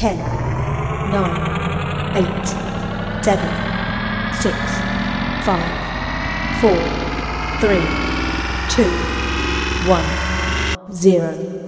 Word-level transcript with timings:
10, 0.00 0.16
9, 0.16 0.24
8, 2.16 2.24
7, 3.22 3.36
6, 4.32 4.56
5, 5.44 5.60
4, 6.62 6.72
3, 7.60 7.76
2, 8.70 8.82
1, 9.90 10.04
0. 10.90 11.60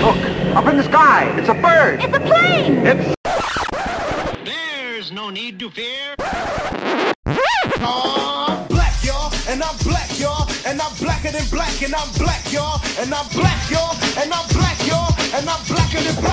Look, 0.00 0.20
up 0.54 0.66
in 0.68 0.76
the 0.76 0.84
sky. 0.84 1.24
It's 1.40 1.48
a 1.48 1.54
bird. 1.54 2.04
It's 2.04 2.16
a 2.16 2.20
plane! 2.20 2.86
It's 2.86 3.16
There's 4.44 5.10
no 5.10 5.30
need 5.30 5.58
to 5.58 5.70
fear. 5.70 6.14
I'm 7.84 8.68
black, 8.68 9.02
y'all, 9.02 9.32
and 9.48 9.60
I'm 9.60 9.76
black, 9.78 10.20
y'all, 10.20 10.48
and 10.64 10.80
I'm 10.80 10.94
blacker 11.00 11.32
than 11.32 11.48
black, 11.50 11.82
and 11.82 11.96
I'm 11.96 12.12
black, 12.12 12.52
y'all, 12.52 12.80
and 13.00 13.12
I'm 13.12 13.26
black, 13.34 13.68
y'all, 13.68 13.96
and 14.22 14.32
I'm 14.32 14.46
black, 14.54 14.78
y'all, 14.86 15.12
and 15.34 15.50
I'm 15.50 15.64
blacker 15.66 16.00
than 16.00 16.14
black, 16.22 16.31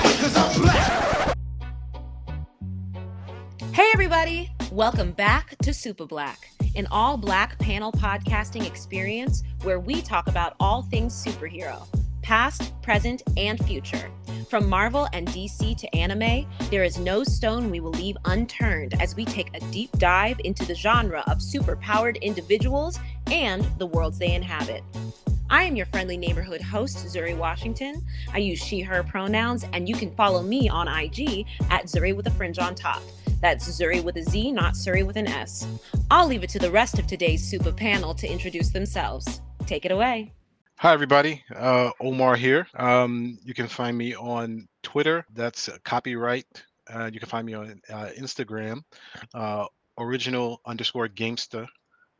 Hey, 3.72 3.88
everybody! 3.94 4.50
Welcome 4.70 5.12
back 5.12 5.56
to 5.62 5.72
Super 5.72 6.04
Black, 6.04 6.50
an 6.76 6.86
all 6.90 7.16
black 7.16 7.58
panel 7.58 7.90
podcasting 7.90 8.66
experience 8.66 9.42
where 9.62 9.80
we 9.80 10.02
talk 10.02 10.28
about 10.28 10.56
all 10.60 10.82
things 10.82 11.14
superhero, 11.14 11.86
past, 12.20 12.74
present, 12.82 13.22
and 13.38 13.64
future. 13.64 14.10
From 14.50 14.68
Marvel 14.68 15.08
and 15.14 15.26
DC 15.28 15.78
to 15.78 15.96
anime, 15.96 16.46
there 16.70 16.84
is 16.84 16.98
no 16.98 17.24
stone 17.24 17.70
we 17.70 17.80
will 17.80 17.92
leave 17.92 18.18
unturned 18.26 19.00
as 19.00 19.16
we 19.16 19.24
take 19.24 19.48
a 19.56 19.60
deep 19.70 19.90
dive 19.92 20.38
into 20.44 20.66
the 20.66 20.74
genre 20.74 21.24
of 21.28 21.38
superpowered 21.38 22.20
individuals 22.20 23.00
and 23.30 23.64
the 23.78 23.86
worlds 23.86 24.18
they 24.18 24.34
inhabit. 24.34 24.84
I 25.52 25.64
am 25.64 25.74
your 25.74 25.86
friendly 25.86 26.16
neighborhood 26.16 26.62
host, 26.62 26.98
Zuri 27.08 27.36
Washington. 27.36 28.06
I 28.32 28.38
use 28.38 28.64
she, 28.64 28.82
her 28.82 29.02
pronouns, 29.02 29.64
and 29.72 29.88
you 29.88 29.96
can 29.96 30.14
follow 30.14 30.44
me 30.44 30.68
on 30.68 30.86
IG 30.86 31.44
at 31.70 31.86
Zuri 31.86 32.14
with 32.14 32.28
a 32.28 32.30
fringe 32.30 32.60
on 32.60 32.76
top. 32.76 33.02
That's 33.40 33.68
Zuri 33.68 34.00
with 34.00 34.16
a 34.16 34.22
Z, 34.22 34.52
not 34.52 34.74
Suri 34.74 35.04
with 35.04 35.16
an 35.16 35.26
S. 35.26 35.66
I'll 36.08 36.28
leave 36.28 36.44
it 36.44 36.50
to 36.50 36.60
the 36.60 36.70
rest 36.70 37.00
of 37.00 37.08
today's 37.08 37.42
super 37.42 37.72
panel 37.72 38.14
to 38.14 38.30
introduce 38.30 38.70
themselves. 38.70 39.40
Take 39.66 39.84
it 39.84 39.90
away. 39.90 40.32
Hi, 40.78 40.92
everybody. 40.92 41.42
Uh, 41.56 41.90
Omar 42.00 42.36
here. 42.36 42.68
Um, 42.76 43.36
you 43.44 43.52
can 43.52 43.66
find 43.66 43.98
me 43.98 44.14
on 44.14 44.68
Twitter. 44.84 45.26
That's 45.34 45.68
copyright. 45.82 46.46
Uh, 46.88 47.10
you 47.12 47.18
can 47.18 47.28
find 47.28 47.44
me 47.44 47.54
on 47.54 47.80
uh, 47.92 48.10
Instagram, 48.16 48.84
uh, 49.34 49.66
original 49.98 50.60
underscore 50.64 51.08
gamester. 51.08 51.66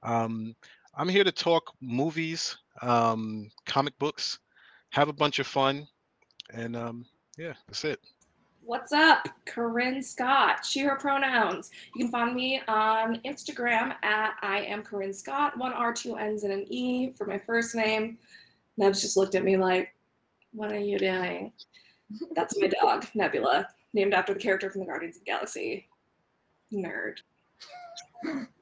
Um, 0.02 0.56
I'm 0.96 1.08
here 1.08 1.24
to 1.24 1.32
talk 1.32 1.72
movies, 1.80 2.56
um, 2.82 3.50
comic 3.66 3.98
books, 3.98 4.38
have 4.90 5.08
a 5.08 5.12
bunch 5.12 5.38
of 5.38 5.46
fun, 5.46 5.86
and 6.52 6.76
um, 6.76 7.06
yeah, 7.38 7.54
that's 7.66 7.84
it. 7.84 8.00
What's 8.62 8.92
up? 8.92 9.26
Corinne 9.46 10.02
Scott. 10.02 10.64
She, 10.64 10.80
her 10.80 10.96
pronouns. 10.96 11.70
You 11.94 12.04
can 12.04 12.12
find 12.12 12.34
me 12.34 12.60
on 12.68 13.20
Instagram 13.24 13.94
at 14.04 14.34
I 14.42 14.60
am 14.60 14.82
Corinne 14.82 15.12
Scott. 15.12 15.56
One 15.58 15.72
R, 15.72 15.92
two 15.92 16.16
N's, 16.16 16.44
and 16.44 16.52
an 16.52 16.66
E 16.68 17.12
for 17.16 17.26
my 17.26 17.38
first 17.38 17.74
name. 17.74 18.18
Nebs 18.76 19.00
just 19.00 19.16
looked 19.16 19.34
at 19.34 19.44
me 19.44 19.56
like, 19.56 19.94
What 20.52 20.72
are 20.72 20.78
you 20.78 20.98
doing? 20.98 21.52
That's 22.36 22.60
my 22.60 22.68
dog, 22.68 23.06
Nebula, 23.14 23.66
named 23.92 24.14
after 24.14 24.34
the 24.34 24.40
character 24.40 24.70
from 24.70 24.82
the 24.82 24.86
Guardians 24.86 25.16
of 25.16 25.24
the 25.24 25.30
Galaxy. 25.30 25.88
Nerd. 26.72 27.16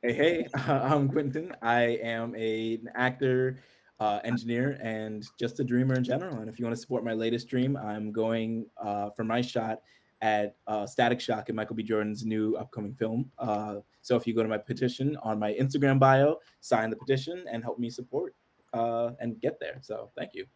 Hey, 0.00 0.12
hey, 0.12 0.46
I'm 0.54 1.08
Quentin. 1.08 1.52
I 1.60 1.98
am 2.00 2.32
a, 2.36 2.74
an 2.74 2.88
actor, 2.94 3.58
uh, 3.98 4.20
engineer, 4.22 4.78
and 4.80 5.26
just 5.40 5.58
a 5.58 5.64
dreamer 5.64 5.96
in 5.96 6.04
general. 6.04 6.36
And 6.36 6.48
if 6.48 6.56
you 6.56 6.64
want 6.64 6.76
to 6.76 6.80
support 6.80 7.02
my 7.02 7.14
latest 7.14 7.48
dream, 7.48 7.76
I'm 7.76 8.12
going 8.12 8.66
uh, 8.80 9.10
for 9.10 9.24
my 9.24 9.40
shot 9.40 9.80
at 10.22 10.54
uh, 10.68 10.86
Static 10.86 11.20
Shock 11.20 11.48
and 11.48 11.56
Michael 11.56 11.74
B. 11.74 11.82
Jordan's 11.82 12.24
new 12.24 12.54
upcoming 12.54 12.94
film. 12.94 13.28
Uh, 13.40 13.78
so 14.00 14.14
if 14.14 14.24
you 14.24 14.34
go 14.34 14.44
to 14.44 14.48
my 14.48 14.56
petition 14.56 15.16
on 15.24 15.36
my 15.36 15.52
Instagram 15.54 15.98
bio, 15.98 16.36
sign 16.60 16.90
the 16.90 16.96
petition 16.96 17.44
and 17.50 17.64
help 17.64 17.80
me 17.80 17.90
support 17.90 18.36
uh, 18.74 19.10
and 19.18 19.40
get 19.40 19.58
there. 19.58 19.78
So 19.80 20.10
thank 20.16 20.32
you. 20.32 20.46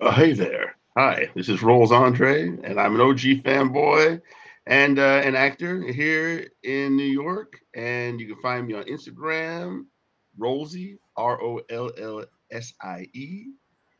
Uh, 0.00 0.12
hey 0.12 0.32
there. 0.32 0.76
Hi, 0.96 1.28
this 1.34 1.50
is 1.50 1.62
Rolls 1.62 1.92
Andre, 1.92 2.48
and 2.64 2.80
I'm 2.80 2.94
an 2.94 3.02
OG 3.02 3.18
fanboy 3.44 4.22
and 4.66 4.98
uh, 4.98 5.22
an 5.24 5.34
actor 5.34 5.80
here 5.80 6.48
in 6.62 6.96
New 6.96 7.04
York. 7.04 7.60
And 7.74 8.20
you 8.20 8.26
can 8.26 8.42
find 8.42 8.66
me 8.66 8.74
on 8.74 8.84
Instagram, 8.84 9.86
Rollsie, 10.38 10.98
R 11.16 11.40
O 11.42 11.60
L 11.70 11.90
L 11.98 12.24
S 12.50 12.74
I 12.82 13.08
E. 13.12 13.46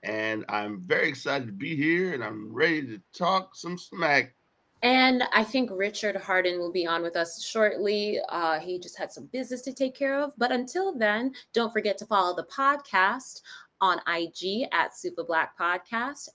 And 0.03 0.45
I'm 0.49 0.83
very 0.87 1.09
excited 1.09 1.47
to 1.47 1.53
be 1.53 1.75
here 1.75 2.15
and 2.15 2.23
I'm 2.23 2.53
ready 2.53 2.83
to 2.87 3.01
talk 3.17 3.57
some 3.57 3.77
smack. 3.77 4.35
And 4.83 5.25
I 5.33 5.43
think 5.43 5.71
Richard 5.73 6.17
Harden 6.17 6.59
will 6.59 6.71
be 6.71 6.87
on 6.87 7.03
with 7.03 7.17
us 7.17 7.43
shortly. 7.43 8.21
Uh, 8.29 8.61
he 8.61 8.79
just 8.79 8.97
had 8.97 9.11
some 9.11 9.27
business 9.27 9.63
to 9.63 9.73
take 9.73 9.97
care 9.97 10.21
of. 10.21 10.33
But 10.37 10.53
until 10.53 10.97
then, 10.97 11.33
don't 11.53 11.73
forget 11.73 11.99
to 11.99 12.07
follow 12.07 12.37
the 12.37 12.45
podcast 12.45 13.41
on 13.81 14.01
IG 14.07 14.69
at 14.73 14.97
Super 14.97 15.25
Black 15.25 15.59
Podcast. 15.59 16.29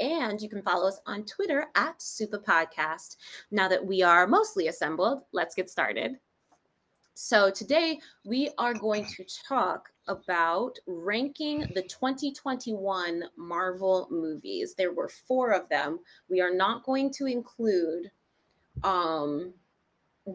And 0.00 0.40
you 0.40 0.48
can 0.48 0.62
follow 0.62 0.86
us 0.86 1.00
on 1.06 1.24
Twitter 1.24 1.66
at 1.74 2.00
Super 2.00 2.38
Podcast. 2.38 3.16
Now 3.50 3.68
that 3.68 3.84
we 3.84 4.02
are 4.02 4.26
mostly 4.26 4.68
assembled, 4.68 5.22
let's 5.32 5.54
get 5.54 5.68
started. 5.68 6.16
So, 7.14 7.50
today 7.50 7.98
we 8.24 8.48
are 8.58 8.74
going 8.74 9.04
to 9.06 9.24
talk 9.48 9.88
about 10.06 10.78
ranking 10.86 11.60
the 11.74 11.82
2021 11.82 13.24
Marvel 13.36 14.06
movies. 14.08 14.74
There 14.74 14.92
were 14.92 15.08
four 15.08 15.50
of 15.50 15.68
them. 15.68 15.98
We 16.30 16.40
are 16.40 16.54
not 16.54 16.84
going 16.84 17.12
to 17.14 17.26
include 17.26 18.10
um, 18.84 19.52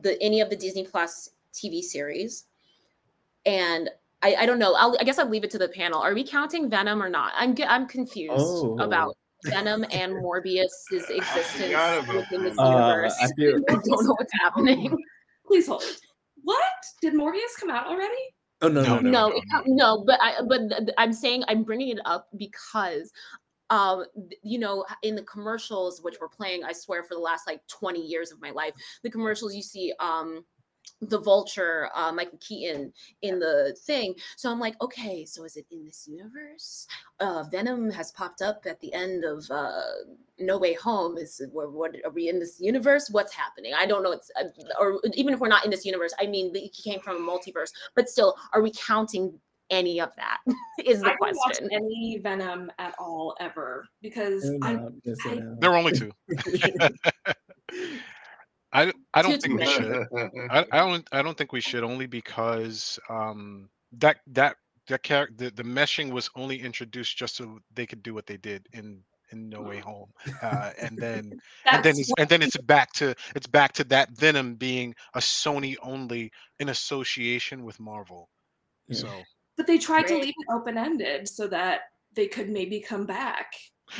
the 0.02 0.22
any 0.22 0.42
of 0.42 0.50
the 0.50 0.58
Disney 0.58 0.84
Plus 0.86 1.30
TV 1.54 1.82
series. 1.82 2.48
And 3.46 3.90
I, 4.22 4.36
I 4.42 4.46
don't 4.46 4.60
know. 4.60 4.74
I'll, 4.76 4.98
I 5.00 5.06
guess 5.06 5.20
I'll 5.20 5.30
leave 5.30 5.46
it 5.46 5.52
to 5.52 5.58
the 5.58 5.70
panel. 5.70 6.02
Are 6.02 6.14
we 6.14 6.26
counting 6.26 6.70
Venom 6.70 7.02
or 7.02 7.10
not? 7.10 7.32
I'm 7.38 7.56
I'm 7.66 7.88
confused 7.88 8.34
Oh. 8.38 8.78
about 8.80 9.16
Venom 9.46 9.86
and 9.92 10.14
Morbius's 10.14 11.10
existence 11.10 12.08
within 12.14 12.44
this 12.44 12.58
Uh, 12.60 12.70
universe. 12.70 13.18
I 13.22 13.28
feel- 13.36 13.60
I 13.70 13.74
don't 13.74 14.06
know 14.06 14.16
what's 14.18 14.34
happening. 14.42 14.96
Please 15.48 15.68
hold. 15.68 15.84
What? 16.44 16.62
Did 17.02 17.14
Morbius 17.14 17.58
come 17.60 17.70
out 17.70 17.88
already? 17.88 18.14
Oh 18.62 18.68
no, 18.70 18.82
no, 18.84 19.00
no. 19.00 19.10
no, 19.10 19.28
it 19.38 19.44
com- 19.52 19.64
no, 19.68 20.04
but 20.06 20.20
I 20.22 20.42
but 20.48 20.70
th- 20.70 20.80
th- 20.80 20.94
I'm 20.98 21.12
saying 21.14 21.44
I'm 21.48 21.64
bringing 21.64 21.90
it 21.90 22.00
up 22.06 22.28
because 22.38 23.12
um 23.70 24.06
you 24.42 24.60
know 24.60 24.86
in 25.04 25.16
the 25.16 25.24
commercials 25.24 26.02
which 26.02 26.20
were 26.20 26.30
playing 26.30 26.64
I 26.64 26.74
swear 26.74 27.04
for 27.04 27.14
the 27.14 27.20
last 27.22 27.48
like 27.48 27.62
20 27.68 28.02
years 28.02 28.32
of 28.32 28.42
my 28.42 28.52
life 28.52 28.74
the 29.04 29.10
commercials 29.10 29.56
you 29.56 29.62
see 29.62 29.94
um 30.02 30.44
the 31.02 31.20
vulture 31.20 31.90
uh 31.96 32.12
Michael 32.14 32.38
Keaton 32.40 32.94
in 33.24 33.40
the 33.40 33.76
thing. 33.86 34.16
So 34.38 34.50
I'm 34.52 34.60
like 34.60 34.82
okay 34.82 35.26
so 35.26 35.44
is 35.44 35.58
it 35.58 35.66
in 35.72 35.84
this 35.84 36.08
universe? 36.10 36.88
Uh 37.20 37.44
Venom 37.52 37.90
has 37.92 38.12
popped 38.12 38.42
up 38.42 38.64
at 38.66 38.80
the 38.80 38.94
end 38.94 39.26
of 39.26 39.46
uh 39.52 39.82
No 40.40 40.58
Way 40.58 40.74
Home. 40.76 41.18
Is 41.18 41.40
it- 41.42 41.50
what, 41.52 41.72
what 41.74 41.96
are 42.06 42.10
we 42.12 42.30
in 42.30 42.40
this 42.40 42.58
universe? 42.60 43.10
What's 43.12 43.34
happening? 43.34 43.74
I 43.78 43.86
don't 43.86 44.02
know 44.04 44.12
it's 44.14 44.32
uh, 44.40 44.46
or 44.80 45.00
even 45.14 45.34
if 45.34 45.40
we're 45.42 45.48
not 45.50 45.66
in 45.66 45.72
this 45.72 45.86
universe 45.86 46.14
I 46.20 46.26
mean 46.26 46.54
he 46.56 46.70
came 46.70 47.00
from 47.02 47.18
a 47.18 47.20
multiverse 47.20 47.72
but 47.96 48.10
still, 48.10 48.36
are 48.54 48.62
we 48.62 48.72
counting 48.72 49.38
any 49.70 50.00
of 50.00 50.12
that? 50.18 50.38
Is 50.86 51.00
the 51.02 51.08
I 51.08 51.10
haven't 51.22 51.36
question. 51.44 51.70
any 51.72 52.20
Venom 52.22 52.72
at 52.80 52.96
all 53.00 53.36
ever 53.40 53.86
because 54.02 54.44
No, 54.44 54.58
I 54.68 54.72
I- 55.30 55.42
There 55.60 55.72
were 55.72 55.78
only 55.78 55.94
two. 55.94 56.12
I 58.74 58.92
I 59.14 59.22
don't 59.22 59.42
think 59.42 59.60
we 59.60 59.66
should. 59.68 60.08
I, 60.50 60.66
I 60.72 60.80
don't 60.80 61.08
I 61.12 61.22
don't 61.22 61.38
think 61.38 61.52
we 61.52 61.62
should 61.62 61.84
only 61.84 62.08
because 62.08 63.00
um 63.10 63.70
that 63.94 64.18
that 64.28 64.58
that 64.88 65.04
character 65.04 65.34
the, 65.38 65.52
the 65.52 65.64
meshing 65.64 66.12
was 66.12 66.30
only 66.36 66.60
introduced 66.62 67.16
just 67.18 67.36
so 67.38 67.60
they 67.74 67.86
could 67.86 68.04
do 68.04 68.14
what 68.14 68.26
they 68.26 68.38
did 68.38 68.68
in 68.74 69.04
in 69.32 69.50
No 69.50 69.62
Way 69.62 69.80
Home, 69.80 70.12
uh, 70.44 70.72
and 70.80 70.98
then 71.00 71.34
and 71.72 71.84
then 71.84 71.94
it's, 71.98 72.12
and 72.20 72.30
then 72.30 72.42
it's 72.44 72.58
back 72.58 72.92
to 72.94 73.16
it's 73.36 73.48
back 73.48 73.74
to 73.74 73.84
that 73.86 74.12
Venom 74.12 74.56
being 74.56 74.94
a 75.16 75.20
Sony 75.20 75.76
only 75.82 76.32
in 76.60 76.70
association 76.70 77.64
with 77.64 77.80
Marvel. 77.80 78.30
Yeah. 78.90 78.98
So 78.98 79.24
But 79.58 79.66
they 79.68 79.78
tried 79.80 80.08
to 80.08 80.16
leave 80.16 80.34
it 80.38 80.54
open 80.54 80.78
ended 80.78 81.28
so 81.28 81.48
that 81.48 81.82
they 82.16 82.28
could 82.28 82.50
maybe 82.50 82.80
come 82.80 83.06
back. 83.06 83.54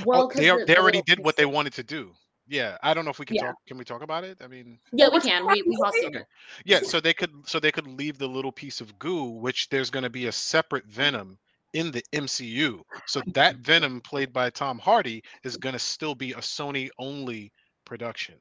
well, 0.06 0.28
'cause 0.28 0.38
they 0.38 0.52
they 0.66 0.78
already 0.78 1.02
did 1.06 1.20
what 1.24 1.36
they 1.36 1.46
wanted 1.46 1.74
to 1.74 1.84
do. 1.84 2.14
Yeah, 2.48 2.78
I 2.84 2.94
don't 2.94 3.06
know 3.06 3.12
if 3.12 3.20
we 3.20 3.26
can 3.26 3.36
Yeah. 3.36 3.44
talk. 3.44 3.56
Can 3.68 3.78
we 3.78 3.86
talk 3.86 4.02
about 4.02 4.24
it? 4.24 4.38
I 4.42 4.48
mean, 4.48 4.80
Yeah, 4.92 5.10
we 5.10 5.20
can. 5.22 5.46
We 5.48 5.62
we've 5.62 5.80
all 5.84 5.94
seen 5.94 6.16
it. 6.16 6.28
Yeah, 6.66 6.82
so 6.82 7.00
they 7.00 7.14
could 7.14 7.32
so 7.48 7.60
they 7.60 7.72
could 7.72 7.88
leave 7.88 8.18
the 8.18 8.28
little 8.28 8.52
piece 8.52 8.82
of 8.82 8.98
goo, 9.00 9.26
which 9.26 9.70
there's 9.70 9.90
going 9.90 10.04
to 10.04 10.10
be 10.10 10.28
a 10.28 10.32
separate 10.32 10.86
Venom 10.86 11.38
in 11.74 11.92
the 11.92 12.04
MCU. 12.14 12.82
So 13.08 13.22
that 13.34 13.58
Venom 13.58 14.02
played 14.02 14.32
by 14.32 14.50
Tom 14.50 14.78
Hardy 14.78 15.24
is 15.44 15.58
going 15.58 15.74
to 15.74 15.80
still 15.80 16.16
be 16.16 16.34
a 16.34 16.38
Sony 16.38 16.90
only 17.00 17.52
production 17.86 18.36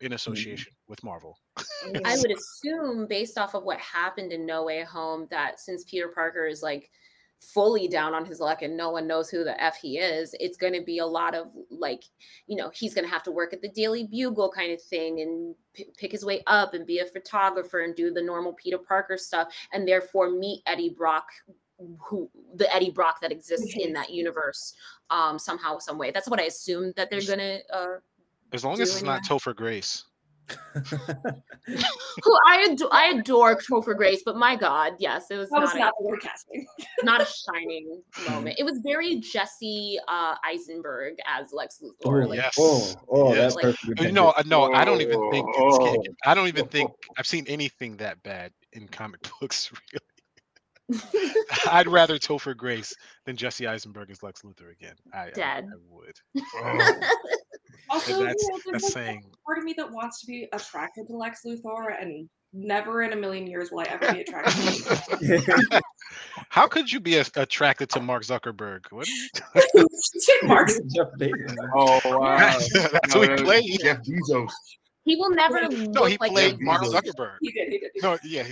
in 0.00 0.12
association 0.12 0.72
with 0.88 1.02
Marvel. 1.02 1.38
I 2.04 2.16
would 2.18 2.32
assume, 2.32 3.06
based 3.06 3.38
off 3.38 3.54
of 3.54 3.64
what 3.64 3.78
happened 3.78 4.32
in 4.32 4.44
No 4.44 4.64
Way 4.64 4.82
Home, 4.82 5.26
that 5.30 5.58
since 5.60 5.84
Peter 5.84 6.08
Parker 6.08 6.46
is 6.46 6.62
like 6.62 6.90
fully 7.40 7.88
down 7.88 8.14
on 8.14 8.24
his 8.24 8.38
luck 8.38 8.60
and 8.60 8.76
no 8.76 8.90
one 8.90 9.06
knows 9.06 9.30
who 9.30 9.44
the 9.44 9.62
f 9.62 9.76
he 9.80 9.96
is 9.98 10.34
it's 10.38 10.58
going 10.58 10.74
to 10.74 10.82
be 10.82 10.98
a 10.98 11.06
lot 11.06 11.34
of 11.34 11.48
like 11.70 12.04
you 12.46 12.54
know 12.54 12.70
he's 12.74 12.94
going 12.94 13.04
to 13.04 13.10
have 13.10 13.22
to 13.22 13.30
work 13.30 13.54
at 13.54 13.62
the 13.62 13.68
daily 13.70 14.06
bugle 14.06 14.50
kind 14.50 14.72
of 14.72 14.82
thing 14.82 15.20
and 15.20 15.54
p- 15.72 15.86
pick 15.96 16.12
his 16.12 16.24
way 16.24 16.42
up 16.46 16.74
and 16.74 16.86
be 16.86 16.98
a 16.98 17.06
photographer 17.06 17.80
and 17.80 17.96
do 17.96 18.12
the 18.12 18.22
normal 18.22 18.52
peter 18.52 18.76
parker 18.76 19.16
stuff 19.16 19.48
and 19.72 19.88
therefore 19.88 20.30
meet 20.30 20.62
eddie 20.66 20.94
brock 20.96 21.24
who 21.98 22.30
the 22.56 22.72
eddie 22.74 22.90
brock 22.90 23.22
that 23.22 23.32
exists 23.32 23.74
in 23.78 23.94
that 23.94 24.10
universe 24.10 24.74
um 25.08 25.38
somehow 25.38 25.78
some 25.78 25.96
way 25.96 26.10
that's 26.10 26.28
what 26.28 26.40
i 26.40 26.44
assume 26.44 26.92
that 26.94 27.08
they're 27.10 27.22
gonna 27.26 27.58
uh 27.72 27.94
As 28.52 28.64
long 28.64 28.74
as 28.74 28.80
it's 28.80 29.02
not 29.02 29.22
anyway. 29.22 29.22
Topher 29.26 29.56
Grace. 29.56 30.04
who 32.24 32.36
I 32.46 32.68
adore, 32.70 32.88
I 32.92 33.14
adore 33.18 33.56
Topher 33.56 33.96
Grace, 33.96 34.22
but 34.24 34.36
my 34.36 34.56
God, 34.56 34.94
yes, 34.98 35.26
it 35.30 35.36
was 35.36 35.48
That 35.50 35.60
was 35.60 35.74
not, 35.74 35.78
not 35.80 35.92
a, 36.00 36.10
the 36.10 36.18
casting. 36.20 36.66
not 37.02 37.20
a 37.20 37.26
shining 37.26 38.02
moment. 38.28 38.56
It 38.58 38.64
was 38.64 38.78
very 38.84 39.16
Jesse 39.20 39.98
uh, 40.08 40.34
Eisenberg 40.44 41.14
as 41.26 41.52
Lex 41.52 41.80
Luthor. 41.82 42.24
Oh, 42.24 42.28
like, 42.28 42.38
yes. 42.38 42.54
Oh, 42.58 42.94
oh, 43.10 43.28
Yes. 43.34 43.36
that's 43.36 43.54
Like- 43.56 43.64
perfect. 43.76 44.00
Uh, 44.00 44.10
No, 44.10 44.28
uh, 44.30 44.42
no, 44.46 44.72
I 44.72 44.84
don't 44.84 45.00
even 45.00 45.30
think 45.30 45.46
it's. 45.48 45.56
Oh. 45.58 46.02
I 46.26 46.34
don't 46.34 46.48
even 46.48 46.66
think 46.66 46.90
I've 47.18 47.26
seen 47.26 47.44
anything 47.48 47.96
that 47.98 48.22
bad 48.22 48.52
in 48.72 48.88
comic 48.88 49.20
books. 49.40 49.70
Really, 49.92 51.00
I'd 51.70 51.86
rather 51.86 52.18
Topher 52.18 52.56
Grace 52.56 52.92
than 53.24 53.36
Jesse 53.36 53.66
Eisenberg 53.66 54.10
as 54.10 54.22
Lex 54.22 54.42
Luthor 54.42 54.72
again. 54.72 54.94
I, 55.14 55.26
I- 55.26 55.30
Dead. 55.30 55.64
I, 55.72 55.76
would. 55.88 56.16
Oh. 56.56 57.00
Also, 57.90 58.22
that's 58.24 58.42
you 58.42 58.48
know, 58.48 58.58
there's 58.66 58.82
that's 58.82 58.94
like 58.96 59.04
saying. 59.06 59.24
part 59.44 59.58
of 59.58 59.64
me 59.64 59.74
that 59.76 59.90
wants 59.90 60.20
to 60.20 60.26
be 60.26 60.48
attracted 60.52 61.06
to 61.08 61.16
Lex 61.16 61.40
Luthor, 61.46 62.00
and 62.00 62.28
never 62.52 63.02
in 63.02 63.12
a 63.12 63.16
million 63.16 63.46
years 63.46 63.70
will 63.70 63.80
I 63.80 63.84
ever 63.90 64.12
be 64.12 64.20
attracted 64.22 64.52
to 64.54 65.38
him. 65.38 65.80
How 66.48 66.66
could 66.66 66.90
you 66.90 66.98
be 67.00 67.16
a- 67.18 67.24
attracted 67.36 67.88
to 67.90 68.00
Mark 68.00 68.24
Zuckerberg? 68.24 68.80
What 68.90 69.06
are 69.08 69.60
you 69.74 69.86
Shit, 70.22 70.44
Mark. 70.44 70.68
Jeff 70.94 71.08
Bezos. 71.18 71.56
Oh 71.76 72.00
wow. 72.18 72.38
That's 72.38 73.14
No, 73.14 73.20
who 73.20 73.22
he 73.22 73.28
no, 73.28 73.34
no, 73.36 73.42
played. 73.44 73.80
Jeff 73.80 73.98
Bezos. 74.02 74.50
he 75.04 75.16
will 75.16 75.30
never 75.30 75.62
No, 75.68 76.04
he 76.06 76.12
look 76.14 76.20
like 76.20 76.32
played 76.32 76.54
a- 76.60 76.64
Mark 76.64 76.82
Bezos. 76.82 76.94
Zuckerberg. 76.94 77.36
He 77.40 77.52
did. 77.52 77.68
He 77.72 77.78
did. 77.78 77.90
No, 78.02 78.18
yeah. 78.24 78.44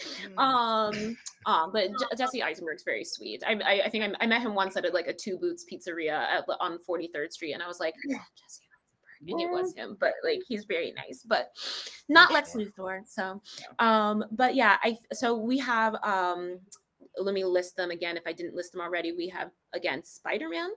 He- 0.00 0.34
um 0.38 1.16
um 1.46 1.72
but 1.72 1.90
Je- 1.98 2.16
jesse 2.16 2.42
eisenberg's 2.42 2.82
very 2.84 3.04
sweet. 3.04 3.42
I 3.46 3.52
i, 3.64 3.82
I 3.86 3.88
think 3.90 4.04
I, 4.04 4.24
I 4.24 4.26
met 4.26 4.40
him 4.42 4.54
once 4.54 4.76
at 4.76 4.84
a, 4.84 4.90
like 4.90 5.06
a 5.06 5.12
two 5.12 5.38
boots 5.38 5.64
pizzeria 5.70 6.12
at, 6.18 6.44
on 6.60 6.78
43rd 6.88 7.32
street 7.32 7.52
and 7.52 7.62
i 7.62 7.66
was 7.68 7.80
like 7.80 7.94
"Yeah, 8.06 8.18
jesse 8.36 8.62
eisenberg. 8.64 9.32
And 9.32 9.40
it 9.40 9.50
was 9.50 9.74
him 9.74 9.96
but 10.00 10.12
like 10.24 10.40
he's 10.46 10.64
very 10.64 10.92
nice 10.92 11.24
but 11.26 11.52
not 12.08 12.32
lex 12.32 12.52
luthor 12.54 13.00
so 13.06 13.40
um 13.78 14.24
but 14.32 14.54
yeah 14.54 14.76
i 14.82 14.96
so 15.12 15.34
we 15.36 15.58
have 15.58 15.94
um 16.02 16.58
let 17.18 17.32
me 17.32 17.44
list 17.44 17.76
them 17.76 17.90
again. 17.90 18.16
If 18.16 18.26
i 18.26 18.32
didn't 18.32 18.54
list 18.56 18.72
them 18.72 18.80
already 18.80 19.12
we 19.12 19.28
have 19.28 19.50
again 19.72 20.02
spider-man 20.04 20.70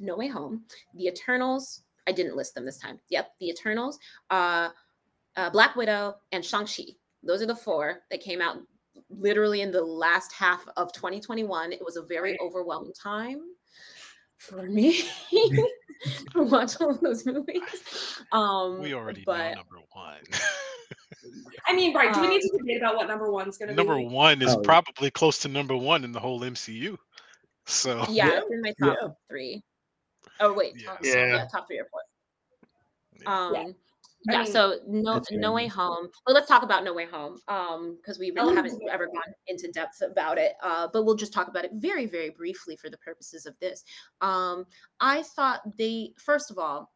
no 0.00 0.16
way 0.16 0.26
home 0.28 0.62
the 0.94 1.06
eternals 1.06 1.82
i 2.06 2.12
didn't 2.12 2.36
list 2.36 2.54
them 2.54 2.64
this 2.64 2.78
time. 2.78 2.98
Yep 3.10 3.32
the 3.40 3.48
eternals 3.50 3.98
uh, 4.30 4.70
uh 5.36 5.50
black 5.50 5.76
widow 5.76 6.14
and 6.32 6.44
shang-chi 6.44 6.84
those 7.22 7.42
are 7.42 7.46
the 7.46 7.56
four 7.56 8.00
that 8.10 8.20
came 8.20 8.40
out 8.40 8.58
literally 9.10 9.60
in 9.62 9.70
the 9.70 9.82
last 9.82 10.32
half 10.32 10.66
of 10.76 10.92
2021. 10.92 11.72
It 11.72 11.84
was 11.84 11.96
a 11.96 12.02
very 12.02 12.38
overwhelming 12.40 12.92
time 12.92 13.40
for 14.36 14.62
me 14.62 15.02
to 15.30 16.42
watch 16.42 16.80
all 16.80 16.90
of 16.90 17.00
those 17.00 17.26
movies. 17.26 18.20
Um, 18.32 18.80
we 18.80 18.94
already 18.94 19.20
know 19.20 19.24
but 19.26 19.54
number 19.56 19.78
one. 19.92 20.18
I 21.66 21.74
mean, 21.74 21.94
right? 21.94 22.14
Do 22.14 22.20
we 22.20 22.28
need 22.28 22.42
Um, 22.42 22.50
to 22.52 22.58
debate 22.58 22.76
about 22.78 22.96
what 22.96 23.08
number 23.08 23.30
one's 23.30 23.58
going 23.58 23.68
to 23.68 23.74
be? 23.74 23.76
number 23.76 24.00
one 24.00 24.40
is 24.40 24.54
Oh. 24.54 24.60
probably 24.60 25.10
close 25.10 25.38
to 25.40 25.48
number 25.48 25.76
one 25.76 26.04
in 26.04 26.12
the 26.12 26.20
whole 26.20 26.40
MCU. 26.40 26.96
So 27.66 27.98
yeah, 28.08 28.26
Yeah, 28.28 28.38
it's 28.38 28.50
in 28.50 28.62
my 28.62 28.72
top 28.80 28.96
yeah. 29.02 29.08
three. 29.28 29.62
Oh 30.40 30.52
wait, 30.54 30.74
Yeah, 30.76 30.86
top, 30.86 31.04
so- 31.04 31.10
yeah. 31.18 31.46
top 31.50 31.66
three 31.66 31.78
or 31.80 31.86
four. 31.90 32.00
Yeah. 33.20 33.60
Um, 33.64 33.74
Yeah. 34.28 34.34
yeah. 34.34 34.40
I 34.40 34.44
mean, 34.44 34.52
so 34.52 34.78
no, 34.86 35.22
no 35.32 35.52
way 35.52 35.66
home. 35.66 36.08
Well, 36.26 36.34
let's 36.34 36.48
talk 36.48 36.62
about 36.62 36.84
No 36.84 36.92
Way 36.92 37.06
Home, 37.06 37.38
um, 37.48 37.96
because 37.96 38.18
we 38.18 38.30
really 38.30 38.52
Oh, 38.52 38.54
haven't 38.54 38.80
yeah. 38.84 38.92
ever 38.92 39.06
gone 39.06 39.34
into 39.46 39.70
depth 39.72 40.02
about 40.02 40.38
it. 40.38 40.52
Uh, 40.62 40.88
but 40.92 41.04
we'll 41.04 41.16
just 41.16 41.32
talk 41.32 41.48
about 41.48 41.64
it 41.64 41.70
very, 41.74 42.06
very 42.06 42.30
briefly 42.30 42.76
for 42.76 42.90
the 42.90 42.98
purposes 42.98 43.46
of 43.46 43.58
this. 43.60 43.84
Um, 44.20 44.66
I 45.00 45.22
thought 45.22 45.60
they, 45.76 46.12
first 46.18 46.50
of 46.50 46.58
all, 46.58 46.92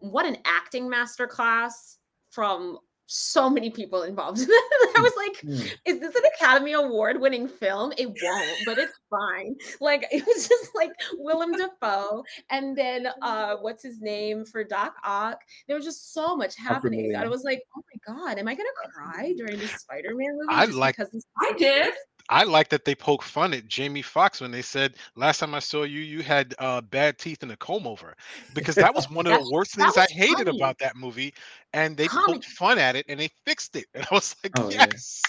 what 0.00 0.26
an 0.26 0.36
acting 0.44 0.88
masterclass 0.88 1.96
from 2.30 2.78
so 3.10 3.48
many 3.48 3.70
people 3.70 4.02
involved. 4.02 4.38
I 4.48 5.00
was 5.00 5.12
like, 5.16 5.40
Hmm. 5.40 5.66
is 5.86 5.98
this 5.98 6.14
an 6.14 6.22
Academy 6.36 6.72
Award 6.72 7.20
winning 7.20 7.48
film? 7.48 7.92
It 7.96 8.06
won't, 8.06 8.58
but 8.66 8.76
it's 8.78 8.92
fine. 9.08 9.56
Like 9.80 10.06
it 10.12 10.24
was 10.26 10.46
just 10.46 10.70
like 10.74 10.90
Willem 11.14 11.52
Dafoe 11.52 12.22
and 12.50 12.76
then 12.76 13.08
uh 13.22 13.56
what's 13.60 13.82
his 13.82 14.00
name 14.00 14.44
for 14.44 14.62
Doc 14.62 14.94
Ock. 15.04 15.40
There 15.66 15.76
was 15.76 15.84
just 15.86 16.12
so 16.12 16.36
much 16.36 16.54
happening. 16.56 17.16
I 17.16 17.26
was 17.28 17.44
like, 17.44 17.62
oh 17.76 17.82
my 18.06 18.14
god, 18.14 18.38
am 18.38 18.46
I 18.46 18.54
gonna 18.54 18.68
cry 18.92 19.32
during 19.36 19.58
this 19.58 19.72
Spider-Man 19.72 20.36
movie? 20.38 20.46
I 20.54 20.66
just 20.66 20.76
like- 20.78 20.96
because 20.96 21.10
this 21.12 21.24
I 21.40 21.52
did. 21.56 21.94
I 22.30 22.44
like 22.44 22.68
that 22.68 22.84
they 22.84 22.94
poke 22.94 23.22
fun 23.22 23.54
at 23.54 23.66
Jamie 23.68 24.02
Foxx 24.02 24.40
when 24.40 24.50
they 24.50 24.62
said 24.62 24.94
last 25.16 25.38
time 25.38 25.54
I 25.54 25.60
saw 25.60 25.84
you, 25.84 26.00
you 26.00 26.22
had 26.22 26.54
uh, 26.58 26.80
bad 26.82 27.18
teeth 27.18 27.42
and 27.42 27.52
a 27.52 27.56
comb 27.56 27.86
over, 27.86 28.14
because 28.54 28.74
that 28.76 28.94
was 28.94 29.10
one 29.10 29.26
of 29.26 29.32
the 29.32 29.50
worst 29.50 29.74
things 29.74 29.96
I 29.96 30.06
hated 30.10 30.46
funny. 30.46 30.58
about 30.58 30.78
that 30.78 30.96
movie, 30.96 31.32
and 31.72 31.96
they 31.96 32.06
Comedy. 32.06 32.34
poked 32.34 32.44
fun 32.46 32.78
at 32.78 32.96
it 32.96 33.06
and 33.08 33.18
they 33.18 33.30
fixed 33.46 33.76
it, 33.76 33.86
and 33.94 34.04
I 34.10 34.14
was 34.14 34.36
like, 34.42 34.52
Oh, 34.56 34.70
yeah. 34.70 34.86
yes, 34.90 35.22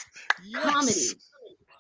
yes. 0.44 0.64
comedy 0.64 1.20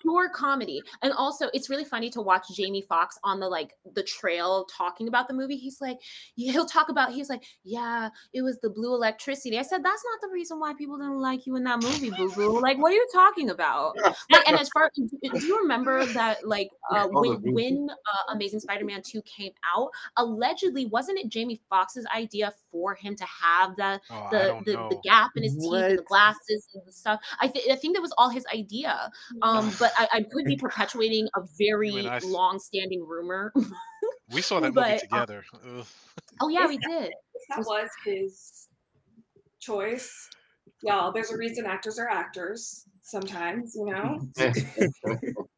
pure 0.01 0.30
comedy. 0.30 0.81
And 1.01 1.13
also 1.13 1.50
it's 1.54 1.69
really 1.69 1.86
funny 1.86 2.10
to 2.12 2.22
watch 2.22 2.48
jamie 2.54 2.86
Foxx 2.88 3.18
on 3.24 3.40
the 3.40 3.48
like 3.48 3.74
the 3.94 4.04
trail 4.04 4.66
talking 4.66 5.07
about 5.07 5.28
the 5.28 5.34
movie. 5.34 5.57
He's 5.57 5.81
like 5.81 5.98
he'll 6.36 6.66
talk 6.66 6.90
about 6.90 7.12
he's 7.12 7.30
like 7.30 7.44
yeah 7.63 8.10
it 8.34 8.42
was 8.42 8.60
the 8.60 8.69
blue 8.69 8.94
electricity. 8.94 9.57
I 9.57 9.63
said 9.63 9.84
that's 9.84 10.04
not 10.12 10.22
the 10.22 10.34
reason 10.34 10.60
why 10.60 10.74
people 10.74 10.98
didn't 10.98 11.19
like 11.19 11.46
you 11.46 11.56
in 11.56 11.63
that 11.66 11.81
movie 11.81 12.12
boo 12.12 12.31
boo 12.31 12.62
like 12.62 12.78
what 12.78 12.92
are 12.92 12.96
you 12.96 13.07
talking 13.13 13.50
about? 13.50 13.98
Like 14.31 14.48
and 14.48 14.60
as 14.60 14.69
far 14.69 14.92
do 14.96 15.07
do 15.07 15.46
you 15.46 15.57
remember 15.60 16.06
that 16.06 16.48
like 16.48 16.69
uh 16.92 17.07
when 17.10 17.42
when 17.54 17.88
uh, 17.90 18.34
amazing 18.34 18.60
spider-man 18.60 19.01
2 19.04 19.22
came 19.24 19.51
out 19.75 19.90
allegedly 20.18 20.86
wasn't 20.86 21.18
it 21.18 21.30
jamie 21.30 21.60
Foxx's 21.69 22.06
idea 22.16 22.54
for 22.72 22.96
him 22.96 23.16
to 23.16 23.25
have 23.25 23.75
the 23.75 24.00
Oh, 24.12 24.28
the 24.31 24.62
the, 24.66 24.72
the 24.90 25.00
gap 25.04 25.31
in 25.36 25.44
his 25.44 25.56
teeth 25.56 25.74
and 25.74 26.00
the 26.00 26.04
glasses 26.04 26.68
and 26.74 26.84
the 26.86 26.92
stuff. 26.92 27.19
I 27.40 27.48
think 27.48 27.72
I 27.72 27.75
think 27.75 27.96
that 27.96 28.01
was 28.01 28.13
all 28.18 28.30
his 28.30 28.46
idea. 28.54 29.12
Um, 29.42 29.72
but 29.80 29.88
I, 29.97 30.07
I 30.13 30.24
could 30.31 30.45
be 30.45 30.56
perpetuating 30.56 31.27
a 31.36 31.41
very 31.57 31.97
and 31.97 32.07
I 32.07 32.18
s- 32.18 32.25
long-standing 32.25 33.06
rumor. 33.07 33.53
we 34.31 34.41
saw 34.41 34.59
that 34.59 34.74
but, 34.74 34.88
movie 34.88 34.95
uh, 34.95 35.00
together. 35.00 35.45
Ugh. 35.53 35.86
oh 36.41 36.50
yeah, 36.50 36.68
we 36.68 36.77
did. 36.77 37.12
That 37.50 37.59
was 37.59 37.89
his 38.06 38.68
choice, 39.60 40.12
y'all, 40.84 41.12
there's 41.12 41.31
a 41.31 41.38
reason 41.38 41.65
actors 41.65 42.00
are 42.00 42.10
actors 42.10 42.86
sometimes, 43.01 43.75
you 43.75 43.86
know? 43.86 44.19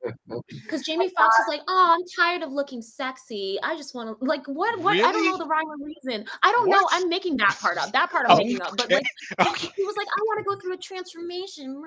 Because 0.49 0.83
Jamie 0.83 1.09
Foxx 1.17 1.35
was 1.39 1.47
like, 1.47 1.61
"Oh, 1.67 1.95
I'm 1.97 2.05
tired 2.15 2.41
of 2.43 2.51
looking 2.51 2.81
sexy. 2.81 3.57
I 3.63 3.75
just 3.75 3.93
want 3.95 4.17
to 4.19 4.25
like 4.25 4.45
what? 4.47 4.79
What? 4.79 4.95
I 4.97 5.11
don't 5.11 5.25
know 5.25 5.37
the 5.37 5.45
rhyme 5.45 5.65
or 5.67 5.77
reason. 5.85 6.25
I 6.43 6.51
don't 6.51 6.69
know. 6.69 6.87
I'm 6.91 7.09
making 7.09 7.37
that 7.37 7.57
part 7.59 7.77
up. 7.77 7.91
That 7.93 8.09
part 8.11 8.25
I'm 8.27 8.31
Oh, 8.33 8.37
making 8.37 8.61
up. 8.61 8.75
But 8.77 8.91
like, 8.91 9.03
Okay. 9.39 9.69
he 9.75 9.83
was 9.85 9.95
like, 9.97 10.07
I 10.07 10.21
want 10.21 10.39
to 10.39 10.43
go 10.43 10.59
through 10.59 10.73
a 10.73 10.77
transformation. 10.77 11.81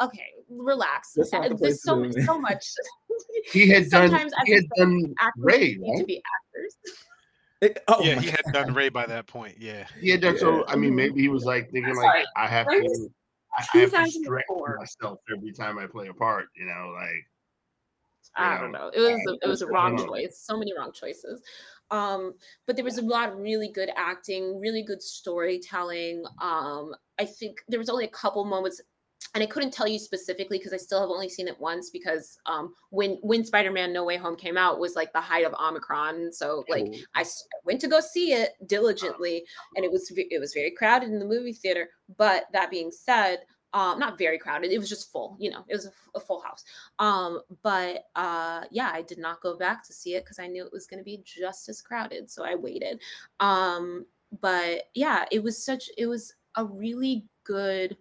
Okay, 0.00 0.26
relax. 0.48 1.12
That's 1.14 1.32
not 1.32 1.50
Uh, 1.52 1.56
There's 1.58 1.82
so 1.82 1.96
much, 1.96 2.14
so 2.24 2.38
much. 2.38 2.64
he 3.52 3.68
had 3.72 3.88
done 3.90 4.08
Sometimes 4.10 4.32
I 4.34 4.42
he 4.46 4.52
had 4.54 4.64
done 4.76 5.14
actors 5.20 5.44
Ray, 5.44 5.76
need 5.78 5.98
to 5.98 6.04
be 6.04 6.22
actors. 6.54 6.76
It- 7.60 7.84
oh 7.86 8.02
yeah, 8.02 8.16
my 8.16 8.22
he 8.22 8.30
had 8.30 8.42
done 8.52 8.74
Ray 8.74 8.88
by 8.88 9.06
that 9.06 9.26
point. 9.26 9.56
Yeah, 9.60 9.86
He 10.00 10.10
had 10.10 10.20
done 10.20 10.36
so 10.36 10.64
I 10.66 10.74
mean 10.76 10.94
maybe 10.96 11.20
he 11.20 11.28
was 11.28 11.44
like 11.44 11.70
thinking 11.70 11.84
That's 11.94 11.98
like 11.98 12.08
right. 12.08 12.26
I 12.36 12.46
have 12.48 12.66
Ray 12.66 12.80
to 12.80 13.08
I 13.56 13.62
have 13.78 13.90
to 13.92 14.10
stretch 14.10 14.44
myself 14.78 15.18
every 15.30 15.52
time 15.52 15.78
I 15.78 15.86
play 15.86 16.08
a 16.08 16.14
part, 16.14 16.46
you 16.56 16.64
know, 16.64 16.92
like 16.94 17.22
I 18.36 18.58
don't 18.58 18.72
know. 18.72 18.90
It 18.94 19.00
was 19.00 19.20
a, 19.28 19.46
it 19.46 19.48
was 19.48 19.62
a 19.62 19.66
wrong 19.66 19.98
choice. 19.98 20.42
So 20.44 20.56
many 20.56 20.72
wrong 20.76 20.92
choices. 20.92 21.42
Um, 21.90 22.34
but 22.66 22.76
there 22.76 22.84
was 22.84 22.98
a 22.98 23.02
lot 23.02 23.28
of 23.28 23.38
really 23.38 23.68
good 23.68 23.90
acting, 23.96 24.58
really 24.58 24.82
good 24.82 25.02
storytelling. 25.02 26.24
Um, 26.40 26.94
I 27.18 27.26
think 27.26 27.58
there 27.68 27.78
was 27.78 27.90
only 27.90 28.06
a 28.06 28.08
couple 28.08 28.44
moments, 28.46 28.80
and 29.34 29.42
I 29.42 29.46
couldn't 29.46 29.72
tell 29.72 29.86
you 29.86 29.98
specifically 29.98 30.56
because 30.58 30.72
I 30.72 30.78
still 30.78 31.00
have 31.00 31.10
only 31.10 31.28
seen 31.28 31.48
it 31.48 31.60
once. 31.60 31.90
Because 31.90 32.38
um, 32.46 32.72
when 32.90 33.18
when 33.22 33.44
Spider 33.44 33.70
Man 33.70 33.92
No 33.92 34.04
Way 34.04 34.16
Home 34.16 34.36
came 34.36 34.56
out 34.56 34.80
was 34.80 34.96
like 34.96 35.12
the 35.12 35.20
height 35.20 35.44
of 35.44 35.52
Omicron, 35.54 36.32
so 36.32 36.64
like 36.70 36.86
Oh. 36.88 36.96
I 37.14 37.20
s- 37.20 37.46
went 37.64 37.80
to 37.82 37.88
go 37.88 38.00
see 38.00 38.32
it 38.32 38.52
diligently, 38.66 39.44
and 39.76 39.84
it 39.84 39.92
was 39.92 40.10
it 40.16 40.40
was 40.40 40.54
very 40.54 40.70
crowded 40.70 41.10
in 41.10 41.18
the 41.18 41.26
movie 41.26 41.52
theater. 41.52 41.90
But 42.16 42.44
that 42.54 42.70
being 42.70 42.90
said, 42.90 43.40
um, 43.74 43.98
not 43.98 44.18
very 44.18 44.38
crowded. 44.38 44.70
It 44.70 44.78
was 44.78 44.88
just 44.88 45.10
full. 45.10 45.36
You 45.38 45.50
know, 45.50 45.64
it 45.68 45.74
was 45.74 45.88
a 46.14 46.20
full 46.20 46.40
house. 46.40 46.64
Um, 46.98 47.40
but 47.62 48.04
uh, 48.16 48.62
yeah, 48.70 48.90
I 48.92 49.02
did 49.02 49.18
not 49.18 49.40
go 49.40 49.56
back 49.56 49.86
to 49.86 49.92
see 49.92 50.14
it 50.14 50.24
because 50.24 50.38
I 50.38 50.46
knew 50.46 50.64
it 50.64 50.72
was 50.72 50.86
going 50.86 50.98
to 50.98 51.04
be 51.04 51.22
just 51.24 51.68
as 51.68 51.80
crowded, 51.80 52.30
so 52.30 52.44
I 52.44 52.54
waited. 52.54 53.00
Um, 53.40 54.06
but 54.40 54.84
yeah, 54.94 55.24
it 55.30 55.42
was 55.42 55.62
such. 55.64 55.88
It 55.96 56.06
was 56.06 56.34
a 56.56 56.64
really 56.64 57.24
good 57.44 57.96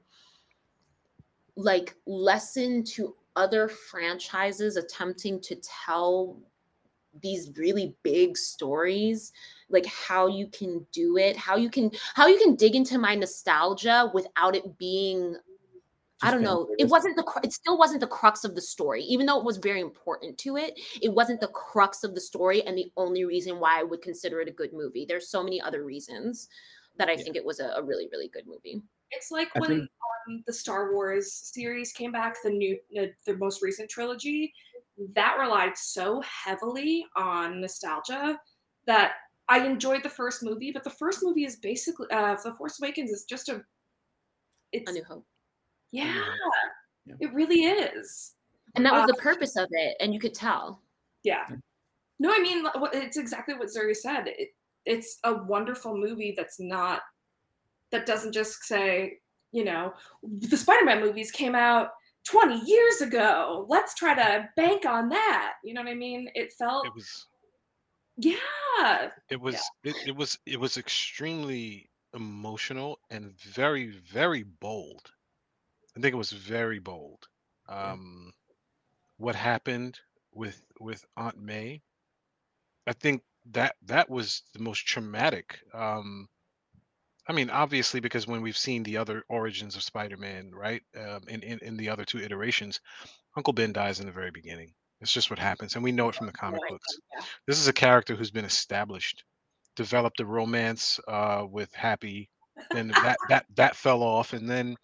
like 1.55 1.95
lesson 2.05 2.83
to 2.83 3.15
other 3.35 3.67
franchises 3.67 4.75
attempting 4.75 5.39
to 5.41 5.55
tell 5.85 6.37
these 7.21 7.51
really 7.57 7.93
big 8.03 8.37
stories 8.37 9.33
like 9.69 9.85
how 9.85 10.27
you 10.27 10.47
can 10.47 10.85
do 10.93 11.17
it 11.17 11.35
how 11.35 11.57
you 11.57 11.69
can 11.69 11.91
how 12.13 12.25
you 12.25 12.39
can 12.39 12.55
dig 12.55 12.73
into 12.73 12.97
my 12.97 13.15
nostalgia 13.15 14.09
without 14.13 14.55
it 14.55 14.77
being 14.77 15.35
I 16.23 16.31
don't 16.31 16.43
know. 16.43 16.67
It 16.77 16.87
wasn't 16.87 17.15
the 17.15 17.25
it 17.43 17.53
still 17.53 17.77
wasn't 17.77 18.01
the 18.01 18.07
crux 18.07 18.43
of 18.43 18.55
the 18.55 18.61
story, 18.61 19.03
even 19.03 19.25
though 19.25 19.39
it 19.39 19.45
was 19.45 19.57
very 19.57 19.81
important 19.81 20.37
to 20.39 20.57
it. 20.57 20.79
It 21.01 21.13
wasn't 21.13 21.41
the 21.41 21.47
crux 21.47 22.03
of 22.03 22.13
the 22.15 22.21
story 22.21 22.61
and 22.63 22.77
the 22.77 22.91
only 22.97 23.25
reason 23.25 23.59
why 23.59 23.79
I 23.79 23.83
would 23.83 24.01
consider 24.01 24.41
it 24.41 24.47
a 24.47 24.51
good 24.51 24.73
movie. 24.73 25.05
There's 25.07 25.29
so 25.29 25.43
many 25.43 25.59
other 25.61 25.83
reasons 25.83 26.47
that 26.97 27.07
I 27.09 27.13
Yeah. 27.13 27.23
think 27.23 27.35
it 27.35 27.45
was 27.45 27.59
a, 27.59 27.69
a 27.75 27.83
really 27.83 28.07
really 28.11 28.27
good 28.27 28.45
movie. 28.47 28.81
It's 29.11 29.31
like 29.31 29.49
I 29.55 29.59
when 29.59 29.69
think- 29.69 29.89
um, 30.29 30.43
the 30.45 30.53
Star 30.53 30.93
Wars 30.93 31.33
series 31.33 31.91
came 31.91 32.11
back, 32.11 32.35
the 32.43 32.49
new, 32.51 32.77
the, 32.91 33.11
the 33.25 33.35
most 33.37 33.61
recent 33.61 33.89
trilogy, 33.89 34.53
that 35.15 35.37
relied 35.39 35.75
so 35.77 36.21
heavily 36.21 37.05
on 37.15 37.59
nostalgia 37.59 38.39
that 38.85 39.13
I 39.49 39.65
enjoyed 39.65 40.03
the 40.03 40.09
first 40.09 40.43
movie. 40.43 40.71
But 40.71 40.83
the 40.83 40.91
first 40.91 41.23
movie 41.23 41.43
is 41.43 41.55
basically, 41.57 42.07
uh, 42.11 42.37
The 42.43 42.53
Force 42.53 42.79
Awakens 42.79 43.09
is 43.11 43.25
just 43.25 43.49
a, 43.49 43.63
it's 44.71 44.89
A 44.89 44.93
New 44.93 45.03
Hope, 45.03 45.25
yeah, 45.91 46.23
Yeah. 47.05 47.15
it 47.19 47.33
really 47.33 47.63
is. 47.65 48.35
and 48.75 48.85
that 48.85 48.93
was 48.93 49.03
Uh, 49.03 49.07
the 49.07 49.15
purpose 49.15 49.55
of 49.57 49.67
it, 49.71 49.97
and 49.99 50.13
you 50.13 50.19
could 50.19 50.33
tell. 50.33 50.81
Yeah. 51.23 51.47
No, 52.19 52.31
I 52.33 52.39
mean 52.39 52.65
it's 52.93 53.17
exactly 53.17 53.53
what 53.55 53.67
Zuri 53.69 53.95
said. 53.95 54.27
It, 54.27 54.49
it's 54.85 55.19
a 55.23 55.33
wonderful 55.43 55.95
movie 55.97 56.33
that's 56.35 56.59
not 56.59 57.01
that 57.91 58.05
doesn't 58.05 58.31
just 58.31 58.63
say, 58.63 59.19
you 59.51 59.63
know, 59.65 59.93
the 60.23 60.55
Spider-Man 60.57 61.01
movies 61.01 61.29
came 61.31 61.55
out 61.55 61.89
20 62.25 62.61
years 62.65 63.01
ago. 63.01 63.65
Let's 63.67 63.93
try 63.95 64.13
to 64.15 64.47
bank 64.55 64.85
on 64.85 65.09
that. 65.09 65.55
You 65.63 65.73
know 65.73 65.81
what 65.81 65.89
I 65.91 65.95
mean? 65.95 66.29
It 66.35 66.53
felt 66.53 66.85
It 66.85 66.93
was 66.95 67.27
yeah. 68.17 69.09
it 69.29 69.39
was 69.41 69.55
it, 69.83 69.95
it 70.07 70.15
was 70.15 70.37
it 70.45 70.59
was 70.59 70.77
extremely 70.77 71.89
emotional 72.13 72.99
and 73.09 73.31
very 73.39 73.87
very 74.11 74.43
bold 74.43 75.11
i 75.97 75.99
think 75.99 76.13
it 76.13 76.17
was 76.17 76.31
very 76.31 76.79
bold. 76.79 77.27
Um 77.67 78.33
what 79.17 79.35
happened 79.35 79.99
with 80.33 80.63
with 80.79 81.05
aunt 81.17 81.37
may 81.37 81.81
i 82.87 82.93
think 82.93 83.23
that 83.45 83.75
that 83.83 84.09
was 84.09 84.43
the 84.53 84.59
most 84.59 84.85
traumatic 84.87 85.59
um 85.73 86.27
i 87.27 87.33
mean 87.33 87.49
obviously 87.49 87.99
because 87.99 88.27
when 88.27 88.41
we've 88.41 88.57
seen 88.57 88.83
the 88.83 88.97
other 88.97 89.23
origins 89.29 89.75
of 89.75 89.83
spider-man 89.83 90.51
right 90.53 90.83
um 90.97 91.21
in 91.27 91.41
in, 91.43 91.59
in 91.59 91.77
the 91.77 91.89
other 91.89 92.05
two 92.05 92.19
iterations 92.19 92.79
uncle 93.37 93.53
ben 93.53 93.73
dies 93.73 93.99
in 93.99 94.05
the 94.05 94.11
very 94.11 94.31
beginning. 94.31 94.73
It's 95.01 95.13
just 95.13 95.29
what 95.31 95.39
happens 95.39 95.75
and 95.75 95.83
we 95.83 95.91
know 95.91 96.09
it 96.09 96.15
from 96.15 96.27
the 96.27 96.33
comic 96.33 96.61
books. 96.69 96.99
this 97.47 97.59
is 97.59 97.67
a 97.67 97.73
character 97.73 98.15
who's 98.15 98.31
been 98.31 98.45
established 98.45 99.23
developed 99.75 100.19
a 100.19 100.25
romance 100.25 100.99
uh 101.07 101.45
with 101.49 101.73
happy 101.73 102.29
and 102.75 102.91
that 102.91 103.17
that 103.29 103.45
that 103.55 103.75
fell 103.75 104.03
off 104.03 104.33
and 104.33 104.49
then 104.49 104.77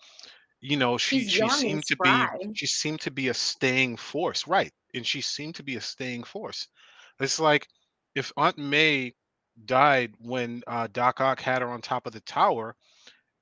you 0.67 0.75
know 0.75 0.97
she 0.97 1.21
She's 1.21 1.31
she 1.31 1.39
young 1.39 1.49
and 1.67 1.81
seemed 1.81 1.85
to 1.85 1.95
spry. 1.95 2.27
be 2.41 2.53
she 2.53 2.65
seemed 2.67 2.99
to 3.01 3.11
be 3.11 3.29
a 3.29 3.33
staying 3.33 3.95
force 3.97 4.47
right 4.47 4.73
and 4.93 5.05
she 5.05 5.21
seemed 5.21 5.55
to 5.55 5.63
be 5.63 5.75
a 5.77 5.81
staying 5.81 6.23
force. 6.23 6.67
It's 7.19 7.39
like 7.39 7.67
if 8.15 8.31
aunt 8.35 8.57
may 8.57 9.13
died 9.65 10.13
when 10.19 10.63
uh 10.67 10.87
doc 10.91 11.21
ock 11.21 11.39
had 11.39 11.61
her 11.61 11.69
on 11.69 11.81
top 11.81 12.05
of 12.05 12.13
the 12.13 12.19
tower 12.21 12.75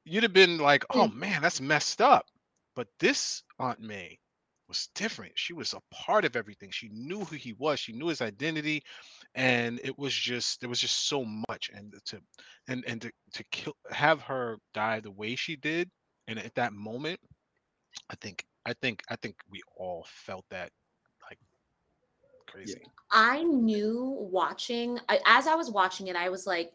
you'd 0.06 0.24
have 0.24 0.34
been 0.34 0.58
like 0.60 0.86
oh 0.92 1.08
man 1.08 1.42
that's 1.42 1.62
messed 1.62 2.02
up. 2.02 2.26
But 2.76 2.88
this 3.00 3.44
aunt 3.60 3.80
may 3.80 4.20
was 4.68 4.90
different. 4.96 5.32
She 5.36 5.54
was 5.54 5.74
a 5.74 5.82
part 5.94 6.26
of 6.26 6.36
everything. 6.36 6.70
She 6.72 6.90
knew 6.92 7.24
who 7.24 7.36
he 7.36 7.54
was. 7.54 7.80
She 7.80 7.94
knew 7.94 8.08
his 8.08 8.22
identity 8.22 8.84
and 9.34 9.80
it 9.84 9.98
was 9.98 10.14
just 10.14 10.60
there 10.60 10.70
was 10.70 10.82
just 10.82 11.08
so 11.10 11.26
much 11.50 11.72
and 11.74 11.94
to 12.06 12.22
and 12.68 12.84
and 12.88 13.02
to, 13.02 13.12
to 13.34 13.44
kill 13.52 13.74
have 13.90 14.22
her 14.22 14.58
die 14.76 15.00
the 15.00 15.12
way 15.12 15.36
she 15.36 15.56
did 15.56 15.90
and 16.28 16.40
at 16.40 16.56
that 16.56 16.74
moment 16.74 17.20
i 18.10 18.16
think 18.16 18.46
i 18.66 18.74
think 18.74 19.02
i 19.10 19.16
think 19.16 19.36
we 19.50 19.62
all 19.78 20.06
felt 20.08 20.46
that 20.50 20.72
like 21.30 21.40
crazy 22.48 22.82
I 23.12 23.44
knew 23.44 24.18
watching 24.32 25.00
I, 25.08 25.20
as 25.26 25.48
I 25.48 25.56
was 25.56 25.70
watching 25.72 26.08
it, 26.08 26.16
I 26.16 26.30
was 26.30 26.46
like, 26.46 26.74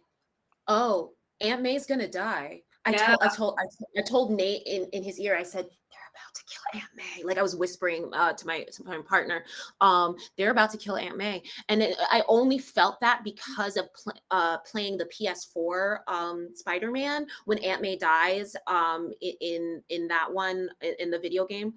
"Oh, 0.68 1.12
Aunt 1.40 1.60
May's 1.60 1.86
gonna 1.86 2.08
die." 2.08 2.62
I 2.86 2.92
Yeah. 2.92 3.06
told 3.06 3.18
I 3.22 3.28
told 3.28 3.58
I 3.98 4.02
told 4.02 4.30
Nate 4.32 4.62
in, 4.66 4.84
in 4.92 5.02
his 5.02 5.18
ear. 5.18 5.36
I 5.36 5.42
said, 5.42 5.64
"They're 5.64 5.76
about 6.10 6.34
to 6.34 6.42
kill 6.44 6.80
Aunt 6.80 6.90
May." 6.96 7.24
Like 7.24 7.38
I 7.38 7.42
was 7.42 7.56
whispering 7.56 8.10
uh, 8.12 8.32
to 8.32 8.46
my 8.46 8.64
to 8.64 8.84
my 8.84 8.98
partner, 9.08 9.44
um, 9.80 10.16
"They're 10.36 10.50
about 10.50 10.70
to 10.72 10.78
kill 10.78 10.96
Aunt 10.96 11.16
May," 11.16 11.42
and 11.68 11.82
it, 11.82 11.96
I 12.10 12.22
only 12.28 12.58
felt 12.58 13.00
that 13.00 13.22
because 13.24 13.76
of 13.76 13.92
pl- 13.94 14.20
uh, 14.30 14.58
playing 14.58 14.98
the 14.98 15.06
PS4 15.06 15.98
um, 16.08 16.48
Spider-Man 16.54 17.26
when 17.44 17.58
Aunt 17.58 17.82
May 17.82 17.96
dies 17.96 18.54
um, 18.66 19.12
in 19.20 19.82
in 19.88 20.08
that 20.08 20.32
one 20.32 20.68
in, 20.98 21.10
the 21.10 21.18
video 21.18 21.46
game 21.46 21.74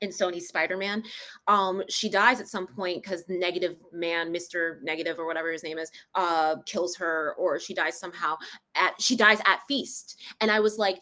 in 0.00 0.10
Sony's 0.10 0.48
Spider-Man. 0.48 1.02
Um, 1.46 1.82
she 1.88 2.08
dies 2.08 2.40
at 2.40 2.48
some 2.48 2.66
point 2.66 3.02
because 3.02 3.24
Negative 3.28 3.76
Man, 3.92 4.32
Mr. 4.32 4.82
Negative 4.82 5.18
or 5.18 5.26
whatever 5.26 5.50
his 5.50 5.62
name 5.62 5.78
is, 5.78 5.90
uh, 6.14 6.56
kills 6.66 6.96
her, 6.96 7.34
or 7.38 7.58
she 7.58 7.74
dies 7.74 7.98
somehow 7.98 8.36
at 8.74 9.00
she 9.00 9.16
dies 9.16 9.38
at 9.46 9.60
Feast. 9.66 10.20
And 10.40 10.50
I 10.50 10.60
was 10.60 10.78
like, 10.78 11.00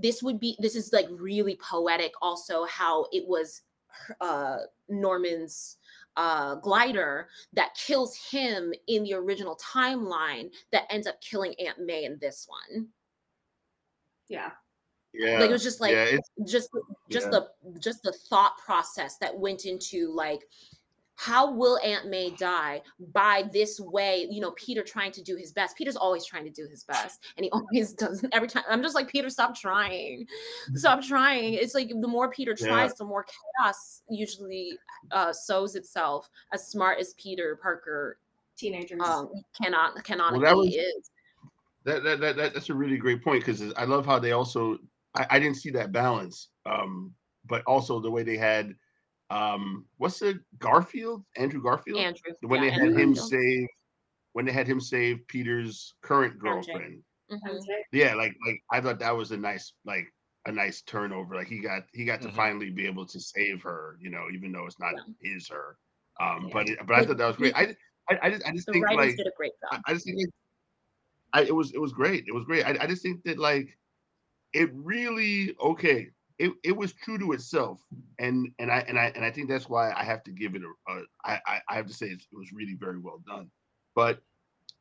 this 0.00 0.22
would 0.22 0.38
be 0.40 0.56
this 0.60 0.76
is 0.76 0.92
like 0.92 1.06
really 1.10 1.58
poetic 1.60 2.12
also 2.22 2.64
how 2.64 3.06
it 3.12 3.26
was 3.26 3.62
uh 4.20 4.58
Norman's 4.88 5.76
uh 6.16 6.54
glider 6.56 7.28
that 7.52 7.74
kills 7.74 8.16
him 8.30 8.72
in 8.86 9.02
the 9.02 9.14
original 9.14 9.56
timeline 9.56 10.50
that 10.72 10.84
ends 10.90 11.06
up 11.06 11.20
killing 11.20 11.54
Aunt 11.58 11.78
May 11.84 12.04
in 12.04 12.18
this 12.20 12.46
one. 12.48 12.88
Yeah. 14.28 14.50
Yeah. 15.12 15.38
Like 15.40 15.50
it 15.50 15.52
was 15.52 15.62
just 15.62 15.80
like 15.80 15.92
yeah, 15.92 16.18
just 16.46 16.68
just 17.10 17.26
Yeah. 17.26 17.40
the 17.64 17.78
just 17.80 18.02
the 18.02 18.12
thought 18.12 18.58
process 18.58 19.16
that 19.18 19.36
went 19.36 19.64
into 19.64 20.12
like 20.12 20.40
how 21.20 21.50
will 21.52 21.80
aunt 21.84 22.06
may 22.08 22.30
die 22.30 22.80
by 23.12 23.42
this 23.52 23.80
way? 23.80 24.28
You 24.30 24.40
know 24.40 24.52
peter 24.52 24.84
trying 24.84 25.10
to 25.12 25.22
do 25.22 25.34
his 25.34 25.50
best. 25.52 25.76
Peter's 25.76 25.96
always 25.96 26.24
trying 26.24 26.44
to 26.44 26.50
do 26.50 26.68
his 26.68 26.84
best 26.84 27.24
and 27.36 27.44
he 27.44 27.50
always 27.56 27.92
doesn't 27.92 28.32
every 28.32 28.46
time 28.46 28.62
i'm 28.70 28.82
just 28.82 28.94
like 28.94 29.08
peter 29.08 29.28
stop 29.28 29.54
trying. 29.56 30.26
Stop 30.74 31.02
trying. 31.02 31.54
It's 31.54 31.74
like 31.74 31.88
the 31.88 32.06
more 32.08 32.30
peter 32.30 32.54
Yeah. 32.60 32.68
tries 32.68 32.94
the 32.94 33.04
more 33.04 33.26
chaos 33.58 34.02
usually 34.08 34.78
uh 35.10 35.32
sows 35.32 35.74
itself 35.74 36.30
as 36.52 36.68
smart 36.68 36.98
as 37.00 37.14
peter 37.14 37.56
parker 37.60 38.18
Teenagers. 38.56 39.00
um 39.02 39.30
cannot 39.60 40.02
canonically 40.04 40.44
that 40.46 40.56
was- 40.56 40.74
is. 40.74 41.10
That, 41.84 42.04
that, 42.04 42.20
that, 42.20 42.36
that 42.36 42.54
that's 42.54 42.68
a 42.70 42.74
really 42.74 42.98
great 42.98 43.24
point 43.24 43.44
because 43.44 43.72
I 43.74 43.84
love 43.84 44.04
how 44.06 44.18
they 44.18 44.32
also 44.32 44.78
I, 45.14 45.26
I 45.30 45.38
didn't 45.40 45.56
see 45.56 45.70
that 45.70 45.90
balance, 45.90 46.48
um, 46.66 47.14
but 47.48 47.62
also 47.66 47.98
the 47.98 48.10
way 48.10 48.22
they 48.22 48.36
had 48.36 48.74
um, 49.30 49.86
what's 49.98 50.18
the 50.20 50.40
Garfield 50.58 51.24
Andrew 51.36 51.62
Garfield 51.62 52.00
andrew 52.00 52.32
when 52.40 52.62
yeah, 52.62 52.70
they 52.70 52.72
had 52.72 52.82
him 52.92 53.14
Garfield. 53.14 53.30
save 53.30 53.68
when 54.32 54.44
they 54.44 54.52
had 54.52 54.66
him 54.66 54.80
save 54.80 55.26
Peter's 55.28 55.94
current 56.02 56.34
MJ. 56.34 56.40
girlfriend. 56.40 57.02
Mhm. 57.30 57.64
Yeah, 57.92 58.14
like 58.14 58.34
like 58.46 58.62
I 58.70 58.80
thought 58.80 58.98
that 59.00 59.16
was 59.16 59.30
a 59.32 59.36
nice 59.36 59.72
like 59.84 60.06
a 60.46 60.52
nice 60.52 60.82
turnover. 60.82 61.34
Like 61.36 61.48
he 61.48 61.58
got 61.60 61.84
he 61.92 62.04
got 62.04 62.22
to 62.22 62.28
Mhm. 62.28 62.34
finally 62.34 62.70
be 62.70 62.86
able 62.86 63.06
to 63.06 63.20
save 63.20 63.62
her, 63.62 63.96
you 64.00 64.10
know, 64.10 64.28
even 64.32 64.52
though 64.52 64.66
it's 64.66 64.78
not 64.80 64.94
his 65.20 65.48
her. 65.48 65.78
Um, 66.20 66.46
Yeah. 66.46 66.54
but 66.54 66.68
it, 66.68 66.78
but 66.86 66.96
I 66.96 67.04
thought 67.06 67.18
that 67.18 67.26
was 67.26 67.36
great. 67.36 67.54
I 67.54 67.76
I, 68.10 68.18
I 68.22 68.30
just 68.30 68.46
I 68.46 68.52
just 68.52 68.66
the 68.66 68.72
think 68.72 68.84
writers 68.84 69.14
like 69.14 69.16
did 69.16 69.26
a 69.26 69.32
great 69.36 69.52
I, 69.70 69.76
job 69.76 69.82
I 69.86 69.94
just 69.94 70.06
think 70.06 70.18
like, 70.18 70.28
I, 71.32 71.42
it 71.42 71.54
was 71.54 71.72
it 71.72 71.80
was 71.80 71.92
great. 71.92 72.24
It 72.26 72.32
was 72.34 72.44
great. 72.44 72.64
I, 72.64 72.76
I 72.80 72.86
just 72.86 73.02
think 73.02 73.22
that 73.24 73.38
like 73.38 73.76
it 74.52 74.70
really 74.74 75.56
okay. 75.60 76.10
It, 76.38 76.52
it 76.62 76.76
was 76.76 76.92
true 76.92 77.18
to 77.18 77.32
itself, 77.32 77.80
and 78.18 78.50
and 78.58 78.70
I 78.70 78.84
and 78.86 78.98
I 78.98 79.12
and 79.16 79.24
I 79.24 79.30
think 79.30 79.48
that's 79.48 79.68
why 79.68 79.92
I 79.92 80.04
have 80.04 80.22
to 80.24 80.32
give 80.32 80.54
it 80.54 80.62
a. 80.62 80.92
a 80.92 81.02
I, 81.24 81.40
I 81.46 81.60
I 81.68 81.74
have 81.76 81.86
to 81.86 81.92
say 81.92 82.06
it's, 82.06 82.26
it 82.30 82.36
was 82.36 82.52
really 82.52 82.76
very 82.78 82.98
well 82.98 83.20
done. 83.26 83.50
But 83.96 84.20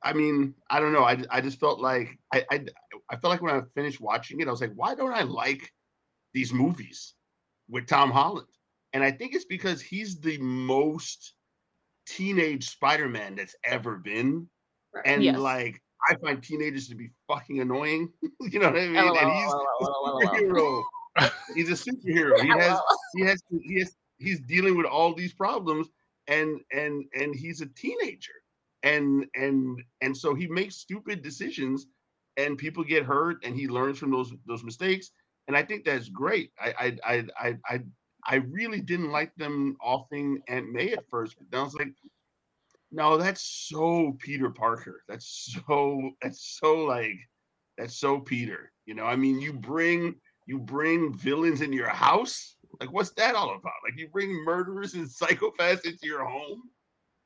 I 0.03 0.13
mean 0.13 0.53
I 0.69 0.79
don't 0.79 0.93
know. 0.93 1.03
I, 1.03 1.17
I 1.31 1.41
just 1.41 1.59
felt 1.59 1.79
like 1.79 2.17
I, 2.31 2.45
I 2.51 2.65
I 3.09 3.15
felt 3.17 3.31
like 3.31 3.41
when 3.41 3.55
I 3.55 3.61
finished 3.73 3.99
watching 3.99 4.39
it, 4.39 4.47
I 4.47 4.51
was 4.51 4.61
like, 4.61 4.73
why 4.75 4.93
don't 4.93 5.13
I 5.13 5.23
like 5.23 5.71
these 6.33 6.53
movies 6.53 7.15
with 7.69 7.87
Tom 7.87 8.11
Holland? 8.11 8.47
And 8.93 9.03
I 9.03 9.11
think 9.11 9.33
it's 9.33 9.45
because 9.45 9.81
he's 9.81 10.19
the 10.19 10.37
most 10.37 11.33
teenage 12.05 12.69
Spider-Man 12.69 13.35
that's 13.35 13.55
ever 13.65 13.97
been 13.97 14.47
and 15.05 15.23
Yes. 15.23 15.37
like 15.37 15.81
I 16.09 16.15
find 16.15 16.41
teenagers 16.41 16.87
to 16.89 16.95
be 16.95 17.09
fucking 17.27 17.59
annoying. 17.59 18.11
you 18.39 18.59
know 18.59 18.67
what 18.69 18.79
I 18.79 18.87
mean? 18.87 18.95
LOL, 18.95 19.17
and 19.17 19.31
he's 19.31 19.49
LOL, 19.49 20.21
a 20.21 20.27
superhero. 20.27 20.83
He's 21.55 21.69
a 21.69 21.73
superhero. 21.73 22.39
He 22.41 22.49
has 22.49 22.79
he 23.15 23.21
has 23.23 23.43
he 23.61 23.79
has 23.79 23.95
he's 24.17 24.39
dealing 24.41 24.77
with 24.77 24.85
all 24.85 25.13
these 25.13 25.33
problems 25.33 25.87
and 26.27 26.59
and 26.71 27.05
and 27.13 27.35
he's 27.35 27.61
a 27.61 27.67
teenager. 27.67 28.33
And 28.83 29.25
and 29.35 29.81
and 30.01 30.15
so 30.15 30.35
he 30.35 30.47
makes 30.47 30.75
stupid 30.75 31.21
decisions 31.21 31.87
and 32.37 32.57
people 32.57 32.83
get 32.83 33.03
hurt 33.03 33.43
and 33.43 33.55
he 33.55 33.67
learns 33.67 33.97
from 33.97 34.11
those 34.11 34.33
those 34.45 34.63
mistakes. 34.63 35.11
And 35.47 35.55
I 35.55 35.63
think 35.63 35.85
that's 35.85 36.09
great. 36.09 36.51
I 36.59 36.73
I 36.77 37.15
I 37.15 37.25
I 37.39 37.57
I, 37.69 37.79
I 38.25 38.35
really 38.35 38.81
didn't 38.81 39.11
like 39.11 39.33
them 39.35 39.77
offing 39.81 40.41
Aunt 40.47 40.71
May 40.71 40.91
at 40.93 41.09
first, 41.09 41.37
but 41.37 41.49
then 41.49 41.61
I 41.61 41.63
was 41.63 41.75
like, 41.75 41.93
no, 42.91 43.17
that's 43.17 43.41
so 43.41 44.15
Peter 44.19 44.49
Parker. 44.49 45.03
That's 45.07 45.57
so 45.67 46.11
that's 46.21 46.57
so 46.59 46.75
like 46.85 47.17
that's 47.77 47.95
so 47.99 48.19
Peter. 48.19 48.71
You 48.85 48.95
know, 48.95 49.05
I 49.05 49.15
mean, 49.15 49.39
you 49.39 49.53
bring 49.53 50.15
you 50.47 50.57
bring 50.57 51.13
villains 51.13 51.61
in 51.61 51.71
your 51.71 51.89
house. 51.89 52.55
Like, 52.79 52.91
what's 52.91 53.11
that 53.11 53.35
all 53.35 53.51
about? 53.51 53.73
Like, 53.83 53.97
you 53.97 54.07
bring 54.07 54.31
murderers 54.43 54.95
and 54.95 55.05
psychopaths 55.21 55.85
into 55.85 56.07
your 56.07 56.25
home. 56.25 56.63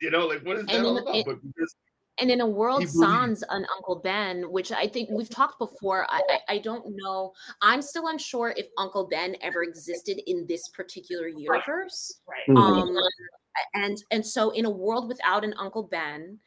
You 0.02 0.10
know, 0.10 0.26
like 0.28 0.44
what 0.44 0.58
is 0.58 0.66
that 0.66 0.76
And 0.76 0.86
all 0.86 0.98
in- 0.98 1.04
about? 1.04 1.16
it- 1.16 1.26
But 1.28 1.42
because 1.44 1.76
And 2.20 2.30
in 2.32 2.42
a 2.42 2.48
world 2.48 2.88
sans 2.90 3.44
an 3.50 3.66
Uncle 3.78 3.96
Ben, 4.04 4.52
which 4.52 4.72
I 4.72 4.88
think 4.88 5.10
we've 5.12 5.30
talked 5.30 5.60
before, 5.60 6.06
I, 6.10 6.22
I 6.30 6.40
I 6.56 6.58
don't 6.60 6.86
know. 6.90 7.32
I'm 7.62 7.82
still 7.82 8.08
unsure 8.08 8.54
if 8.58 8.68
Uncle 8.78 9.08
Ben 9.08 9.36
ever 9.42 9.62
existed 9.64 10.20
in 10.28 10.46
this 10.48 10.68
particular 10.70 11.28
universe. 11.28 12.20
Right. 12.28 12.48
Mhm. 12.50 12.58
Um, 12.58 12.98
and 13.76 14.04
and 14.12 14.26
so 14.26 14.50
in 14.52 14.66
a 14.66 14.70
world 14.70 15.08
without 15.08 15.44
an 15.44 15.54
Uncle 15.58 15.84
Ben, 15.84 16.40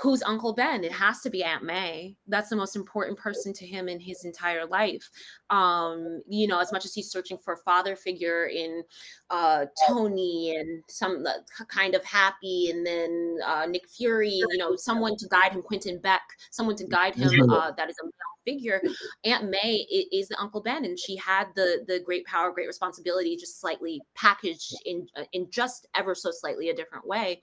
who's 0.00 0.22
Uncle 0.22 0.54
Ben? 0.54 0.84
It 0.84 0.92
has 0.92 1.20
to 1.22 1.30
be 1.30 1.42
Aunt 1.42 1.64
May. 1.64 2.16
That's 2.28 2.50
the 2.50 2.56
most 2.56 2.76
important 2.76 3.18
person 3.18 3.52
to 3.54 3.66
him 3.66 3.88
in 3.88 3.98
his 3.98 4.24
entire 4.24 4.64
life. 4.64 5.08
Um, 5.50 6.22
you 6.28 6.46
know, 6.46 6.60
as 6.60 6.72
much 6.72 6.84
as 6.84 6.94
he's 6.94 7.10
searching 7.10 7.36
for 7.36 7.54
a 7.54 7.58
father 7.58 7.96
figure 7.96 8.46
in 8.46 8.84
uh, 9.30 9.66
Tony 9.88 10.54
and 10.56 10.84
some 10.88 11.24
uh, 11.26 11.64
kind 11.68 11.96
of 11.96 12.04
happy, 12.04 12.70
and 12.70 12.86
then 12.86 13.38
uh, 13.44 13.66
Nick 13.66 13.88
Fury, 13.88 14.30
you 14.30 14.56
know, 14.56 14.76
someone 14.76 15.16
to 15.16 15.26
guide 15.28 15.52
him, 15.52 15.62
Quentin 15.62 15.98
Beck, 16.00 16.22
someone 16.52 16.76
to 16.76 16.86
guide 16.86 17.16
him 17.16 17.50
uh, 17.50 17.72
that 17.72 17.90
is 17.90 17.96
a 18.00 18.04
male 18.04 18.12
figure. 18.44 18.80
Aunt 19.24 19.50
May 19.50 19.86
is 20.12 20.28
the 20.28 20.38
Uncle 20.38 20.62
Ben, 20.62 20.84
and 20.84 20.98
she 20.98 21.16
had 21.16 21.48
the 21.56 21.84
the 21.88 21.98
great 21.98 22.24
power, 22.24 22.52
great 22.52 22.68
responsibility, 22.68 23.36
just 23.36 23.60
slightly 23.60 24.00
packaged 24.14 24.76
in 24.84 25.08
uh, 25.16 25.24
in 25.32 25.50
just 25.50 25.88
ever 25.96 26.14
so 26.14 26.30
slightly 26.30 26.70
a 26.70 26.74
different 26.74 27.06
way. 27.06 27.42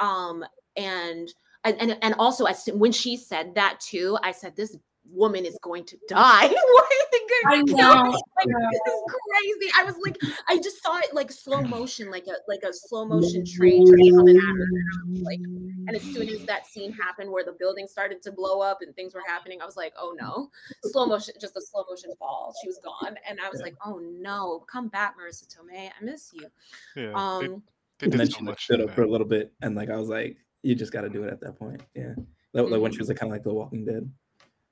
Um, 0.00 0.44
and 0.76 1.32
and 1.64 1.76
and, 1.80 1.98
and 2.02 2.14
also 2.18 2.44
as 2.44 2.68
when 2.74 2.92
she 2.92 3.16
said 3.16 3.54
that 3.54 3.80
too, 3.80 4.18
I 4.22 4.32
said 4.32 4.56
this 4.56 4.76
woman 5.10 5.44
is 5.44 5.58
going 5.62 5.84
to 5.84 5.96
die. 6.08 6.46
Why 6.46 6.48
are 6.48 7.08
they 7.12 7.18
I 7.44 7.50
gonna 7.56 7.64
kill 7.64 7.76
know, 7.76 8.04
her? 8.04 8.10
Like, 8.10 8.20
I 8.46 8.70
this 8.70 8.94
is 8.94 9.02
crazy. 9.30 9.72
I 9.76 9.84
was 9.84 9.94
like, 10.04 10.16
I 10.48 10.56
just 10.58 10.82
saw 10.82 10.98
it 10.98 11.12
like 11.12 11.30
slow 11.32 11.60
motion, 11.62 12.10
like 12.10 12.26
a 12.28 12.34
like 12.46 12.62
a 12.62 12.72
slow 12.72 13.04
motion 13.04 13.44
train 13.44 13.86
coming 13.86 14.36
at 14.36 14.42
her. 14.42 14.66
And 15.06 15.22
like, 15.22 15.40
and 15.40 15.96
as 15.96 16.02
soon 16.02 16.28
as 16.28 16.44
that 16.46 16.66
scene 16.66 16.92
happened 16.92 17.30
where 17.30 17.44
the 17.44 17.52
building 17.58 17.88
started 17.88 18.22
to 18.22 18.32
blow 18.32 18.60
up 18.60 18.78
and 18.82 18.94
things 18.94 19.12
were 19.14 19.22
happening, 19.26 19.60
I 19.60 19.64
was 19.66 19.76
like, 19.76 19.92
oh 19.98 20.14
no, 20.20 20.50
slow 20.84 21.06
motion, 21.06 21.34
just 21.40 21.56
a 21.56 21.60
slow 21.60 21.84
motion 21.90 22.10
fall. 22.18 22.54
She 22.62 22.68
was 22.68 22.78
gone, 22.84 23.16
and 23.28 23.40
I 23.44 23.50
was 23.50 23.60
like, 23.60 23.74
oh 23.84 23.98
no, 23.98 24.64
come 24.70 24.88
back, 24.88 25.16
Marisa 25.18 25.46
Tomei, 25.48 25.90
I 26.00 26.04
miss 26.04 26.30
you. 26.32 26.46
Yeah, 26.94 27.08
they, 27.08 27.12
Um, 27.12 27.62
they 27.98 28.04
and 28.06 28.12
did 28.12 28.20
then 28.20 28.30
so 28.30 28.40
much. 28.42 28.64
stood 28.64 28.88
for 28.92 29.02
a 29.02 29.10
little 29.10 29.26
bit, 29.26 29.52
and 29.62 29.74
like 29.74 29.90
I 29.90 29.96
was 29.96 30.08
like, 30.08 30.36
you 30.62 30.74
just 30.74 30.92
got 30.92 31.02
to 31.02 31.08
do 31.08 31.24
it 31.24 31.32
at 31.32 31.40
that 31.40 31.58
point. 31.58 31.82
Yeah, 31.94 32.14
like, 32.52 32.68
like 32.68 32.80
when 32.80 32.92
she 32.92 32.98
was 32.98 33.08
like 33.08 33.18
kind 33.18 33.30
of 33.30 33.36
like 33.36 33.44
The 33.44 33.52
Walking 33.52 33.84
Dead. 33.84 34.10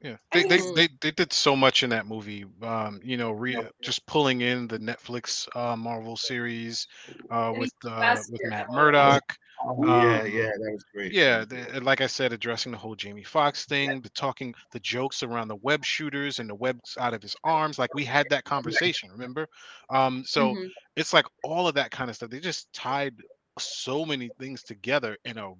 Yeah, 0.02 0.16
they, 0.32 0.44
they 0.44 0.58
they 0.74 0.88
they 1.02 1.10
did 1.10 1.30
so 1.30 1.54
much 1.54 1.82
in 1.82 1.90
that 1.90 2.06
movie. 2.06 2.46
Um, 2.62 3.00
you 3.04 3.18
know, 3.18 3.32
re- 3.32 3.68
just 3.82 4.06
pulling 4.06 4.40
in 4.40 4.66
the 4.66 4.78
Netflix 4.78 5.46
uh, 5.54 5.76
Marvel 5.76 6.16
series 6.16 6.88
uh, 7.30 7.52
with 7.54 7.70
he's 7.82 7.90
uh, 7.90 8.16
with. 8.30 8.40
Matt 8.48 8.72
Murdock. 8.72 9.36
Oh, 9.62 9.84
yeah, 9.84 10.20
Um, 10.20 10.30
yeah, 10.30 10.50
that 10.58 10.70
was 10.72 10.84
great. 10.94 11.12
Yeah, 11.12 11.44
the, 11.44 11.80
like 11.82 12.00
I 12.00 12.06
said, 12.06 12.32
addressing 12.32 12.72
the 12.72 12.78
whole 12.78 12.94
Jamie 12.94 13.22
Foxx 13.22 13.66
thing, 13.66 14.00
the 14.00 14.08
talking, 14.10 14.54
the 14.72 14.80
jokes 14.80 15.22
around 15.22 15.48
the 15.48 15.56
web 15.56 15.84
shooters 15.84 16.38
and 16.38 16.48
the 16.48 16.54
webs 16.54 16.96
out 16.98 17.12
of 17.12 17.20
his 17.20 17.36
arms. 17.44 17.78
Like 17.78 17.94
we 17.94 18.04
had 18.04 18.26
that 18.30 18.44
conversation, 18.44 19.10
remember? 19.10 19.48
Um, 19.90 20.24
so 20.26 20.54
mhm. 20.54 20.70
it's 20.96 21.12
like 21.12 21.26
all 21.44 21.68
of 21.68 21.74
that 21.74 21.90
kind 21.90 22.08
of 22.08 22.16
stuff. 22.16 22.30
They 22.30 22.40
just 22.40 22.72
tied 22.72 23.16
so 23.58 24.06
many 24.06 24.30
things 24.38 24.62
together 24.62 25.18
in 25.26 25.36
a 25.36 25.52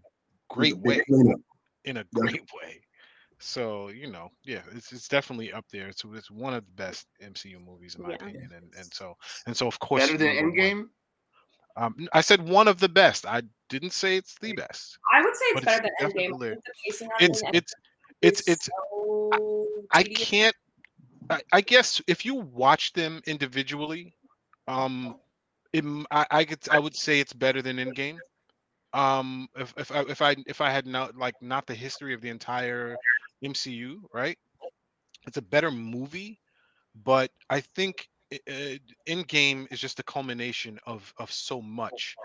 great 0.51 0.79
way. 0.79 1.01
In 1.85 1.99
a 1.99 2.05
great 2.15 2.43
way. 2.63 2.81
So 3.39 3.89
you 3.89 4.11
know, 4.11 4.29
yeah, 4.45 4.63
it's 4.73 4.93
it's 4.93 5.09
definitely 5.09 5.53
up 5.53 5.65
there. 5.73 5.89
It's 5.89 6.05
it's 6.15 6.31
one 6.31 6.55
of 6.55 6.65
the 6.67 6.73
best 6.73 7.07
MCU 7.21 7.59
movies 7.59 7.97
in 7.97 8.03
my 8.03 8.11
Yeah. 8.11 8.17
opinion, 8.17 8.51
and 8.57 8.73
and 8.79 8.93
so 8.93 9.15
and 9.47 9.57
so 9.57 9.67
of 9.67 9.79
course 9.81 10.07
Better 10.07 10.19
than. 10.19 10.37
Endgame. 10.37 10.89
Um, 11.77 11.95
n- 12.01 12.09
I 12.13 12.21
said 12.21 12.47
one 12.47 12.69
of 12.69 12.81
the 12.81 12.89
best. 12.89 13.27
I 13.27 13.43
didn't 13.69 13.93
say 13.93 14.17
it's 14.17 14.37
the 14.41 14.53
best. 14.53 14.99
I 15.13 15.23
would 15.23 15.37
say 15.37 15.45
it's 15.47 15.65
better 15.65 15.83
it's 15.83 15.93
than 16.01 16.11
Endgame. 16.11 16.31
definitely- 16.31 16.51
the 16.51 16.73
pacing 16.85 17.09
on 17.09 17.25
It's 17.25 17.43
it 17.43 17.49
it's 17.53 17.75
it's 18.23 18.41
is 18.41 18.47
it's 18.47 18.71
so 18.91 19.83
I 19.93 20.03
tedious. 20.03 20.29
can't. 20.31 20.57
I, 21.31 21.41
I 21.53 21.61
guess 21.61 22.01
if 22.07 22.25
you 22.25 22.35
watch 22.37 22.93
them 22.93 23.23
individually, 23.27 24.15
um, 24.69 25.17
it, 25.73 25.85
m- 25.85 26.07
I, 26.11 26.27
I 26.31 26.45
could 26.45 26.69
I 26.71 26.79
would 26.79 26.97
say 26.97 27.21
it's 27.21 27.33
better 27.33 27.63
than 27.63 27.77
Endgame. 27.77 28.21
Um, 28.93 29.49
if 29.57 29.75
if 29.77 29.91
I 29.93 30.01
if 30.03 30.23
I 30.23 30.37
if 30.47 30.61
I 30.61 30.71
had 30.71 30.87
not 30.87 31.17
like 31.17 31.37
not 31.41 31.67
the 31.67 31.75
history 31.75 32.15
of 32.15 32.21
the 32.21 32.29
entire 32.31 32.99
MCU, 33.43 34.09
right? 34.13 34.39
It's 35.27 35.37
a 35.39 35.43
better 35.43 35.71
movie, 35.71 36.41
but 36.95 37.33
I 37.51 37.61
think 37.61 38.09
Endgame 39.09 39.71
is 39.73 39.81
just 39.81 40.01
a 40.01 40.05
culmination 40.05 40.79
of 40.87 41.13
of 41.19 41.33
so 41.33 41.61
much, 41.63 42.19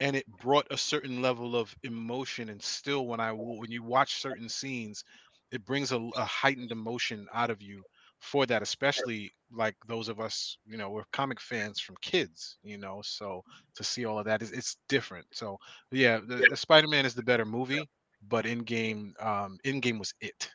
and 0.00 0.16
it 0.16 0.26
brought 0.28 0.66
a 0.70 0.78
certain 0.78 1.22
level 1.22 1.56
of 1.56 1.76
emotion. 1.84 2.48
And 2.50 2.62
still, 2.62 3.06
when 3.06 3.20
i 3.20 3.32
when 3.32 3.70
you 3.70 3.82
watch 3.84 4.16
certain 4.16 4.48
scenes, 4.48 5.04
it 5.52 5.64
brings 5.64 5.92
a, 5.92 5.98
a 6.16 6.24
heightened 6.24 6.72
emotion 6.72 7.28
out 7.32 7.50
of 7.50 7.62
you 7.62 7.84
for 8.20 8.46
that 8.46 8.62
especially 8.62 9.32
like 9.52 9.76
those 9.86 10.08
of 10.08 10.20
us 10.20 10.56
you 10.66 10.76
know 10.76 10.90
we're 10.90 11.04
comic 11.12 11.40
fans 11.40 11.78
from 11.78 11.94
kids 12.00 12.58
you 12.62 12.78
know 12.78 13.00
so 13.02 13.42
to 13.74 13.84
see 13.84 14.04
all 14.04 14.18
of 14.18 14.24
that 14.24 14.42
is 14.42 14.50
it's 14.52 14.76
different 14.88 15.26
so 15.32 15.58
yeah 15.90 16.18
the, 16.26 16.44
the 16.48 16.56
spider-man 16.56 17.04
is 17.04 17.14
the 17.14 17.22
better 17.22 17.44
movie 17.44 17.88
but 18.28 18.44
Endgame 18.46 19.12
um 19.24 19.58
Endgame 19.64 19.98
was 19.98 20.14
it 20.20 20.50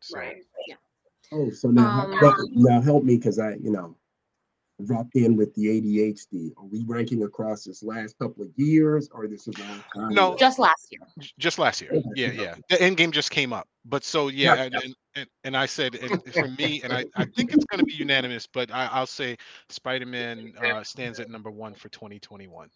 so 0.00 0.18
Right. 0.18 0.36
Yeah. 0.68 0.76
Oh, 1.32 1.50
so 1.50 1.70
now, 1.70 1.88
Um, 1.88 2.36
now 2.54 2.80
help 2.80 3.02
me 3.02 3.16
because 3.16 3.38
I, 3.38 3.54
you 3.54 3.70
know, 3.70 3.96
dropped 4.84 5.14
in 5.16 5.36
with 5.36 5.54
the 5.54 5.64
ADHD. 5.66 6.52
Are 6.58 6.64
we 6.64 6.84
ranking 6.84 7.22
across 7.22 7.64
this 7.64 7.82
last 7.82 8.18
couple 8.18 8.42
of 8.44 8.50
years, 8.56 9.08
or 9.12 9.26
this 9.26 9.48
is 9.48 9.54
all 9.58 10.02
time? 10.04 10.14
No. 10.14 10.36
Just 10.36 10.58
last 10.58 10.88
year. 10.90 11.00
just 11.38 11.58
last 11.58 11.80
year 11.80 12.02
yeah 12.14 12.30
yeah 12.32 12.54
the 12.68 12.80
end 12.80 12.96
game 12.96 13.10
just 13.10 13.30
came 13.30 13.52
up 13.52 13.66
but 13.86 14.04
so 14.04 14.28
yeah 14.28 14.54
Yeah, 14.54 14.62
and, 14.64 14.74
and, 14.74 14.94
and, 15.14 15.26
and 15.44 15.56
i 15.56 15.64
said 15.66 15.94
and 15.96 16.22
for 16.34 16.48
me 16.48 16.82
and 16.82 16.92
i 16.92 17.04
i 17.16 17.24
think 17.24 17.52
it's 17.54 17.64
going 17.64 17.78
to 17.78 17.84
be 17.84 17.94
unanimous 17.94 18.46
but 18.46 18.70
I, 18.70 18.88
i'll 18.92 19.06
say 19.06 19.36
spider-man 19.70 20.52
uh 20.62 20.82
stands 20.84 21.20
at 21.20 21.30
number 21.30 21.50
one 21.50 21.74
for 21.74 21.88
2021 21.88 22.68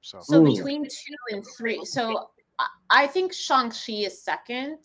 so 0.00 0.18
So 0.22 0.42
between 0.44 0.84
two 0.84 1.14
and 1.30 1.44
three. 1.56 1.84
So 1.84 2.28
I- 2.58 2.66
I 2.90 3.06
think 3.08 3.32
Shang-Chi 3.32 3.92
is 4.08 4.22
second. 4.22 4.78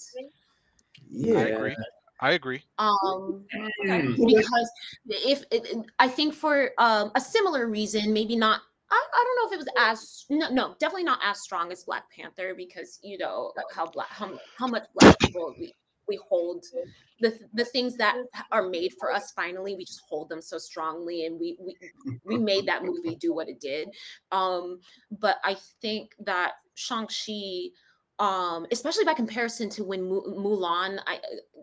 Yeah. 1.09 1.39
i 1.39 1.41
agree 1.43 1.75
i 2.21 2.31
agree 2.31 2.63
Um 2.77 3.45
Okay. 3.81 4.01
Mm. 4.01 4.15
because 4.27 4.71
if 5.07 5.41
it, 5.51 5.65
it- 5.65 5.85
I 5.99 6.07
think 6.07 6.33
for 6.33 6.71
um 6.77 7.11
a 7.15 7.21
similar 7.21 7.67
reason, 7.67 8.13
maybe 8.13 8.35
not 8.35 8.61
I, 8.91 9.07
I 9.13 9.23
don't 9.23 9.37
know 9.37 9.47
if 9.47 9.53
it 9.53 9.65
was 9.65 9.73
as 9.77 10.25
no, 10.29 10.49
no 10.49 10.75
definitely 10.79 11.03
not 11.03 11.19
as 11.23 11.41
strong 11.41 11.71
as 11.71 11.83
Black 11.83 12.09
Panther 12.11 12.53
because 12.55 12.99
you 13.03 13.17
know 13.17 13.51
like 13.55 13.65
how 13.73 13.85
black 13.87 14.09
how, 14.09 14.39
how 14.57 14.67
much 14.67 14.83
black 14.95 15.17
people 15.19 15.53
we 15.59 15.73
we 16.07 16.19
hold 16.27 16.65
the 17.21 17.37
the 17.53 17.65
things 17.65 17.95
that 17.97 18.15
are 18.51 18.67
made 18.67 18.93
for 18.99 19.11
us 19.11 19.31
finally 19.31 19.75
we 19.75 19.85
just 19.85 20.01
hold 20.09 20.27
them 20.29 20.41
so 20.41 20.57
strongly 20.57 21.25
and 21.25 21.39
we 21.39 21.57
we 21.59 21.75
we 22.25 22.37
made 22.37 22.65
that 22.65 22.83
movie 22.83 23.15
do 23.15 23.33
what 23.33 23.47
it 23.49 23.59
did 23.59 23.89
um 24.31 24.79
but 25.19 25.37
i 25.43 25.55
think 25.81 26.11
that 26.19 26.53
shang-chi 26.75 27.67
um 28.19 28.67
especially 28.71 29.05
by 29.05 29.13
comparison 29.13 29.69
to 29.69 29.83
when 29.83 30.03
Mu- 30.03 30.35
mulan 30.35 30.99
I, 31.07 31.19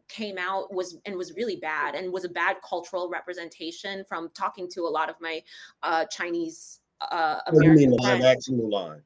came 0.08 0.38
out 0.38 0.72
was 0.72 0.98
and 1.04 1.16
was 1.16 1.34
really 1.34 1.56
bad 1.56 1.94
and 1.94 2.12
was 2.12 2.24
a 2.24 2.28
bad 2.28 2.56
cultural 2.68 3.10
representation 3.10 4.04
from 4.08 4.30
talking 4.34 4.68
to 4.70 4.82
a 4.82 4.88
lot 4.88 5.10
of 5.10 5.16
my 5.20 5.42
uh 5.82 6.06
chinese 6.06 6.80
uh 7.00 7.40
What 7.50 7.62
do 7.62 7.68
you 7.68 7.74
mean 7.74 7.90
live 7.90 8.22
action 8.22 8.58
Mulan? 8.58 9.02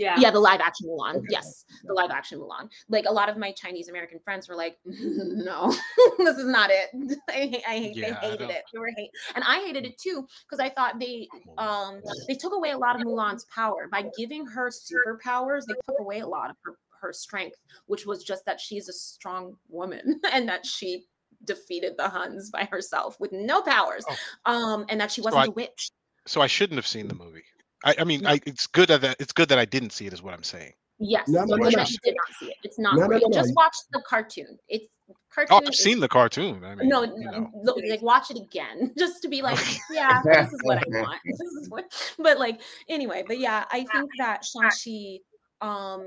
Yeah. 0.00 0.16
yeah, 0.18 0.30
the 0.30 0.40
live 0.40 0.60
action 0.60 0.88
Mulan. 0.88 1.16
Okay. 1.16 1.26
Yes, 1.30 1.64
the 1.84 1.92
live 1.92 2.10
action 2.10 2.38
Mulan. 2.40 2.70
Like 2.88 3.04
a 3.06 3.12
lot 3.12 3.28
of 3.28 3.36
my 3.36 3.52
Chinese 3.52 3.88
American 3.88 4.18
friends 4.24 4.48
were 4.48 4.56
like, 4.56 4.78
"No, 4.84 5.70
this 6.18 6.36
is 6.38 6.46
not 6.46 6.70
it. 6.72 6.88
I, 7.28 7.62
I 7.68 7.78
hate. 7.78 7.96
Yeah, 7.96 8.06
I 8.16 8.20
they 8.20 8.30
hated 8.30 8.38
don't- 8.38 8.50
it. 8.50 8.62
They 8.72 8.78
were 8.78 8.90
hate, 8.96 9.10
and 9.34 9.44
I 9.46 9.60
hated 9.60 9.84
it 9.84 9.98
too 9.98 10.26
because 10.48 10.58
I 10.58 10.70
thought 10.70 10.98
they 10.98 11.28
um 11.58 12.00
they 12.28 12.34
took 12.34 12.54
away 12.54 12.70
a 12.70 12.78
lot 12.78 12.96
of 12.96 13.02
Mulan's 13.06 13.44
power 13.54 13.88
by 13.92 14.04
giving 14.16 14.46
her 14.46 14.70
superpowers. 14.70 15.62
They 15.66 15.74
took 15.86 16.00
away 16.00 16.20
a 16.20 16.26
lot 16.26 16.50
of 16.50 16.56
her 16.64 16.76
her 17.02 17.12
strength, 17.12 17.56
which 17.86 18.04
was 18.06 18.24
just 18.24 18.44
that 18.46 18.60
she's 18.60 18.88
a 18.88 18.92
strong 18.92 19.56
woman 19.68 20.20
and 20.32 20.48
that 20.48 20.66
she 20.66 21.04
defeated 21.44 21.94
the 21.96 22.08
Huns 22.08 22.50
by 22.50 22.64
herself 22.70 23.16
with 23.18 23.32
no 23.32 23.62
powers, 23.62 24.04
Oh. 24.46 24.52
um, 24.52 24.84
and 24.90 25.00
that 25.00 25.10
she 25.10 25.20
wasn't 25.22 25.42
I- 25.44 25.46
a 25.46 25.50
witch. 25.50 25.90
so 26.26 26.42
i 26.42 26.46
shouldn't 26.46 26.76
have 26.76 26.86
seen 26.86 27.08
the 27.08 27.14
movie 27.14 27.42
i, 27.84 27.94
I 27.98 28.04
mean 28.04 28.22
No. 28.22 28.30
I, 28.30 28.40
it's 28.46 28.66
good 28.66 28.88
that 28.88 29.16
it's 29.18 29.32
good 29.32 29.48
that 29.48 29.58
i 29.58 29.64
didn't 29.64 29.90
see 29.90 30.06
it 30.06 30.12
is 30.12 30.22
what 30.22 30.34
i'm 30.34 30.42
saying 30.42 30.72
Yes, 31.02 31.28
No, 31.28 31.44
no, 31.44 31.56
no, 31.56 31.70
no. 31.70 31.80
you 31.80 31.96
did 32.04 32.14
not 32.14 32.36
see 32.38 32.46
it. 32.48 32.56
It's 32.62 32.78
not 32.78 32.94
No, 32.94 33.06
no, 33.06 33.16
no, 33.16 33.28
no. 33.28 33.30
Just 33.32 33.54
watch 33.56 33.74
the 33.90 34.02
cartoon. 34.06 34.58
It's 34.68 34.86
cartoon. 35.34 35.56
Oh, 35.56 35.62
I've 35.66 35.72
is- 35.72 35.78
seen 35.82 35.98
the 35.98 36.08
cartoon. 36.10 36.62
I 36.62 36.74
mean, 36.74 36.90
no, 36.90 37.04
you 37.04 37.24
know. 37.24 37.50
look, 37.64 37.78
like 37.88 38.02
watch 38.02 38.30
it 38.30 38.36
again 38.36 38.92
just 38.98 39.22
to 39.22 39.28
be 39.28 39.40
like, 39.40 39.56
yeah, 39.90 40.20
this 40.22 40.52
is 40.52 40.60
what 40.62 40.76
I 40.76 40.82
want. 41.00 41.18
This 41.24 41.40
is 41.40 41.70
what, 41.70 41.84
but 42.18 42.38
like 42.38 42.60
anyway, 42.90 43.24
but 43.26 43.38
yeah, 43.38 43.64
I 43.70 43.86
think 43.94 44.10
that 44.18 44.44
Shang-Chi, 44.44 45.20
um, 45.66 46.06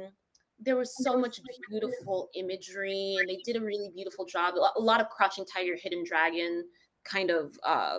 there 0.60 0.76
was 0.76 0.94
so 1.04 1.18
much 1.18 1.40
beautiful 1.72 2.30
imagery 2.36 3.16
and 3.20 3.28
they 3.28 3.40
did 3.44 3.56
a 3.56 3.62
really 3.66 3.90
beautiful 3.96 4.26
job. 4.26 4.54
A 4.54 4.80
a 4.80 4.80
lot 4.80 5.02
of 5.02 5.10
Crouching 5.10 5.46
Tiger, 5.52 5.76
Hidden 5.76 6.04
Dragon 6.06 6.66
kind 7.04 7.32
of 7.32 7.58
uh 7.66 7.98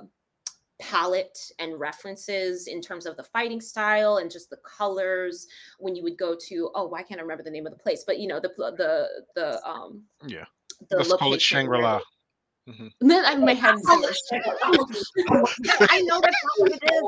palette 0.80 1.38
and 1.58 1.78
references 1.78 2.66
in 2.66 2.80
terms 2.80 3.04
of 3.06 3.16
the 3.16 3.22
fighting 3.22 3.60
style 3.60 4.16
and 4.16 4.28
just 4.30 4.48
the 4.50 4.56
colors 4.58 5.46
when 5.78 5.94
you 5.94 6.02
would 6.02 6.16
go 6.18 6.34
to 6.48 6.70
oh 6.74 6.86
why 6.86 7.00
can't 7.02 7.20
I 7.20 7.22
remember 7.22 7.44
the 7.44 7.50
name 7.50 7.66
of 7.66 7.72
the 7.72 7.78
place 7.78 8.02
but 8.06 8.18
you 8.18 8.26
know 8.26 8.40
the 8.40 8.48
the 8.76 9.08
the 9.36 9.64
um 9.64 10.02
Yeah. 10.26 10.44
the 10.90 10.96
Let's 10.96 11.12
call 11.14 11.28
it 11.28 11.32
location 11.32 11.68
where- 11.68 11.80
Shangri-La. 11.80 12.00
then 13.02 13.24
I 13.24 13.36
may 13.36 13.54
have 13.54 13.78
I 13.86 14.00
know 16.02 16.20
that's 16.20 16.44
not 16.44 16.58
what 16.58 16.72
it 16.72 16.82
is. 16.90 17.02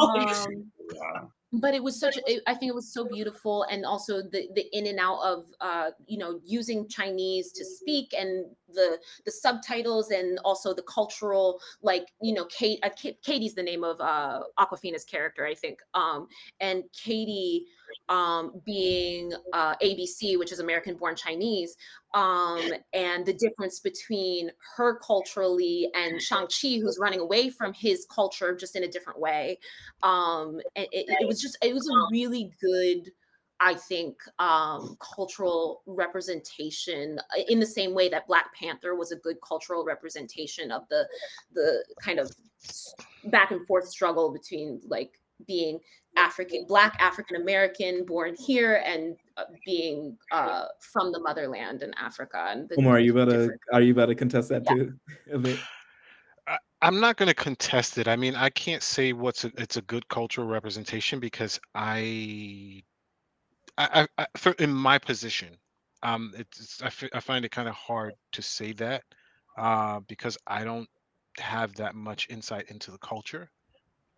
Um, 0.00 0.70
um, 1.14 1.32
but 1.60 1.74
it 1.74 1.82
was 1.82 1.98
such. 1.98 2.18
I 2.46 2.54
think 2.54 2.70
it 2.70 2.74
was 2.74 2.92
so 2.92 3.04
beautiful, 3.04 3.64
and 3.64 3.84
also 3.84 4.22
the 4.22 4.48
the 4.54 4.66
in 4.72 4.86
and 4.86 4.98
out 4.98 5.20
of 5.22 5.44
uh, 5.60 5.90
you 6.06 6.18
know 6.18 6.40
using 6.44 6.88
Chinese 6.88 7.52
to 7.52 7.64
speak 7.64 8.14
and 8.16 8.46
the 8.72 8.98
the 9.24 9.30
subtitles 9.30 10.10
and 10.10 10.38
also 10.44 10.74
the 10.74 10.82
cultural 10.82 11.60
like 11.82 12.08
you 12.20 12.34
know 12.34 12.44
Kate. 12.46 12.78
Uh, 12.82 12.90
Katie's 13.22 13.54
the 13.54 13.62
name 13.62 13.84
of 13.84 14.00
uh, 14.00 14.40
Awkwafina's 14.58 15.04
character, 15.04 15.46
I 15.46 15.54
think. 15.54 15.80
Um, 15.94 16.28
and 16.60 16.84
Katie 16.92 17.66
um, 18.08 18.60
being 18.64 19.32
uh, 19.52 19.74
ABC, 19.82 20.38
which 20.38 20.52
is 20.52 20.60
American 20.60 20.96
born 20.96 21.16
Chinese, 21.16 21.76
um, 22.14 22.62
and 22.92 23.26
the 23.26 23.32
difference 23.34 23.80
between 23.80 24.50
her 24.76 24.98
culturally 24.98 25.90
and 25.94 26.20
Shang-Chi, 26.20 26.78
who's 26.78 26.98
running 27.00 27.20
away 27.20 27.50
from 27.50 27.72
his 27.72 28.06
culture 28.10 28.54
just 28.54 28.76
in 28.76 28.84
a 28.84 28.88
different 28.88 29.18
way. 29.18 29.58
Um, 30.02 30.60
it, 30.74 30.88
it 30.92 31.26
was 31.26 31.40
just, 31.40 31.58
it 31.62 31.74
was 31.74 31.88
a 31.88 32.12
really 32.12 32.52
good, 32.60 33.10
I 33.60 33.74
think, 33.74 34.16
um, 34.38 34.96
cultural 35.00 35.82
representation 35.86 37.18
uh, 37.18 37.42
in 37.48 37.60
the 37.60 37.66
same 37.66 37.94
way 37.94 38.08
that 38.08 38.26
Black 38.26 38.54
Panther 38.54 38.94
was 38.94 39.12
a 39.12 39.16
good 39.16 39.36
cultural 39.46 39.84
representation 39.84 40.70
of 40.70 40.82
the, 40.88 41.06
the 41.54 41.84
kind 42.00 42.18
of 42.18 42.30
back 43.24 43.50
and 43.50 43.66
forth 43.66 43.88
struggle 43.88 44.32
between 44.32 44.80
like 44.86 45.12
being 45.46 45.78
African, 46.16 46.64
Black 46.66 46.96
African 46.98 47.40
American, 47.40 48.04
born 48.04 48.34
here, 48.34 48.82
and 48.84 49.16
uh, 49.36 49.44
being 49.64 50.16
uh, 50.32 50.66
from 50.80 51.12
the 51.12 51.20
motherland 51.20 51.82
in 51.82 51.92
Africa. 51.94 52.48
And 52.50 52.68
the 52.68 52.76
Omar, 52.76 52.96
are 52.96 53.00
you 53.00 53.12
about 53.12 53.30
to 53.30 53.50
are 53.72 53.82
you 53.82 53.92
about 53.92 54.06
to 54.06 54.14
contest 54.14 54.48
that 54.48 54.66
too? 54.66 54.94
I, 56.46 56.58
I'm 56.82 57.00
not 57.00 57.16
going 57.16 57.28
to 57.28 57.34
contest 57.34 57.98
it. 57.98 58.08
I 58.08 58.16
mean, 58.16 58.34
I 58.34 58.50
can't 58.50 58.82
say 58.82 59.12
what's 59.12 59.44
a, 59.44 59.52
it's 59.58 59.76
a 59.76 59.82
good 59.82 60.08
cultural 60.08 60.46
representation 60.46 61.20
because 61.20 61.60
I, 61.74 62.82
I, 63.78 64.02
I, 64.02 64.06
I 64.18 64.26
for, 64.36 64.52
in 64.52 64.72
my 64.72 64.98
position, 64.98 65.56
um, 66.02 66.32
it's 66.36 66.82
I, 66.82 66.90
I 67.14 67.20
find 67.20 67.44
it 67.44 67.50
kind 67.50 67.68
of 67.68 67.74
hard 67.74 68.14
to 68.32 68.42
say 68.42 68.72
that, 68.74 69.02
uh, 69.58 70.00
because 70.08 70.38
I 70.46 70.64
don't 70.64 70.88
have 71.38 71.74
that 71.74 71.94
much 71.94 72.28
insight 72.30 72.70
into 72.70 72.90
the 72.90 72.98
culture, 72.98 73.50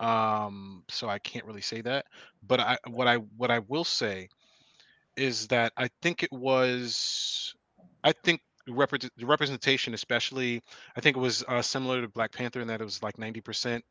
um, 0.00 0.84
so 0.88 1.08
I 1.08 1.18
can't 1.18 1.44
really 1.46 1.60
say 1.62 1.80
that. 1.82 2.06
But 2.42 2.60
I, 2.60 2.78
what 2.88 3.08
I, 3.08 3.16
what 3.16 3.50
I 3.50 3.60
will 3.60 3.84
say, 3.84 4.28
is 5.16 5.48
that 5.48 5.72
I 5.76 5.88
think 6.02 6.22
it 6.22 6.32
was, 6.32 7.54
I 8.04 8.12
think 8.24 8.40
repre- 8.68 9.10
the 9.16 9.26
representation, 9.26 9.94
especially 9.94 10.62
I 10.96 11.00
think 11.00 11.16
it 11.16 11.20
was 11.20 11.44
uh, 11.48 11.62
similar 11.62 12.00
to 12.02 12.08
Black 12.08 12.32
Panther 12.32 12.60
in 12.60 12.68
that 12.68 12.80
it 12.80 12.84
was 12.84 13.02
like 13.02 13.18
90% 13.18 13.84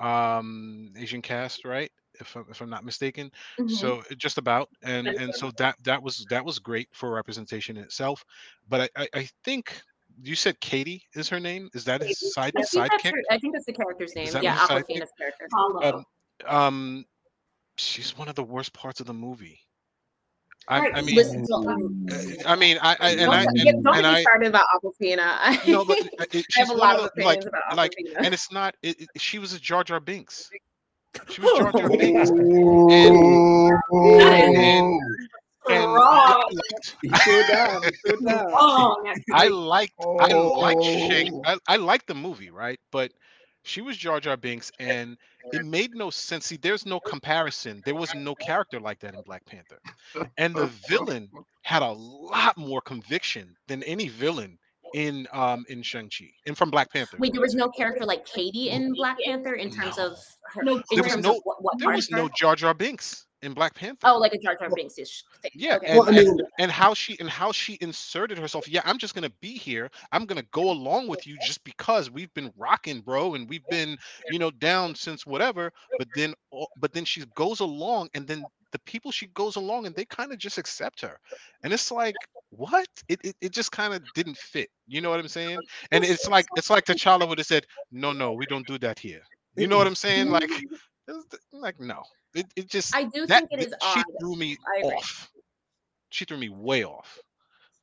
um 0.00 0.92
Asian 0.96 1.22
cast, 1.22 1.64
right? 1.64 1.90
If 2.20 2.36
I'm, 2.36 2.46
if 2.50 2.60
I'm 2.60 2.70
not 2.70 2.84
mistaken. 2.84 3.30
Mhm. 3.58 3.64
So 3.66 4.02
just 4.16 4.38
about 4.38 4.68
and 4.82 5.12
and 5.16 5.34
so 5.34 5.50
that 5.58 5.76
that 5.84 6.02
was 6.02 6.26
that 6.30 6.44
was 6.44 6.58
great 6.58 6.88
for 6.92 7.12
representation 7.12 7.76
in 7.76 7.84
itself. 7.84 8.24
But 8.68 8.90
I 8.96 9.02
I, 9.04 9.08
I 9.20 9.28
think 9.44 9.80
you 10.22 10.34
said 10.34 10.58
Katie 10.60 11.02
is 11.14 11.28
her 11.28 11.40
name. 11.40 11.68
Is 11.74 11.84
that 11.84 12.02
his 12.02 12.32
side 12.34 12.52
I 12.56 12.62
sidekick? 12.62 13.12
her, 13.12 13.22
I 13.30 13.38
think 13.38 13.54
that's 13.54 13.66
the 13.66 13.72
character's 13.72 14.14
name. 14.14 14.28
Yeah, 14.40 14.56
what 14.68 14.84
his 14.86 14.96
sidekick- 14.96 15.02
Awkwafina's 15.02 15.12
character. 15.18 15.48
Um, 15.82 16.04
um, 16.46 17.04
she's 17.76 18.16
one 18.16 18.28
of 18.28 18.34
the 18.34 18.42
worst 18.44 18.72
parts 18.72 19.00
of 19.00 19.06
the 19.06 19.14
movie. 19.14 19.58
I, 20.66 20.76
Alright, 20.78 20.96
I 20.96 21.02
mean, 21.02 21.16
Listen, 21.16 21.44
don't, 21.46 21.68
um, 21.68 22.06
uh, 22.10 22.16
I 22.46 22.56
mean, 22.56 22.78
I, 22.80 22.96
I 22.98 23.10
and 23.10 23.20
don't 23.20 23.30
I 23.34 23.40
and, 23.42 23.84
don't 23.84 23.96
and 23.96 24.02
get 24.02 24.14
I 24.14 24.22
started 24.22 24.48
about 24.48 24.64
Aquafina. 24.74 25.68
no, 25.68 25.84
but 25.84 25.98
uh, 25.98 26.24
it, 26.32 26.36
I 26.36 26.42
she's 26.48 26.56
have 26.56 26.70
a 26.70 26.72
one 26.72 26.78
lot 26.80 26.98
of 27.00 27.04
of 27.06 27.10
the, 27.16 27.24
like 27.24 27.38
opinions 27.40 27.56
about 27.66 27.76
like, 27.76 27.92
and 28.16 28.32
it's 28.32 28.50
not. 28.50 28.74
It, 28.82 28.98
it- 29.02 29.08
she 29.20 29.38
was 29.38 29.52
a 29.52 29.58
Jar 29.60 29.84
Jar 29.84 30.00
Binks. 30.00 30.48
She 31.28 31.42
was 31.42 31.58
Jar 31.58 31.70
Jar 31.72 31.88
Binks, 31.98 32.30
and 32.30 32.40
and, 34.56 35.00
and, 35.68 35.82
and 35.82 35.92
Wrong. 35.94 36.50
Cool 37.24 37.42
down, 37.48 37.82
cool 38.06 38.20
down. 38.26 38.46
Wrong. 38.46 39.14
I 39.32 39.48
liked 39.48 39.94
I 40.00 40.32
liked 40.32 40.82
Shang 40.84 41.32
Oh. 41.34 41.42
I, 41.46 41.74
I 41.74 41.76
liked 41.76 42.06
the 42.06 42.14
movie, 42.14 42.50
right? 42.50 42.78
But 42.90 43.12
she 43.62 43.80
was 43.80 43.96
Jar 43.96 44.20
Jar 44.20 44.36
Binks 44.36 44.70
and 44.78 45.16
it 45.52 45.64
made 45.64 45.94
no 45.94 46.10
sense. 46.10 46.46
See, 46.46 46.56
there's 46.56 46.84
no 46.86 47.00
comparison. 47.00 47.82
There 47.84 47.94
was 47.94 48.14
no 48.14 48.34
character 48.34 48.78
like 48.80 49.00
that 49.00 49.14
in 49.14 49.22
Black 49.22 49.44
Panther. 49.46 49.78
And 50.38 50.54
the 50.54 50.66
villain 50.88 51.30
had 51.62 51.82
a 51.82 51.90
lot 51.92 52.56
more 52.58 52.80
conviction 52.80 53.56
than 53.68 53.82
any 53.84 54.08
villain 54.08 54.58
in 54.94 55.26
um 55.32 55.64
in 55.68 55.82
Shang-Chi 55.82 56.30
and 56.46 56.56
from 56.56 56.70
Black 56.70 56.92
Panther. 56.92 57.16
Wait, 57.18 57.32
there 57.32 57.40
was 57.40 57.54
no 57.54 57.68
character 57.68 58.04
like 58.04 58.24
Katie 58.26 58.70
in 58.70 58.92
Black 58.94 59.18
Panther 59.24 59.54
in 59.54 59.70
terms 59.70 59.96
No. 59.96 60.06
of 60.08 60.18
her, 60.52 60.62
No, 60.62 60.82
there 60.92 61.02
was 61.02 61.16
no 61.16 61.36
of 61.38 61.40
what, 61.44 61.62
what 61.62 61.78
there 61.78 61.90
was 61.90 62.10
no 62.10 62.28
Jar 62.36 62.54
Jar 62.54 62.74
Binks 62.74 63.26
in 63.44 63.52
Black 63.54 63.74
Panther. 63.74 64.08
Oh, 64.08 64.18
like 64.18 64.32
a 64.32 64.38
Jar 64.38 64.56
Jar 64.56 64.70
Binks 64.74 64.98
ish 64.98 65.24
thing. 65.42 65.50
Yeah, 65.54 65.76
Okay. 65.76 65.88
and, 65.88 65.98
Well, 65.98 66.08
I 66.08 66.12
mean, 66.12 66.38
and 66.58 66.70
how 66.70 66.94
she 66.94 67.18
and 67.20 67.28
how 67.28 67.52
she 67.52 67.78
inserted 67.80 68.38
herself. 68.38 68.68
Yeah, 68.68 68.82
I'm 68.84 68.98
just 68.98 69.14
gonna 69.14 69.30
be 69.40 69.54
here. 69.54 69.90
I'm 70.12 70.26
gonna 70.26 70.44
go 70.50 70.70
along 70.70 71.08
with 71.08 71.26
you 71.26 71.36
just 71.38 71.62
because 71.64 72.10
we've 72.10 72.32
been 72.34 72.52
rocking, 72.56 73.00
bro, 73.00 73.34
and 73.34 73.48
we've 73.48 73.66
been, 73.68 73.96
you 74.30 74.38
know, 74.38 74.50
down 74.50 74.94
since 74.94 75.26
whatever. 75.26 75.72
But 75.98 76.08
then, 76.14 76.34
but 76.80 76.92
then 76.92 77.04
she 77.04 77.24
goes 77.34 77.60
along, 77.60 78.08
and 78.14 78.26
then 78.26 78.44
the 78.72 78.78
people 78.80 79.12
she 79.12 79.26
goes 79.28 79.56
along, 79.56 79.86
and 79.86 79.94
they 79.94 80.04
kind 80.04 80.32
of 80.32 80.38
just 80.38 80.58
accept 80.58 81.00
her, 81.02 81.18
and 81.62 81.72
it's 81.72 81.90
like, 81.92 82.16
what? 82.50 82.88
It 83.08 83.20
it, 83.24 83.36
it 83.40 83.52
just 83.52 83.72
kind 83.72 83.94
of 83.94 84.02
didn't 84.14 84.36
fit. 84.36 84.70
You 84.86 85.00
know 85.00 85.10
what 85.10 85.20
I'm 85.20 85.28
saying? 85.28 85.60
And 85.92 86.04
it's 86.04 86.28
like 86.28 86.46
it's 86.56 86.70
like 86.70 86.84
T'Challa 86.84 87.28
would 87.28 87.38
have 87.38 87.46
said, 87.46 87.66
no, 87.92 88.12
no, 88.12 88.32
we 88.32 88.46
don't 88.46 88.66
do 88.66 88.78
that 88.78 88.98
here. 88.98 89.22
You 89.56 89.68
know 89.68 89.76
what 89.76 89.86
I'm 89.86 89.94
saying? 89.94 90.30
Like, 90.30 90.50
like 91.52 91.78
no, 91.80 92.02
it, 92.34 92.46
it 92.56 92.68
just 92.68 92.94
I 92.94 93.04
do 93.04 93.26
that 93.26 93.48
think 93.48 93.62
it 93.62 93.66
is 93.68 93.74
she 93.94 94.00
odd. 94.00 94.04
threw 94.20 94.36
me 94.36 94.56
off. 94.82 95.30
She 96.10 96.24
threw 96.24 96.38
me 96.38 96.48
way 96.48 96.84
off. 96.84 97.18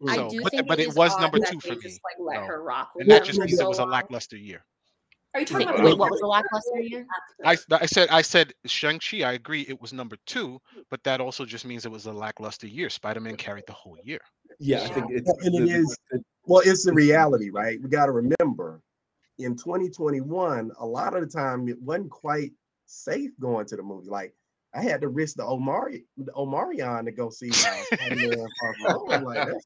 I 0.07 0.27
do 0.29 0.41
but, 0.41 0.51
think 0.51 0.67
but 0.67 0.79
it 0.79 0.83
it 0.83 0.89
is 0.89 0.95
was 0.95 1.15
number 1.19 1.37
two 1.39 1.59
for 1.59 1.75
me. 1.75 1.81
just 1.81 1.99
like 2.03 2.15
let 2.19 2.37
so- 2.37 2.45
her 2.47 2.63
rock 2.63 2.91
And 2.97 3.09
that 3.11 3.23
just 3.23 3.39
means 3.39 3.57
so 3.57 3.65
it 3.65 3.69
was 3.69 3.79
a 3.79 3.85
lackluster 3.85 4.37
year. 4.37 4.63
Are 5.33 5.39
you 5.39 5.45
talking 5.45 5.67
Wait, 5.67 5.75
about 5.75 5.85
wait, 5.85 5.97
what 5.97 6.11
was 6.11 6.19
the 6.19 6.27
lackluster 6.27 6.79
year? 6.81 7.05
I 7.45 7.55
I 7.71 7.85
said 7.85 8.09
I 8.09 8.21
said 8.21 8.51
Shang-Chi, 8.65 9.21
I 9.23 9.33
agree 9.33 9.61
it 9.69 9.79
was 9.81 9.93
number 9.93 10.17
two, 10.25 10.59
but 10.89 11.01
that 11.03 11.21
also 11.21 11.45
just 11.45 11.65
means 11.65 11.85
it 11.85 11.91
was 11.91 12.05
a 12.05 12.11
lackluster 12.11 12.67
year. 12.67 12.89
Spider-Man 12.89 13.37
carried 13.37 13.63
the 13.67 13.73
whole 13.73 13.97
year. 14.03 14.19
Yeah, 14.59 14.83
I 14.83 14.87
think 14.89 15.05
it's 15.11 15.27
Well, 15.27 15.37
and 15.43 15.55
it 15.55 15.71
the- 15.71 15.77
is- 15.79 15.97
Well, 16.45 16.61
it's 16.65 16.83
the 16.83 16.93
reality, 16.93 17.49
right? 17.49 17.79
We 17.81 17.87
got 17.89 18.07
to 18.07 18.11
remember 18.11 18.81
in 19.37 19.55
2021, 19.55 20.71
a 20.79 20.85
lot 20.85 21.15
of 21.15 21.21
the 21.21 21.27
time 21.27 21.67
it 21.69 21.81
wasn't 21.81 22.09
quite 22.09 22.51
safe 22.87 23.31
going 23.39 23.65
to 23.67 23.75
the 23.77 23.83
movie. 23.83 24.09
Like 24.09 24.33
I 24.73 24.81
had 24.83 25.01
to 25.01 25.09
risk 25.09 25.35
the 25.35 25.43
Omari 25.43 26.05
the 26.17 26.31
Omarion 26.31 27.05
to 27.05 27.11
go 27.11 27.29
see 27.29 27.51
uh, 27.51 27.83
Spider-Man 27.95 28.47
Far 28.59 28.73
From 28.73 29.09
Home. 29.09 29.23
Like, 29.23 29.45
that's- 29.45 29.65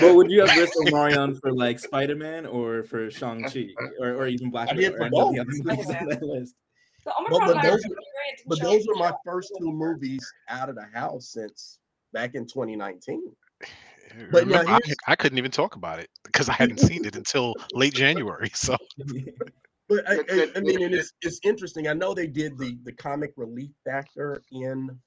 would 0.00 0.30
you 0.30 0.40
have 0.44 0.56
risked 0.56 0.76
Omarion 0.76 1.38
for, 1.40 1.52
like 1.52 1.78
Spider 1.78 2.16
Man 2.16 2.46
or 2.46 2.82
for 2.82 3.10
Shang 3.10 3.44
Chi, 3.44 3.68
or, 4.00 4.14
or 4.14 4.26
even 4.26 4.50
Black 4.50 4.70
I 4.70 4.74
did 4.74 4.92
Widow, 4.92 5.04
or 5.04 5.08
the 5.08 5.10
both. 5.10 5.38
other 5.38 5.44
movies 5.64 5.90
on 5.90 6.06
that 6.08 6.22
list? 6.22 6.54
the 7.04 7.12
but, 7.30 7.40
but 7.46 7.62
those, 7.62 7.78
is 7.80 7.84
great 7.84 8.40
but 8.46 8.60
those 8.60 8.86
were 8.86 8.96
my 8.96 9.12
first 9.24 9.52
two 9.58 9.70
movies 9.72 10.26
out 10.48 10.68
of 10.68 10.74
the 10.74 10.86
house 10.92 11.30
since 11.32 11.78
back 12.12 12.34
in 12.34 12.46
2019. 12.46 13.22
But 14.30 14.46
now 14.46 14.60
Remember, 14.60 14.72
I, 14.72 15.12
I 15.12 15.16
couldn't 15.16 15.38
even 15.38 15.50
talk 15.50 15.76
about 15.76 15.98
it 15.98 16.08
because 16.24 16.48
I 16.48 16.52
hadn't 16.54 16.80
seen 16.80 17.04
it 17.04 17.16
until 17.16 17.54
late 17.74 17.94
January. 17.94 18.50
So 18.54 18.76
But 19.88 20.08
I, 20.08 20.14
I, 20.14 20.48
I 20.56 20.60
mean, 20.60 20.82
and 20.82 20.94
it's 20.94 21.12
it's 21.22 21.40
interesting. 21.44 21.86
I 21.88 21.92
know 21.92 22.12
they 22.14 22.26
did 22.26 22.58
the 22.58 22.76
the 22.84 22.92
comic 22.92 23.32
relief 23.36 23.70
factor 23.84 24.42
in 24.50 24.98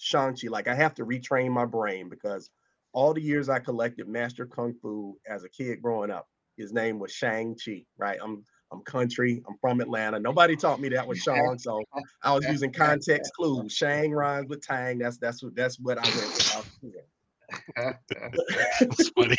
Shang-Chi. 0.00 0.48
Like 0.48 0.68
I 0.68 0.74
have 0.74 0.94
to 0.96 1.06
retrain 1.06 1.50
my 1.50 1.64
brain 1.64 2.08
because 2.08 2.50
all 2.92 3.14
the 3.14 3.22
years 3.22 3.48
I 3.48 3.58
collected 3.60 4.08
Master 4.08 4.46
Kung 4.46 4.74
Fu 4.82 5.16
as 5.26 5.44
a 5.44 5.48
kid 5.48 5.80
growing 5.82 6.10
up, 6.10 6.28
his 6.56 6.72
name 6.72 6.98
was 6.98 7.12
Shang-Chi, 7.12 7.84
right? 7.96 8.18
I'm 8.22 8.44
I'm 8.72 8.82
country, 8.82 9.42
I'm 9.48 9.56
from 9.60 9.80
Atlanta. 9.80 10.18
Nobody 10.18 10.56
taught 10.56 10.80
me 10.80 10.88
that 10.90 11.06
was 11.06 11.18
Shang, 11.18 11.56
so 11.58 11.80
I 12.22 12.34
was 12.34 12.44
using 12.46 12.72
context 12.72 13.32
clues. 13.34 13.72
Shang 13.72 14.10
rhymes 14.12 14.48
with 14.48 14.60
Tang. 14.60 14.98
That's 14.98 15.18
that's 15.18 15.42
what 15.42 15.54
that's 15.54 15.78
what 15.80 15.98
I 15.98 16.02
went 16.02 16.14
with. 16.14 16.46
I 16.52 16.58
was- 16.58 16.66
yeah. 16.82 17.92
it's 18.80 19.08
funny. 19.10 19.36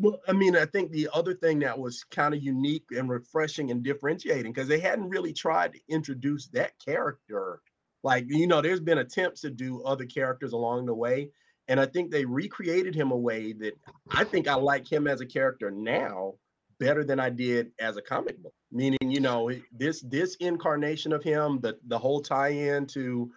Well, 0.00 0.18
I 0.26 0.32
mean, 0.32 0.56
I 0.56 0.64
think 0.64 0.90
the 0.90 1.10
other 1.12 1.34
thing 1.34 1.58
that 1.58 1.78
was 1.78 2.04
kind 2.04 2.32
of 2.32 2.42
unique 2.42 2.86
and 2.96 3.10
refreshing 3.10 3.70
and 3.70 3.82
differentiating 3.82 4.50
because 4.50 4.68
they 4.68 4.80
hadn't 4.80 5.10
really 5.10 5.32
tried 5.32 5.74
to 5.74 5.80
introduce 5.90 6.46
that 6.48 6.72
character. 6.82 7.60
Like, 8.02 8.24
you 8.26 8.46
know, 8.46 8.62
there's 8.62 8.80
been 8.80 8.98
attempts 8.98 9.42
to 9.42 9.50
do 9.50 9.82
other 9.82 10.06
characters 10.06 10.52
along 10.54 10.86
the 10.86 10.94
way. 10.94 11.28
And 11.68 11.78
I 11.78 11.84
think 11.84 12.10
they 12.10 12.24
recreated 12.24 12.94
him 12.94 13.10
a 13.10 13.16
way 13.16 13.52
that 13.52 13.74
I 14.10 14.24
think 14.24 14.48
I 14.48 14.54
like 14.54 14.90
him 14.90 15.06
as 15.06 15.20
a 15.20 15.26
character 15.26 15.70
now 15.70 16.34
better 16.78 17.04
than 17.04 17.20
I 17.20 17.28
did 17.28 17.70
as 17.78 17.98
a 17.98 18.02
comic 18.02 18.42
book. 18.42 18.54
Meaning, 18.72 18.98
you 19.02 19.20
know, 19.20 19.52
this 19.70 20.00
this 20.00 20.34
incarnation 20.36 21.12
of 21.12 21.22
him, 21.22 21.60
the 21.60 21.78
the 21.88 21.98
whole 21.98 22.22
tie-in 22.22 22.86
to 22.88 23.30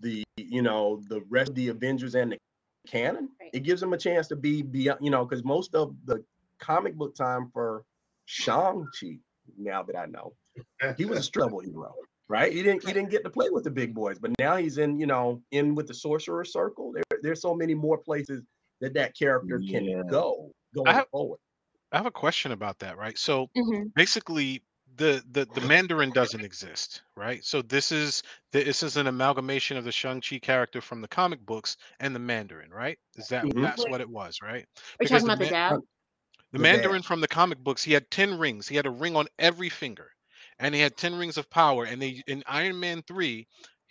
the 0.00 0.22
you 0.36 0.60
know 0.60 1.00
the 1.08 1.22
rest 1.30 1.48
of 1.48 1.54
the 1.54 1.68
Avengers 1.68 2.14
and 2.14 2.32
the 2.32 2.38
canon, 2.86 3.28
Right. 3.40 3.50
it 3.52 3.60
gives 3.60 3.82
him 3.82 3.92
a 3.92 3.98
chance 3.98 4.28
to 4.28 4.36
be 4.36 4.62
beyond, 4.62 5.00
you 5.04 5.10
know, 5.10 5.24
because 5.24 5.44
most 5.44 5.74
of 5.74 5.94
the 6.04 6.24
comic 6.58 6.94
book 6.96 7.14
time 7.14 7.50
for 7.52 7.84
Shang-Chi, 8.26 9.18
now 9.58 9.82
that 9.82 9.96
I 9.96 10.06
know, 10.06 10.34
he 10.96 11.04
was 11.04 11.18
a 11.18 11.22
struggle 11.22 11.60
hero, 11.60 11.94
right? 12.28 12.52
He 12.52 12.62
didn't 12.62 12.84
he 12.86 12.92
didn't 12.92 13.10
get 13.10 13.24
to 13.24 13.30
play 13.30 13.50
with 13.50 13.64
the 13.64 13.70
big 13.70 13.94
boys, 13.94 14.18
but 14.18 14.30
now 14.38 14.56
he's 14.56 14.78
in, 14.78 14.98
you 14.98 15.06
know, 15.06 15.42
in 15.50 15.74
with 15.74 15.88
the 15.88 15.94
sorcerer 15.94 16.44
circle. 16.44 16.92
There, 16.92 17.20
there's 17.22 17.42
so 17.42 17.54
many 17.54 17.74
more 17.74 17.98
places 17.98 18.42
that 18.80 18.94
that 18.94 19.16
character 19.16 19.58
can 19.58 19.84
Yeah. 19.84 20.02
go 20.08 20.50
going 20.74 20.88
I 20.88 20.92
have- 20.94 21.08
forward. 21.10 21.38
I 21.92 21.96
have 21.96 22.06
a 22.06 22.10
question 22.12 22.52
about 22.52 22.78
that, 22.78 22.96
right? 22.96 23.18
So 23.18 23.48
Mhm. 23.56 23.92
basically, 23.94 24.62
the 24.96 25.22
the 25.32 25.46
the 25.54 25.60
Mandarin 25.62 26.10
doesn't 26.10 26.40
exist, 26.44 27.02
right? 27.16 27.44
So 27.44 27.62
this 27.62 27.92
is 27.92 28.22
this 28.52 28.82
is 28.82 28.96
an 28.96 29.06
amalgamation 29.06 29.76
of 29.76 29.84
the 29.84 29.92
Shang 29.92 30.20
Chi 30.20 30.38
character 30.38 30.80
from 30.80 31.00
the 31.00 31.08
comic 31.08 31.40
books 31.46 31.76
and 32.00 32.14
the 32.14 32.18
Mandarin, 32.20 32.70
right? 32.70 32.98
Is 33.16 33.28
that 33.28 33.44
Mhm. 33.44 33.62
that's 33.62 33.84
what 33.86 34.00
it 34.00 34.08
was, 34.08 34.40
right? 34.42 34.66
Are 34.98 35.04
you 35.04 35.08
talking 35.08 35.26
the 35.26 35.32
about 35.32 35.38
the 35.38 35.44
Man- 35.44 35.52
dad? 35.52 35.80
The 36.52 36.58
The 36.58 36.58
dad. 36.58 36.62
Mandarin 36.62 37.02
from 37.02 37.20
the 37.20 37.28
comic 37.28 37.58
books, 37.58 37.82
he 37.84 37.92
had 37.92 38.10
10 38.10 38.38
rings. 38.38 38.68
He 38.68 38.76
had 38.76 38.86
a 38.86 38.90
ring 38.90 39.16
on 39.16 39.26
every 39.38 39.68
finger. 39.68 40.10
And 40.58 40.74
he 40.74 40.80
had 40.80 40.96
10 40.96 41.14
rings 41.14 41.38
of 41.38 41.48
power. 41.50 41.84
And 41.84 42.02
they 42.02 42.22
in 42.26 42.42
Iron 42.46 42.78
Man 42.80 43.02
3, 43.06 43.46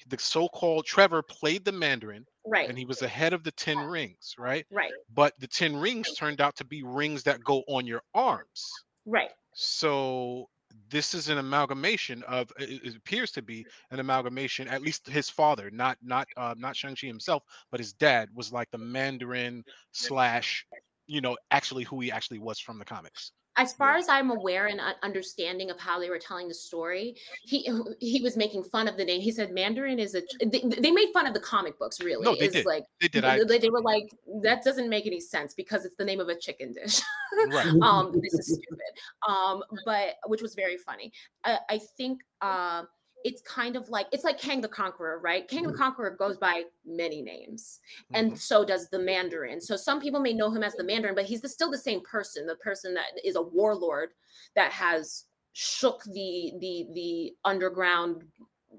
the 0.07 0.17
so-called 0.19 0.85
Trevor 0.85 1.21
played 1.23 1.65
the 1.65 1.71
Mandarin 1.71 2.25
Right. 2.45 2.69
and 2.69 2.77
he 2.77 2.85
was 2.85 2.99
the 2.99 3.07
head 3.07 3.33
of 3.33 3.43
the 3.43 3.51
10 3.51 3.77
rings, 3.79 4.35
right? 4.37 4.65
Right. 4.71 4.93
But 5.13 5.39
the 5.39 5.47
10 5.47 5.75
rings 5.77 6.13
turned 6.15 6.41
out 6.41 6.55
to 6.57 6.65
be 6.65 6.83
rings 6.83 7.23
that 7.23 7.43
go 7.43 7.63
on 7.67 7.87
your 7.87 8.03
arms. 8.13 8.69
Right. 9.05 9.31
So 9.53 10.49
this 10.89 11.13
is 11.13 11.29
an 11.29 11.37
amalgamation 11.37 12.23
of 12.23 12.51
it 12.57 12.95
appears 12.95 13.31
to 13.31 13.41
be 13.41 13.65
an 13.91 13.99
amalgamation 13.99 14.67
at 14.67 14.81
least 14.81 15.07
his 15.07 15.29
father 15.29 15.69
not 15.71 15.97
not 16.01 16.27
uh, 16.37 16.55
not 16.57 16.75
shang-chi 16.75 17.07
himself 17.07 17.43
but 17.71 17.79
his 17.79 17.93
dad 17.93 18.29
was 18.33 18.51
like 18.51 18.69
the 18.71 18.77
mandarin 18.77 19.63
slash 19.91 20.65
you 21.07 21.21
know 21.21 21.37
actually 21.51 21.83
who 21.83 21.99
he 21.99 22.11
actually 22.11 22.39
was 22.39 22.59
from 22.59 22.79
the 22.79 22.85
comics 22.85 23.31
as 23.57 23.73
far 23.73 23.95
as 23.95 24.07
I'm 24.07 24.31
aware 24.31 24.67
and 24.67 24.79
understanding 25.03 25.69
of 25.69 25.79
how 25.79 25.99
they 25.99 26.09
were 26.09 26.19
telling 26.19 26.47
the 26.47 26.53
story, 26.53 27.15
he 27.43 27.69
he 27.99 28.21
was 28.21 28.37
making 28.37 28.63
fun 28.63 28.87
of 28.87 28.95
the 28.95 29.03
name. 29.03 29.21
He 29.21 29.31
said 29.31 29.51
Mandarin 29.51 29.99
is 29.99 30.15
a. 30.15 30.21
They, 30.39 30.61
they 30.61 30.91
made 30.91 31.09
fun 31.13 31.27
of 31.27 31.33
the 31.33 31.39
comic 31.39 31.77
books. 31.77 31.99
Really, 31.99 32.23
No, 32.23 32.35
they 32.35 32.45
It's 32.45 32.55
did. 32.55 32.65
like 32.65 32.85
they 33.01 33.07
did 33.07 33.25
i 33.25 33.43
they, 33.43 33.57
they 33.57 33.69
were 33.69 33.81
like 33.81 34.09
that 34.43 34.63
doesn't 34.63 34.89
make 34.89 35.05
any 35.05 35.19
sense 35.19 35.53
because 35.53 35.83
it's 35.85 35.95
the 35.97 36.05
name 36.05 36.19
of 36.19 36.29
a 36.29 36.35
chicken 36.35 36.73
dish. 36.73 37.01
right 37.49 37.67
um, 37.81 38.13
this 38.21 38.33
is 38.33 38.53
stupid. 38.53 38.93
Um, 39.27 39.63
but 39.85 40.15
which 40.27 40.41
was 40.41 40.55
very 40.55 40.77
funny. 40.77 41.11
I, 41.43 41.59
I 41.69 41.79
think 41.97 42.21
uh, 42.41 42.83
it's 43.23 43.41
kind 43.41 43.75
of 43.75 43.89
like 43.89 44.07
it's 44.11 44.23
like 44.23 44.39
Kang 44.39 44.61
the 44.61 44.67
Conqueror, 44.67 45.19
right? 45.19 45.47
Kang 45.47 45.67
the 45.67 45.73
Conqueror 45.73 46.11
goes 46.11 46.37
by 46.37 46.63
many 46.85 47.21
names, 47.21 47.79
and 48.13 48.33
Mhm. 48.33 48.37
so 48.37 48.63
does 48.63 48.89
the 48.89 48.99
Mandarin. 48.99 49.59
So 49.61 49.75
some 49.75 49.99
people 49.99 50.19
may 50.21 50.33
know 50.33 50.49
him 50.49 50.63
as 50.63 50.75
the 50.75 50.83
Mandarin, 50.83 51.15
but 51.15 51.25
he's 51.25 51.41
the, 51.41 51.49
still 51.49 51.69
the 51.69 51.77
same 51.77 52.01
person, 52.01 52.45
the 52.47 52.55
person 52.55 52.93
that 52.93 53.07
is 53.23 53.35
a 53.35 53.41
warlord 53.41 54.13
that 54.55 54.71
has 54.71 55.25
shook 55.53 56.03
the 56.05 56.53
the 56.59 56.87
the 56.93 57.35
underground 57.43 58.23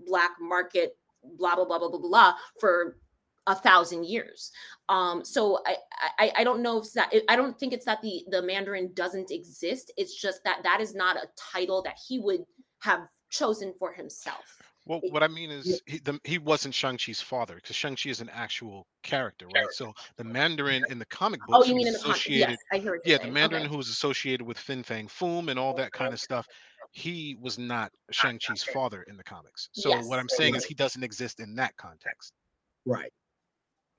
black 0.06 0.32
market, 0.40 0.96
blah 1.22 1.54
blah 1.54 1.64
blah 1.64 1.78
blah 1.78 1.90
blah 1.90 2.00
blah 2.00 2.34
for 2.60 2.96
a 3.46 3.54
thousand 3.54 4.04
years. 4.06 4.50
Um, 4.88 5.24
so 5.24 5.62
I, 5.66 5.76
I 6.18 6.32
I 6.38 6.44
don't 6.44 6.62
know 6.62 6.78
if 6.78 6.92
that 6.92 7.12
I 7.28 7.36
don't 7.36 7.58
think 7.58 7.72
it's 7.72 7.86
that 7.86 8.00
the 8.00 8.24
the 8.30 8.40
Mandarin 8.42 8.92
doesn't 8.94 9.30
exist. 9.30 9.92
It's 9.96 10.14
just 10.14 10.44
that 10.44 10.62
that 10.62 10.80
is 10.80 10.94
not 10.94 11.16
a 11.16 11.28
title 11.36 11.82
that 11.82 11.98
he 12.08 12.18
would 12.20 12.44
have 12.80 13.08
chosen 13.30 13.72
for 13.78 13.92
himself. 13.92 14.60
well 14.86 15.00
what 15.10 15.22
i 15.22 15.28
mean 15.28 15.50
is 15.50 15.80
he, 15.86 15.98
the, 15.98 16.18
he 16.24 16.38
wasn't 16.38 16.74
shang-chi's 16.74 17.20
father 17.20 17.54
because 17.56 17.76
shang-chi 17.76 18.10
is 18.10 18.20
an 18.20 18.30
actual 18.32 18.86
character 19.02 19.46
right 19.54 19.66
so 19.72 19.92
the 20.16 20.24
mandarin 20.24 20.82
in 20.90 20.98
the 20.98 21.06
comic 21.06 21.40
oh, 21.48 21.52
books 21.52 21.66
Oh, 21.66 21.68
you 21.70 21.76
mean 21.76 21.86
was 21.86 21.94
in 21.94 22.00
the 22.00 22.04
con- 22.04 22.10
associated 22.12 22.50
yes, 22.50 22.58
I 22.72 22.78
hear 22.78 22.92
what 22.92 23.00
yeah 23.04 23.16
you're 23.16 23.26
the 23.26 23.32
mandarin 23.32 23.62
Okay. 23.62 23.70
who 23.70 23.76
was 23.76 23.88
associated 23.88 24.44
with 24.44 24.58
fin 24.58 24.82
fang 24.82 25.06
foom 25.08 25.48
and 25.50 25.58
all 25.58 25.74
that 25.74 25.92
kind 25.92 26.12
of 26.12 26.20
stuff 26.20 26.46
he 26.92 27.36
was 27.40 27.58
not 27.58 27.92
shang-chi's 28.10 28.62
father 28.64 29.04
in 29.08 29.16
the 29.16 29.24
comics 29.24 29.68
so 29.72 29.96
what 30.02 30.18
i'm 30.18 30.28
saying 30.28 30.54
is 30.56 30.64
he 30.64 30.74
doesn't 30.74 31.04
exist 31.04 31.40
in 31.40 31.54
that 31.54 31.76
context 31.76 32.32
Right. 32.86 33.12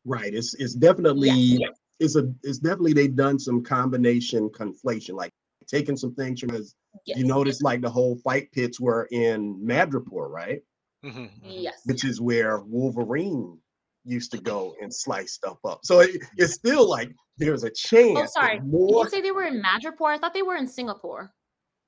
Right. 0.05 0.33
It's 0.33 0.53
it's 0.55 0.73
definitely 0.73 1.29
yes. 1.29 1.69
it's 1.99 2.15
a 2.15 2.33
it's 2.43 2.57
definitely 2.57 2.93
they've 2.93 3.15
done 3.15 3.37
some 3.37 3.63
combination 3.63 4.49
conflation, 4.49 5.13
like 5.13 5.31
taking 5.71 5.95
some 5.97 6.13
things 6.13 6.41
because 6.41 6.75
Yes. 7.05 7.17
you 7.17 7.25
notice 7.25 7.61
like 7.61 7.81
the 7.81 7.89
whole 7.89 8.17
fight 8.17 8.51
pits 8.51 8.79
were 8.79 9.07
in 9.11 9.55
Madripoor, 9.65 10.29
right? 10.29 10.61
Mhm, 11.03 11.29
mhm. 11.41 11.53
Yes. 11.63 11.81
Which 11.85 12.03
is 12.03 12.21
where 12.21 12.59
Wolverine 12.59 13.57
used 14.03 14.31
to 14.33 14.41
go 14.41 14.75
and 14.81 14.93
slice 14.93 15.33
stuff 15.33 15.57
up. 15.65 15.79
So 15.83 16.01
it, 16.01 16.21
it's 16.37 16.53
still 16.53 16.87
like 16.89 17.11
there's 17.37 17.63
a 17.63 17.69
chance. 17.69 18.17
Oh, 18.17 18.21
that 18.21 18.31
sorry. 18.31 18.59
Did 18.59 18.65
More. 18.67 19.05
you 19.05 19.09
say 19.09 19.21
they 19.21 19.31
were 19.31 19.45
in 19.45 19.61
Madripoor? 19.61 20.09
I 20.09 20.17
thought 20.17 20.33
they 20.33 20.41
were 20.41 20.57
in 20.57 20.67
Singapore. 20.67 21.33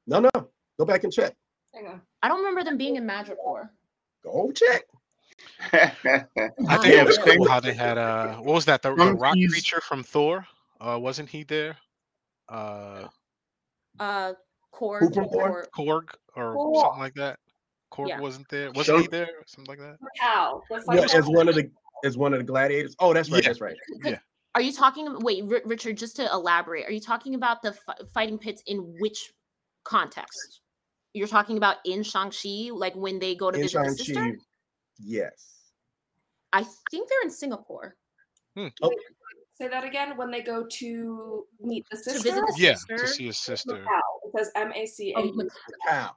No, 0.08 0.20
no. 0.20 0.30
Go 0.80 0.86
back 0.86 1.04
and 1.04 1.14
check. 1.14 1.36
I 1.76 2.28
don't 2.28 2.38
remember 2.38 2.64
them 2.64 2.78
being 2.78 2.96
in 2.96 3.06
Madripoor. 3.06 3.70
Go 4.24 4.52
check. 4.52 4.84
I 5.74 5.96
think 6.78 6.94
Yeah, 6.94 7.02
it 7.02 7.06
was 7.06 7.18
but 7.18 7.36
cool 7.36 7.48
how 7.48 7.60
they 7.60 7.74
had 7.74 7.98
uh 7.98 8.36
what 8.38 8.54
was 8.54 8.66
that 8.66 8.82
the, 8.82 8.96
the 8.96 9.14
rock 9.14 9.36
creature 9.50 9.82
from 9.82 10.04
Thor? 10.04 10.48
Uh 10.80 10.98
wasn't 11.00 11.30
he 11.30 11.44
there? 11.44 11.78
Uh 12.48 13.08
Uh, 14.00 14.34
Korg. 14.74 15.14
Who? 15.14 15.22
Korg 15.84 16.10
or 16.36 16.54
Cool. 16.54 16.82
something 16.82 17.00
like 17.02 17.14
that. 17.16 17.40
Korg 17.92 18.08
Yeah. 18.10 18.20
wasn't 18.20 18.48
there. 18.50 18.72
Wasn't 18.72 19.02
he 19.02 19.08
there? 19.08 19.26
or 19.40 19.44
Something 19.46 19.70
like 19.78 19.80
that. 19.80 19.98
How? 20.20 20.62
The 20.70 20.84
Yeah, 20.96 21.18
as 21.18 21.28
one 21.28 21.48
of 21.48 21.56
the 21.56 21.70
as 22.06 22.18
one 22.18 22.34
of 22.34 22.40
the 22.40 22.44
gladiators. 22.44 22.96
Oh, 23.00 23.14
that's 23.14 23.30
right. 23.30 23.44
Yeah. 23.44 23.50
That's 23.50 23.62
right. 23.62 23.78
Yeah. 24.04 24.20
Are 24.56 24.62
you 24.62 24.72
talking? 24.74 25.20
Wait, 25.20 25.44
Ri- 25.46 25.62
Richard. 25.66 25.98
Just 25.98 26.16
to 26.18 26.30
elaborate, 26.32 26.86
are 26.88 26.92
you 26.92 27.00
talking 27.00 27.36
about 27.36 27.62
the 27.62 27.74
fi- 27.74 27.96
fighting 28.14 28.38
pits 28.38 28.62
in 28.68 28.96
which 29.00 29.32
context? 29.84 30.62
You're 31.14 31.28
talking 31.28 31.58
about 31.58 31.78
in 31.86 32.02
Shang 32.04 32.32
Chi, 32.32 32.70
like 32.74 32.96
when 32.96 33.20
they 33.20 33.36
go 33.36 33.52
to 33.52 33.58
In 33.58 33.64
visit 33.64 33.78
the 33.78 33.84
Shang-Chi, 33.86 34.04
sister. 34.04 34.38
yes. 35.00 35.50
I 36.52 36.66
think 36.92 37.08
they're 37.10 37.22
in 37.24 37.30
Singapore. 37.30 37.96
Say 39.56 39.68
that 39.68 39.84
again. 39.84 40.18
When 40.18 40.32
they 40.32 40.42
go 40.42 40.66
to 40.66 41.46
meet 41.62 41.86
the 41.92 41.98
To 41.98 42.04
sister. 42.04 42.24
visit 42.30 42.44
the 42.48 42.56
Yeah, 42.58 42.74
sister. 42.76 42.98
to 42.98 43.08
see 43.08 43.26
his 43.28 43.38
sister. 43.38 43.74
Macau. 43.74 44.00
It 44.26 44.32
says 44.38 44.52
M 44.56 44.72
A 44.76 44.86
C 44.86 45.14
A. 45.14 45.18
Oh, 45.20 45.24
U. 45.26 45.36
Mac- 45.36 45.48
Cow. 45.88 46.12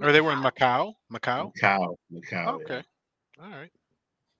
Or 0.00 0.12
they 0.12 0.20
were 0.20 0.32
in 0.32 0.38
Macau. 0.38 0.94
Macau. 1.12 1.52
Macau. 1.60 1.96
Macau. 2.12 2.30
yeah. 2.32 2.50
Okay. 2.52 2.82
All 3.42 3.50
right. 3.50 3.70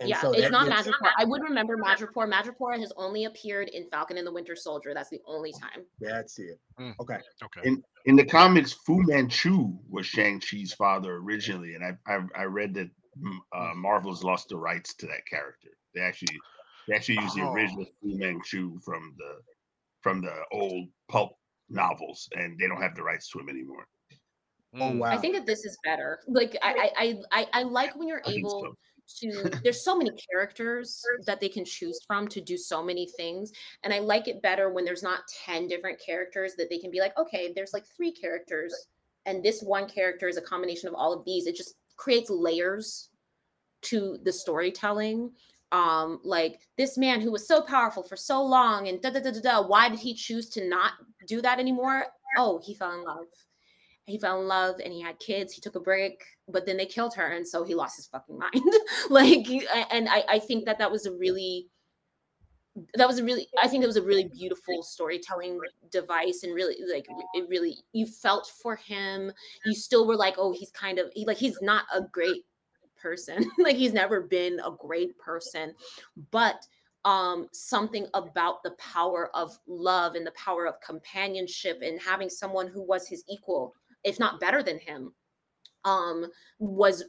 And 0.00 0.08
yeah, 0.08 0.20
so 0.20 0.30
it's 0.30 0.42
that 0.42 0.52
not 0.52 0.68
gets- 0.68 0.86
Madripoor. 0.86 1.10
I 1.18 1.24
would 1.24 1.42
remember 1.42 1.76
Madripoor. 1.76 2.32
Madripoor 2.32 2.78
has 2.78 2.92
only 2.96 3.24
appeared 3.24 3.68
in 3.70 3.88
Falcon 3.88 4.16
and 4.16 4.24
the 4.24 4.30
Winter 4.32 4.54
Soldier. 4.54 4.94
That's 4.94 5.10
the 5.10 5.20
only 5.26 5.50
time. 5.52 5.84
That's 6.00 6.38
it. 6.38 6.60
Mm. 6.78 6.94
Okay. 7.00 7.18
Okay. 7.42 7.60
In 7.68 7.82
in 8.04 8.14
the 8.14 8.24
comics, 8.24 8.72
Fu 8.72 9.02
Manchu 9.02 9.76
was 9.90 10.06
Shang 10.06 10.38
Chi's 10.38 10.72
father 10.72 11.16
originally, 11.16 11.74
and 11.74 11.84
I 11.84 11.96
I, 12.06 12.20
I 12.36 12.44
read 12.44 12.74
that 12.74 12.88
mm, 13.20 13.38
uh, 13.52 13.74
Marvel's 13.74 14.22
lost 14.22 14.50
the 14.50 14.56
rights 14.56 14.94
to 14.94 15.06
that 15.06 15.26
character. 15.28 15.70
They 15.96 16.00
actually 16.00 16.38
they 16.88 16.94
actually 16.94 17.20
used 17.20 17.36
the 17.36 17.42
Oh. 17.42 17.52
original 17.52 17.84
Fu 17.84 18.18
Manchu 18.18 18.80
from 18.84 19.14
the 19.18 19.36
from 20.00 20.20
the 20.22 20.42
old 20.52 20.88
pulp 21.08 21.36
novels, 21.68 22.28
and 22.34 22.58
they 22.58 22.66
don't 22.66 22.80
have 22.80 22.94
the 22.94 23.02
rights 23.02 23.30
to 23.30 23.38
him 23.38 23.48
anymore. 23.48 23.86
Oh 24.74 24.90
Mm. 24.90 24.98
wow. 24.98 25.10
I 25.10 25.18
think 25.18 25.34
that 25.34 25.46
this 25.46 25.64
is 25.64 25.76
better. 25.84 26.20
Like 26.26 26.56
I 26.62 26.90
I 26.96 27.04
I 27.04 27.40
I, 27.40 27.46
I 27.52 27.62
like 27.62 27.94
when 27.96 28.08
you're 28.08 28.22
I 28.26 28.30
able 28.32 28.60
so. 28.60 28.74
to 29.20 29.50
there's 29.64 29.84
so 29.84 29.96
many 29.96 30.10
characters 30.30 31.02
that 31.26 31.40
they 31.40 31.48
can 31.48 31.64
choose 31.64 31.98
from 32.06 32.28
to 32.28 32.40
do 32.40 32.58
so 32.58 32.82
many 32.82 33.06
things 33.16 33.50
and 33.82 33.94
i 33.94 33.98
like 33.98 34.28
it 34.28 34.42
better 34.42 34.68
when 34.68 34.84
there's 34.84 35.02
not 35.02 35.20
10 35.46 35.66
different 35.66 35.98
characters 35.98 36.52
that 36.56 36.68
they 36.68 36.76
can 36.76 36.90
be 36.90 37.00
like 37.00 37.16
okay 37.16 37.50
there's 37.56 37.72
like 37.72 37.86
three 37.96 38.12
characters 38.12 38.74
and 39.24 39.42
this 39.42 39.62
one 39.62 39.88
character 39.88 40.28
is 40.28 40.36
a 40.36 40.42
combination 40.42 40.90
of 40.90 40.94
all 40.94 41.14
of 41.14 41.24
these 41.24 41.46
it 41.46 41.56
just 41.56 41.76
creates 41.96 42.28
layers 42.28 43.08
to 43.80 44.18
the 44.24 44.32
storytelling 44.32 45.30
um 45.72 46.20
like 46.24 46.60
this 46.76 46.96
man 46.96 47.20
who 47.20 47.30
was 47.30 47.46
so 47.46 47.60
powerful 47.60 48.02
for 48.02 48.16
so 48.16 48.42
long 48.42 48.88
and 48.88 49.02
da 49.02 49.10
da 49.10 49.20
da 49.20 49.30
da 49.30 49.40
da 49.40 49.66
why 49.66 49.88
did 49.88 49.98
he 49.98 50.14
choose 50.14 50.48
to 50.48 50.66
not 50.66 50.92
do 51.26 51.42
that 51.42 51.58
anymore? 51.58 52.06
Oh 52.36 52.60
he 52.64 52.74
fell 52.74 52.92
in 52.92 53.04
love. 53.04 53.26
He 54.06 54.18
fell 54.18 54.40
in 54.40 54.48
love 54.48 54.76
and 54.82 54.92
he 54.92 55.02
had 55.02 55.18
kids 55.18 55.52
he 55.52 55.60
took 55.60 55.74
a 55.74 55.80
break 55.80 56.22
but 56.48 56.64
then 56.64 56.76
they 56.76 56.86
killed 56.86 57.14
her 57.14 57.32
and 57.32 57.46
so 57.46 57.64
he 57.64 57.74
lost 57.74 57.96
his 57.96 58.06
fucking 58.06 58.38
mind. 58.44 58.62
Like 59.10 59.48
and 59.90 60.08
I, 60.08 60.24
I 60.28 60.38
think 60.38 60.64
that 60.64 60.78
that 60.78 60.90
was 60.90 61.06
a 61.06 61.12
really 61.12 61.68
that 62.94 63.08
was 63.08 63.18
a 63.18 63.24
really 63.24 63.48
i 63.60 63.66
think 63.66 63.82
it 63.82 63.86
was 63.86 63.96
a 63.96 64.02
really 64.02 64.30
beautiful 64.32 64.82
storytelling 64.82 65.58
device 65.90 66.42
and 66.42 66.54
really 66.54 66.76
like 66.92 67.06
it 67.34 67.48
really 67.48 67.76
you 67.92 68.06
felt 68.06 68.50
for 68.62 68.76
him. 68.76 69.32
You 69.64 69.74
still 69.74 70.06
were 70.06 70.16
like 70.16 70.34
oh 70.38 70.52
he's 70.52 70.70
kind 70.70 70.98
of 70.98 71.10
he, 71.14 71.24
like 71.24 71.38
he's 71.38 71.58
not 71.62 71.84
a 71.94 72.02
great 72.02 72.44
person. 72.98 73.50
Like 73.58 73.76
he's 73.76 73.92
never 73.92 74.20
been 74.20 74.60
a 74.60 74.70
great 74.70 75.18
person 75.18 75.74
but 76.30 76.66
um 77.04 77.46
something 77.52 78.06
about 78.14 78.62
the 78.62 78.72
power 78.72 79.30
of 79.34 79.58
love 79.66 80.14
and 80.14 80.26
the 80.26 80.32
power 80.32 80.66
of 80.66 80.80
companionship 80.80 81.80
and 81.82 82.00
having 82.00 82.28
someone 82.28 82.66
who 82.68 82.82
was 82.82 83.06
his 83.06 83.24
equal 83.28 83.74
if 84.04 84.18
not 84.18 84.40
better 84.40 84.62
than 84.62 84.78
him 84.78 85.12
um 85.84 86.26
was 86.58 87.04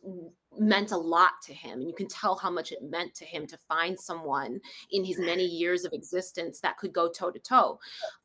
meant 0.57 0.91
a 0.91 0.97
lot 0.97 1.33
to 1.43 1.53
him. 1.53 1.79
And 1.79 1.87
you 1.87 1.93
can 1.93 2.07
tell 2.07 2.35
how 2.35 2.49
much 2.49 2.71
it 2.71 2.79
meant 2.81 3.13
to 3.15 3.25
him 3.25 3.45
to 3.47 3.57
find 3.67 3.99
someone 3.99 4.59
in 4.91 5.03
his 5.03 5.19
many 5.19 5.45
years 5.45 5.85
of 5.85 5.93
existence 5.93 6.59
that 6.61 6.77
could 6.77 6.93
go 6.93 7.09
toe 7.09 7.31
to 7.31 7.39
toe. 7.39 7.79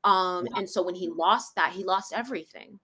Um 0.05 0.47
and 0.55 0.69
so 0.69 0.83
when 0.83 0.95
he 0.95 1.09
lost 1.09 1.55
that 1.57 1.73
he 1.73 1.85
lost 1.85 2.13
everything. 2.13 2.79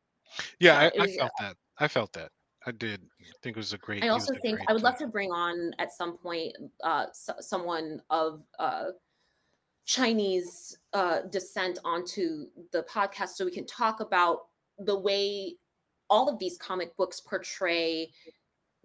Yeah, 0.59 0.75
So 0.75 0.81
I, 0.81 1.03
I 1.03 1.07
was, 1.07 1.17
felt 1.17 1.33
that. 1.39 1.57
I 1.79 1.89
felt 1.89 2.13
that. 2.13 2.31
I 2.67 2.73
did 2.73 3.01
I 3.21 3.25
think 3.43 3.57
it 3.57 3.61
was 3.61 3.73
a 3.73 3.79
great. 3.79 4.05
I 4.05 4.09
also 4.09 4.35
think 4.43 4.61
I 4.69 4.73
would 4.73 4.83
love 4.83 4.99
to 4.99 5.07
bring 5.07 5.31
on 5.31 5.73
at 5.79 5.93
some 5.93 6.19
point 6.19 6.55
uh, 6.85 7.07
so, 7.13 7.35
someone 7.41 8.03
of 8.11 8.43
uh, 8.59 8.87
Chinese 9.87 10.79
uh, 10.93 11.23
descent 11.31 11.79
onto 11.85 12.47
the 12.73 12.83
podcast 12.85 13.31
so 13.31 13.45
we 13.45 13.51
can 13.51 13.67
talk 13.67 14.01
about 14.01 14.47
the 14.79 14.99
way 14.99 15.57
all 16.09 16.29
of 16.29 16.39
these 16.39 16.57
comic 16.59 16.97
books 16.97 17.21
portray 17.21 18.11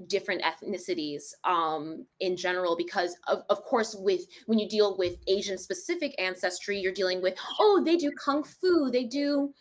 different 0.07 0.41
ethnicities 0.43 1.33
um, 1.43 2.05
in 2.19 2.35
general 2.35 2.75
because 2.75 3.15
of, 3.27 3.43
of 3.49 3.61
course 3.63 3.95
with 3.97 4.21
when 4.45 4.59
you 4.59 4.67
deal 4.67 4.97
with 4.97 5.15
asian 5.27 5.57
specific 5.57 6.13
ancestry 6.19 6.77
you're 6.77 6.91
dealing 6.91 7.21
with 7.21 7.33
oh 7.59 7.81
they 7.85 7.95
do 7.95 8.11
kung 8.11 8.43
fu 8.43 8.89
they 8.91 9.05
do 9.05 9.53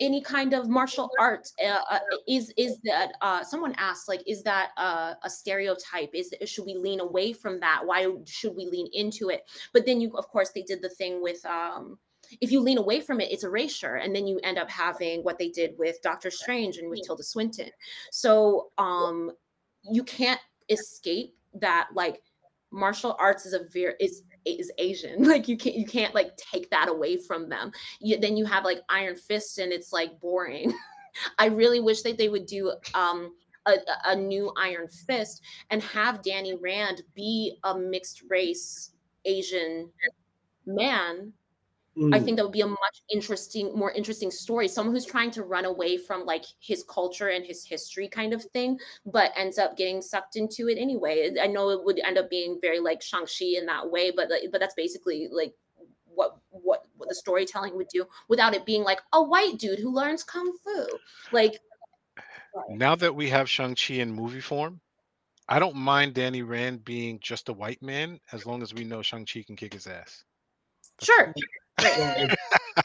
any 0.00 0.22
kind 0.22 0.54
of 0.54 0.68
martial 0.68 1.10
art 1.18 1.48
uh, 1.64 1.78
uh, 1.90 1.98
is 2.26 2.52
is 2.56 2.78
that 2.84 3.12
uh, 3.20 3.44
someone 3.44 3.74
asked 3.76 4.08
like 4.08 4.22
is 4.26 4.42
that 4.42 4.70
a 4.78 5.30
stereotype? 5.30 6.10
Is 6.14 6.34
should 6.46 6.64
we 6.64 6.74
lean 6.74 7.00
away 7.00 7.32
from 7.32 7.60
that? 7.60 7.82
Why 7.84 8.10
should 8.26 8.56
we 8.56 8.66
lean 8.66 8.88
into 8.92 9.28
it? 9.28 9.42
But 9.72 9.86
then 9.86 10.00
you 10.00 10.10
of 10.16 10.26
course 10.28 10.50
they 10.50 10.62
did 10.62 10.82
the 10.82 10.88
thing 10.88 11.22
with 11.22 11.44
um, 11.44 11.98
if 12.40 12.50
you 12.50 12.60
lean 12.60 12.78
away 12.78 13.00
from 13.00 13.20
it 13.20 13.30
it's 13.30 13.44
erasure 13.44 13.96
and 13.96 14.14
then 14.14 14.26
you 14.26 14.40
end 14.42 14.58
up 14.58 14.70
having 14.70 15.22
what 15.22 15.38
they 15.38 15.48
did 15.48 15.72
with 15.78 16.00
doctor 16.02 16.30
strange 16.30 16.78
and 16.78 16.88
with 16.88 17.02
tilda 17.06 17.22
swinton. 17.22 17.70
So 18.10 18.68
um 18.78 19.32
you 19.82 20.02
can't 20.04 20.40
escape 20.68 21.34
that 21.54 21.88
like 21.94 22.22
martial 22.70 23.16
arts 23.18 23.46
is 23.46 23.52
a 23.52 23.64
very 23.72 23.94
is 24.00 24.22
is 24.44 24.70
asian 24.78 25.24
like 25.28 25.48
you 25.48 25.56
can't 25.56 25.76
you 25.76 25.86
can't 25.86 26.14
like 26.14 26.36
take 26.36 26.70
that 26.70 26.88
away 26.88 27.16
from 27.16 27.48
them. 27.48 27.72
You, 28.00 28.18
then 28.18 28.36
you 28.36 28.44
have 28.46 28.64
like 28.64 28.80
iron 28.88 29.16
fist 29.16 29.58
and 29.58 29.72
it's 29.72 29.92
like 29.92 30.20
boring. 30.20 30.72
I 31.38 31.46
really 31.46 31.80
wish 31.80 32.02
that 32.02 32.18
they 32.18 32.28
would 32.28 32.46
do 32.46 32.72
um 32.94 33.34
a, 33.66 33.74
a 34.06 34.16
new 34.16 34.52
iron 34.56 34.88
fist 34.88 35.42
and 35.70 35.82
have 35.82 36.22
danny 36.22 36.54
rand 36.54 37.02
be 37.14 37.58
a 37.64 37.76
mixed 37.76 38.22
race 38.28 38.92
asian 39.26 39.90
man 40.64 41.32
I 42.12 42.18
Mm. 42.18 42.24
think 42.24 42.36
that 42.36 42.44
would 42.44 42.52
be 42.52 42.62
a 42.62 42.66
much 42.66 43.02
interesting, 43.10 43.76
more 43.76 43.90
interesting 43.92 44.30
story. 44.30 44.68
Someone 44.68 44.94
who's 44.94 45.04
trying 45.04 45.30
to 45.32 45.42
run 45.42 45.64
away 45.66 45.98
from 45.98 46.24
like 46.24 46.44
his 46.60 46.82
culture 46.84 47.28
and 47.28 47.44
his 47.44 47.64
history 47.64 48.08
kind 48.08 48.32
of 48.32 48.42
thing, 48.44 48.78
but 49.04 49.32
ends 49.36 49.58
up 49.58 49.76
getting 49.76 50.00
sucked 50.00 50.36
into 50.36 50.68
it 50.68 50.78
anyway. 50.78 51.30
I 51.40 51.46
know 51.46 51.70
it 51.70 51.84
would 51.84 51.98
end 52.00 52.18
up 52.18 52.30
being 52.30 52.58
very 52.60 52.80
like 52.80 53.02
Shang-Chi 53.02 53.56
in 53.58 53.66
that 53.66 53.90
way, 53.90 54.10
but 54.10 54.30
like, 54.30 54.44
but 54.50 54.60
that's 54.60 54.74
basically 54.74 55.28
like 55.30 55.54
what 56.06 56.38
what 56.50 56.86
what 56.96 57.08
the 57.08 57.14
storytelling 57.14 57.76
would 57.76 57.88
do 57.88 58.06
without 58.28 58.54
it 58.54 58.66
being 58.66 58.82
like 58.82 59.00
a 59.12 59.22
white 59.22 59.58
dude 59.58 59.78
who 59.78 59.90
learns 59.92 60.24
kung 60.24 60.52
fu. 60.64 60.86
Like 61.32 61.60
Now 62.70 62.96
that 62.96 63.14
we 63.14 63.28
have 63.30 63.48
Shang-Chi 63.48 63.94
in 63.94 64.12
movie 64.12 64.40
form, 64.40 64.80
I 65.48 65.58
don't 65.58 65.76
mind 65.76 66.14
Danny 66.14 66.42
Rand 66.42 66.84
being 66.84 67.18
just 67.20 67.48
a 67.48 67.52
white 67.52 67.82
man 67.82 68.20
as 68.32 68.46
long 68.46 68.62
as 68.62 68.72
we 68.72 68.84
know 68.84 69.02
Shang-Chi 69.02 69.42
can 69.42 69.56
kick 69.56 69.72
his 69.74 69.86
ass. 69.86 70.24
sure. 71.02 71.34
Well, 71.82 72.14
if- 72.18 72.36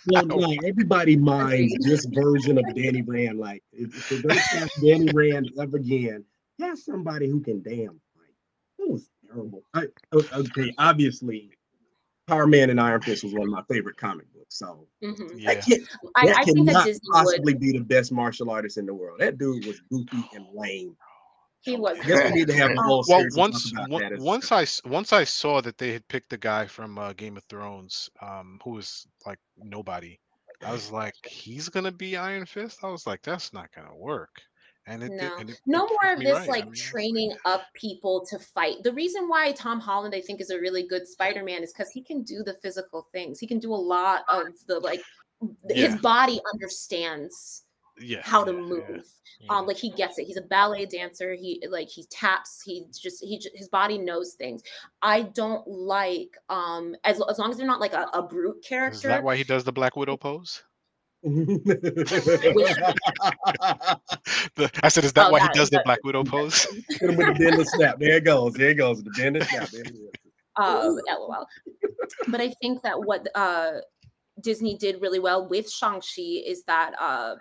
well, 0.08 0.54
everybody 0.66 1.16
minds 1.16 1.74
this 1.82 2.06
version 2.06 2.58
of 2.58 2.66
Danny 2.76 3.02
Rand. 3.02 3.40
Like, 3.40 3.64
if, 3.72 3.96
if 3.96 4.10
they 4.10 4.22
don't 4.28 4.38
cast 4.38 4.72
Danny 4.82 5.10
Rand 5.14 5.52
ever 5.60 5.78
again, 5.78 6.24
have 6.60 6.78
somebody 6.80 7.28
who 7.30 7.40
can 7.42 7.62
damn 7.62 8.00
fight. 8.16 8.34
That 8.80 8.90
was 8.90 9.10
terrible. 9.28 9.64
I, 9.74 9.88
o- 10.14 10.24
okay, 10.34 10.74
obviously, 10.78 11.52
Power 12.28 12.48
Man 12.48 12.70
and 12.70 12.80
Iron 12.80 13.02
Fist 13.02 13.24
was 13.24 13.34
one 13.34 13.44
of 13.44 13.50
my 13.50 13.64
favorite 13.70 13.98
comic 13.98 14.32
books. 14.34 14.58
So 14.58 14.88
Mhm. 15.04 15.40
Yeah. 15.40 15.54
that, 15.54 15.66
kid, 15.66 15.82
I, 16.16 16.26
that 16.28 16.38
I 16.40 16.44
think 16.44 16.58
that 16.66 16.72
cannot 16.74 16.86
Disney 16.86 17.02
would. 17.08 17.14
possibly 17.14 17.54
be 17.54 17.72
the 17.74 17.80
best 17.84 18.12
martial 18.12 18.50
artist 18.50 18.78
in 18.78 18.86
the 18.86 18.94
world. 18.94 19.20
That 19.20 19.38
dude 19.38 19.66
was 19.66 19.80
goofy 19.92 20.24
and 20.34 20.46
lame. 20.54 20.96
He 21.66 21.76
was. 21.76 21.98
I 22.00 22.04
guess 22.06 22.32
we 22.32 22.40
need 22.40 22.48
to 22.48 22.54
have 22.54 22.72
a 22.72 22.82
whole 22.82 23.04
Well, 23.10 23.26
once 23.36 23.72
talk 23.72 23.88
about 23.88 23.94
on- 23.96 24.02
that 24.02 24.14
as 24.14 24.22
a 24.22 24.24
once 24.24 24.52
I 24.52 24.66
once 24.88 25.12
I 25.14 25.24
saw 25.24 25.62
that 25.62 25.78
they 25.80 25.92
had 25.92 26.08
picked 26.08 26.30
the 26.30 26.38
guy 26.38 26.68
from 26.68 26.98
uh, 27.00 27.14
Game 27.14 27.38
of 27.38 27.44
Thrones, 27.46 28.10
um, 28.22 28.60
who 28.64 28.72
was 28.72 29.08
like 29.26 29.40
nobody, 29.58 30.20
I 30.64 30.72
was 30.72 30.92
like, 30.92 31.16
he's 31.26 31.68
gonna 31.68 31.92
be 31.92 32.18
Iron 32.18 32.46
Fist. 32.46 32.84
I 32.84 32.88
was 32.88 33.08
like, 33.08 33.24
that's 33.24 33.52
not 33.52 33.70
gonna 33.76 33.96
work. 33.96 34.30
And 34.88 35.02
it 35.02 35.10
did. 35.10 35.22
No, 35.22 35.38
And 35.38 35.50
it, 35.50 35.62
no 35.66 35.86
it 35.88 35.92
more 36.04 36.14
of 36.14 36.20
this 36.20 36.34
right. 36.34 36.44
I 36.44 36.52
like 36.52 36.66
mean, 36.66 36.76
training 36.76 37.36
up 37.46 37.64
people 37.74 38.24
to 38.30 38.38
fight. 38.38 38.84
The 38.84 38.94
reason 38.94 39.28
why 39.28 39.52
Tom 39.54 39.80
Holland 39.80 40.14
I 40.14 40.22
think 40.22 40.40
is 40.42 40.52
a 40.52 40.60
really 40.60 40.88
good 40.88 41.08
Spider-Man 41.08 41.64
is 41.64 41.74
because 41.74 41.90
he 41.92 42.04
can 42.04 42.22
do 42.22 42.44
the 42.44 42.54
physical 42.62 43.08
things. 43.12 43.40
He 43.40 43.48
can 43.48 43.58
do 43.58 43.74
a 43.74 43.76
lot 43.76 44.22
of 44.30 44.46
the 44.68 44.80
like 44.80 45.02
his 45.70 45.96
body 45.98 46.40
understands 46.54 47.65
yeah, 48.00 48.20
how 48.24 48.44
to 48.44 48.52
yeah, 48.54 48.60
move. 48.60 48.84
yeah, 48.90 48.98
yeah. 49.42 49.48
Um, 49.58 49.66
like 49.68 49.78
he 49.78 49.92
gets 49.92 50.18
it. 50.20 50.26
He's 50.26 50.38
a 50.38 50.42
ballet 50.42 50.86
dancer. 50.86 51.34
He 51.34 51.62
like 51.70 51.88
he 51.90 52.06
taps. 52.12 52.62
He 52.66 52.86
just 53.02 53.24
he 53.24 53.40
ju- 53.40 53.50
his 53.56 53.70
body 53.70 53.98
knows 53.98 54.34
things. 54.34 54.62
I 55.02 55.22
don't 55.24 55.66
like 55.68 56.36
um 56.50 56.96
as 57.04 57.22
as 57.30 57.40
long 57.40 57.52
as 57.52 57.58
they're 57.58 57.68
not 57.68 57.80
like 57.80 57.94
a, 57.94 58.08
a 58.14 58.22
brute 58.22 58.58
Is 58.62 58.68
character. 58.68 59.08
that 59.10 59.24
why 59.24 59.36
he 59.36 59.44
does 59.44 59.64
the 59.64 59.72
Black 59.72 59.96
Widow 59.96 60.18
pose? 60.18 60.64
The, 64.56 64.70
I 64.84 64.90
said, 64.90 65.04
is 65.04 65.14
that 65.14 65.28
Oh, 65.28 65.32
why 65.32 65.40
he 65.40 65.48
that- 65.48 65.56
does 65.56 65.70
the 65.70 65.82
Black 65.86 66.00
Widow 66.04 66.24
pose? 66.34 66.66
Hit 66.90 67.10
him 67.10 67.18
with 67.18 67.28
the 67.28 67.34
bend 67.34 67.68
snap. 67.68 68.00
There 68.00 68.18
it 68.18 68.24
goes. 68.26 68.54
There 68.54 68.70
it 68.70 68.76
goes. 68.76 69.04
The 69.04 69.12
bend 69.12 69.38
and 69.38 69.46
snap. 69.48 69.70
There 69.70 69.82
it 69.82 69.88
is. 69.92 70.10
um, 70.58 71.00
lol. 71.08 71.46
But 72.28 72.42
I 72.42 72.54
think 72.62 72.82
that 72.84 73.00
what 73.04 73.28
uh, 73.36 73.80
Disney 74.42 74.78
did 74.78 75.02
really 75.02 75.20
well 75.20 75.48
with 75.48 75.70
Shang-Chi 75.70 76.22
is 76.46 76.64
that 76.66 76.94
uh, 77.00 77.36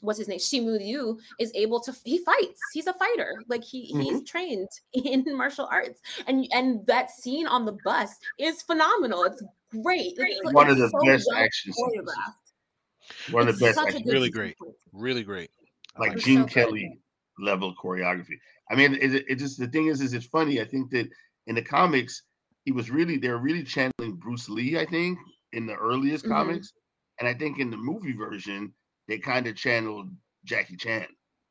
what's 0.00 0.18
his 0.18 0.28
name? 0.28 0.38
Simu 0.38 0.78
Liu 0.78 1.18
is 1.38 1.52
able 1.54 1.80
to 1.80 1.94
he 2.04 2.18
fights. 2.18 2.60
He's 2.72 2.86
a 2.86 2.94
fighter. 2.94 3.42
Like 3.48 3.64
he 3.64 3.86
he's 3.86 4.24
trained 4.24 4.68
in 4.92 5.24
martial 5.36 5.68
arts. 5.70 6.00
And 6.26 6.46
and 6.52 6.86
that 6.86 7.10
scene 7.10 7.46
on 7.46 7.64
the 7.64 7.76
bus 7.84 8.16
is 8.38 8.62
phenomenal. 8.62 9.24
It's 9.24 9.42
great. 9.82 10.14
It's, 10.16 10.52
One 10.52 10.68
of 10.68 10.78
the 10.78 10.88
so 10.88 11.04
best 11.04 11.26
well 11.30 11.42
action 11.42 11.72
sequences. 11.72 12.14
choreographed. 12.14 13.32
One 13.32 13.42
of 13.42 13.48
It's 13.50 13.58
the 13.58 13.66
best 13.66 13.78
action 13.78 14.02
really 14.06 14.30
great. 14.30 14.56
Really 14.92 15.22
great. 15.22 15.50
Like 15.98 16.10
like. 16.14 16.18
Gene 16.18 16.38
so 16.40 16.44
good. 16.44 16.52
Kelly 16.52 16.98
level 17.38 17.74
choreography. 17.82 18.38
I 18.70 18.74
mean, 18.74 18.94
it, 18.94 19.24
it 19.28 19.34
just 19.36 19.58
the 19.58 19.66
thing 19.66 19.86
is, 19.86 20.00
is 20.00 20.14
it's 20.14 20.26
funny. 20.26 20.60
I 20.60 20.64
think 20.64 20.90
that 20.90 21.08
in 21.46 21.54
the 21.54 21.62
comics, 21.62 22.22
he 22.64 22.72
was 22.72 22.90
really 22.90 23.16
they're 23.16 23.38
really 23.38 23.64
channeling 23.64 24.16
Bruce 24.16 24.48
Lee. 24.48 24.78
I 24.78 24.86
think 24.86 25.18
in 25.52 25.66
the 25.66 25.74
earliest 25.74 26.24
Mhm. 26.24 26.28
comics, 26.28 26.72
and 27.18 27.28
I 27.28 27.34
think 27.34 27.58
in 27.58 27.70
the 27.70 27.76
movie 27.76 28.12
version, 28.12 28.72
they 29.10 29.18
kind 29.18 29.46
of 29.48 29.56
channeled 29.56 30.08
Jackie 30.44 30.76
Chan. 30.76 31.06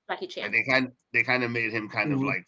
Jackie 0.10 0.28
Chan. 0.28 0.45
And 0.45 0.54
they 0.54 0.63
kind 0.63 0.91
they 1.13 1.22
kind 1.24 1.43
of 1.43 1.52
made 1.52 1.72
him 1.72 1.88
kind 1.89 2.10
Mhm. 2.12 2.15
of 2.15 2.22
like 2.24 2.45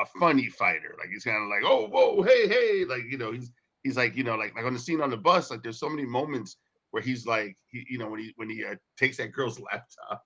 a 0.00 0.06
funny 0.18 0.48
fighter. 0.48 0.94
Like 0.98 1.10
he's 1.10 1.24
kind 1.24 1.42
of 1.42 1.48
like, 1.48 1.62
oh, 1.64 1.86
whoa, 1.88 2.22
hey, 2.22 2.48
hey, 2.48 2.84
like 2.86 3.04
you 3.08 3.18
know, 3.18 3.30
he's 3.32 3.52
he's 3.84 3.96
like 3.96 4.16
you 4.16 4.24
know, 4.24 4.34
like 4.36 4.54
like 4.56 4.64
on 4.64 4.72
the 4.72 4.78
scene 4.78 5.00
on 5.02 5.10
the 5.10 5.16
bus, 5.16 5.50
like 5.50 5.62
there's 5.62 5.78
so 5.78 5.88
many 5.90 6.04
moments 6.06 6.56
where 6.90 7.02
he's 7.02 7.26
like, 7.26 7.54
he, 7.70 7.86
you 7.90 7.98
know, 7.98 8.08
when 8.08 8.20
he 8.20 8.32
when 8.36 8.48
he 8.50 8.64
uh, 8.64 8.74
takes 8.98 9.18
that 9.18 9.30
girl's 9.32 9.60
laptop. 9.60 10.24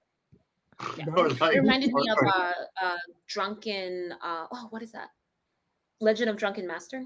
Yeah. 0.96 1.04
Like- 1.14 1.56
It 1.56 1.60
reminded 1.60 1.92
me 1.92 2.08
of 2.08 2.16
a 2.24 2.28
uh, 2.36 2.52
uh, 2.82 2.96
Drunken. 3.28 4.12
Uh, 4.22 4.46
oh, 4.50 4.66
what 4.70 4.82
is 4.82 4.92
that? 4.92 5.08
Legend 6.00 6.30
of 6.30 6.38
Drunken 6.38 6.66
Master. 6.66 7.04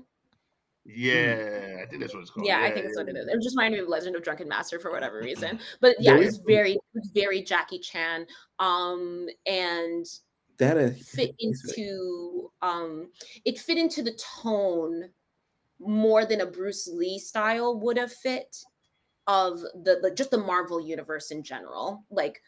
Yeah, 0.87 1.81
I 1.83 1.87
think 1.87 2.01
that's 2.03 2.13
what 2.15 2.21
it's 2.21 2.31
called. 2.31 2.47
Yeah, 2.47 2.61
I 2.61 2.71
think 2.71 2.85
that's 2.87 2.97
what 2.99 3.09
it 3.09 3.17
is. 3.17 3.27
It 3.27 3.43
just 3.43 3.57
reminded 3.57 3.79
me 3.79 3.83
of 3.85 3.89
Legend 3.89 4.17
of 4.17 4.23
Drunken 4.23 4.49
Master 4.49 4.79
for 4.79 4.91
whatever 4.91 5.19
reason. 5.19 5.59
But 5.81 5.97
yeah, 5.99 6.17
it's 6.19 6.37
very, 6.47 6.77
very 7.15 7.43
Jackie 7.43 7.79
Chan. 7.79 8.27
Um, 8.59 9.27
and 9.47 10.05
That 10.59 10.77
uh, 10.77 10.91
fit 10.91 11.35
into 11.39 12.51
um, 12.61 13.09
it 13.45 13.59
fit 13.59 13.79
into 13.79 14.03
the 14.03 14.13
tone 14.43 15.11
more 15.81 16.25
than 16.27 16.43
a 16.43 16.47
Bruce 16.47 16.87
Lee 16.87 17.19
style 17.19 17.81
would 17.81 17.97
have 17.99 18.13
fit 18.13 18.55
of 19.27 19.61
the, 19.61 20.01
the 20.03 20.11
just 20.15 20.31
the 20.31 20.39
Marvel 20.39 20.81
universe 20.81 21.31
in 21.31 21.43
general. 21.43 22.05
Like 22.11 22.43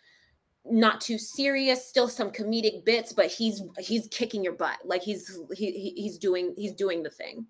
not 0.66 1.00
too 1.00 1.16
serious, 1.16 1.88
still 1.88 2.08
some 2.08 2.30
comedic 2.30 2.84
bits, 2.84 3.12
but 3.14 3.26
he's 3.28 3.62
he's 3.78 4.08
kicking 4.08 4.44
your 4.44 4.52
butt. 4.52 4.78
Like 4.84 5.02
he's 5.02 5.38
he, 5.54 5.70
he- 5.72 6.02
he's 6.02 6.18
doing 6.18 6.54
he's 6.58 6.72
doing 6.74 7.02
the 7.02 7.10
thing. 7.10 7.46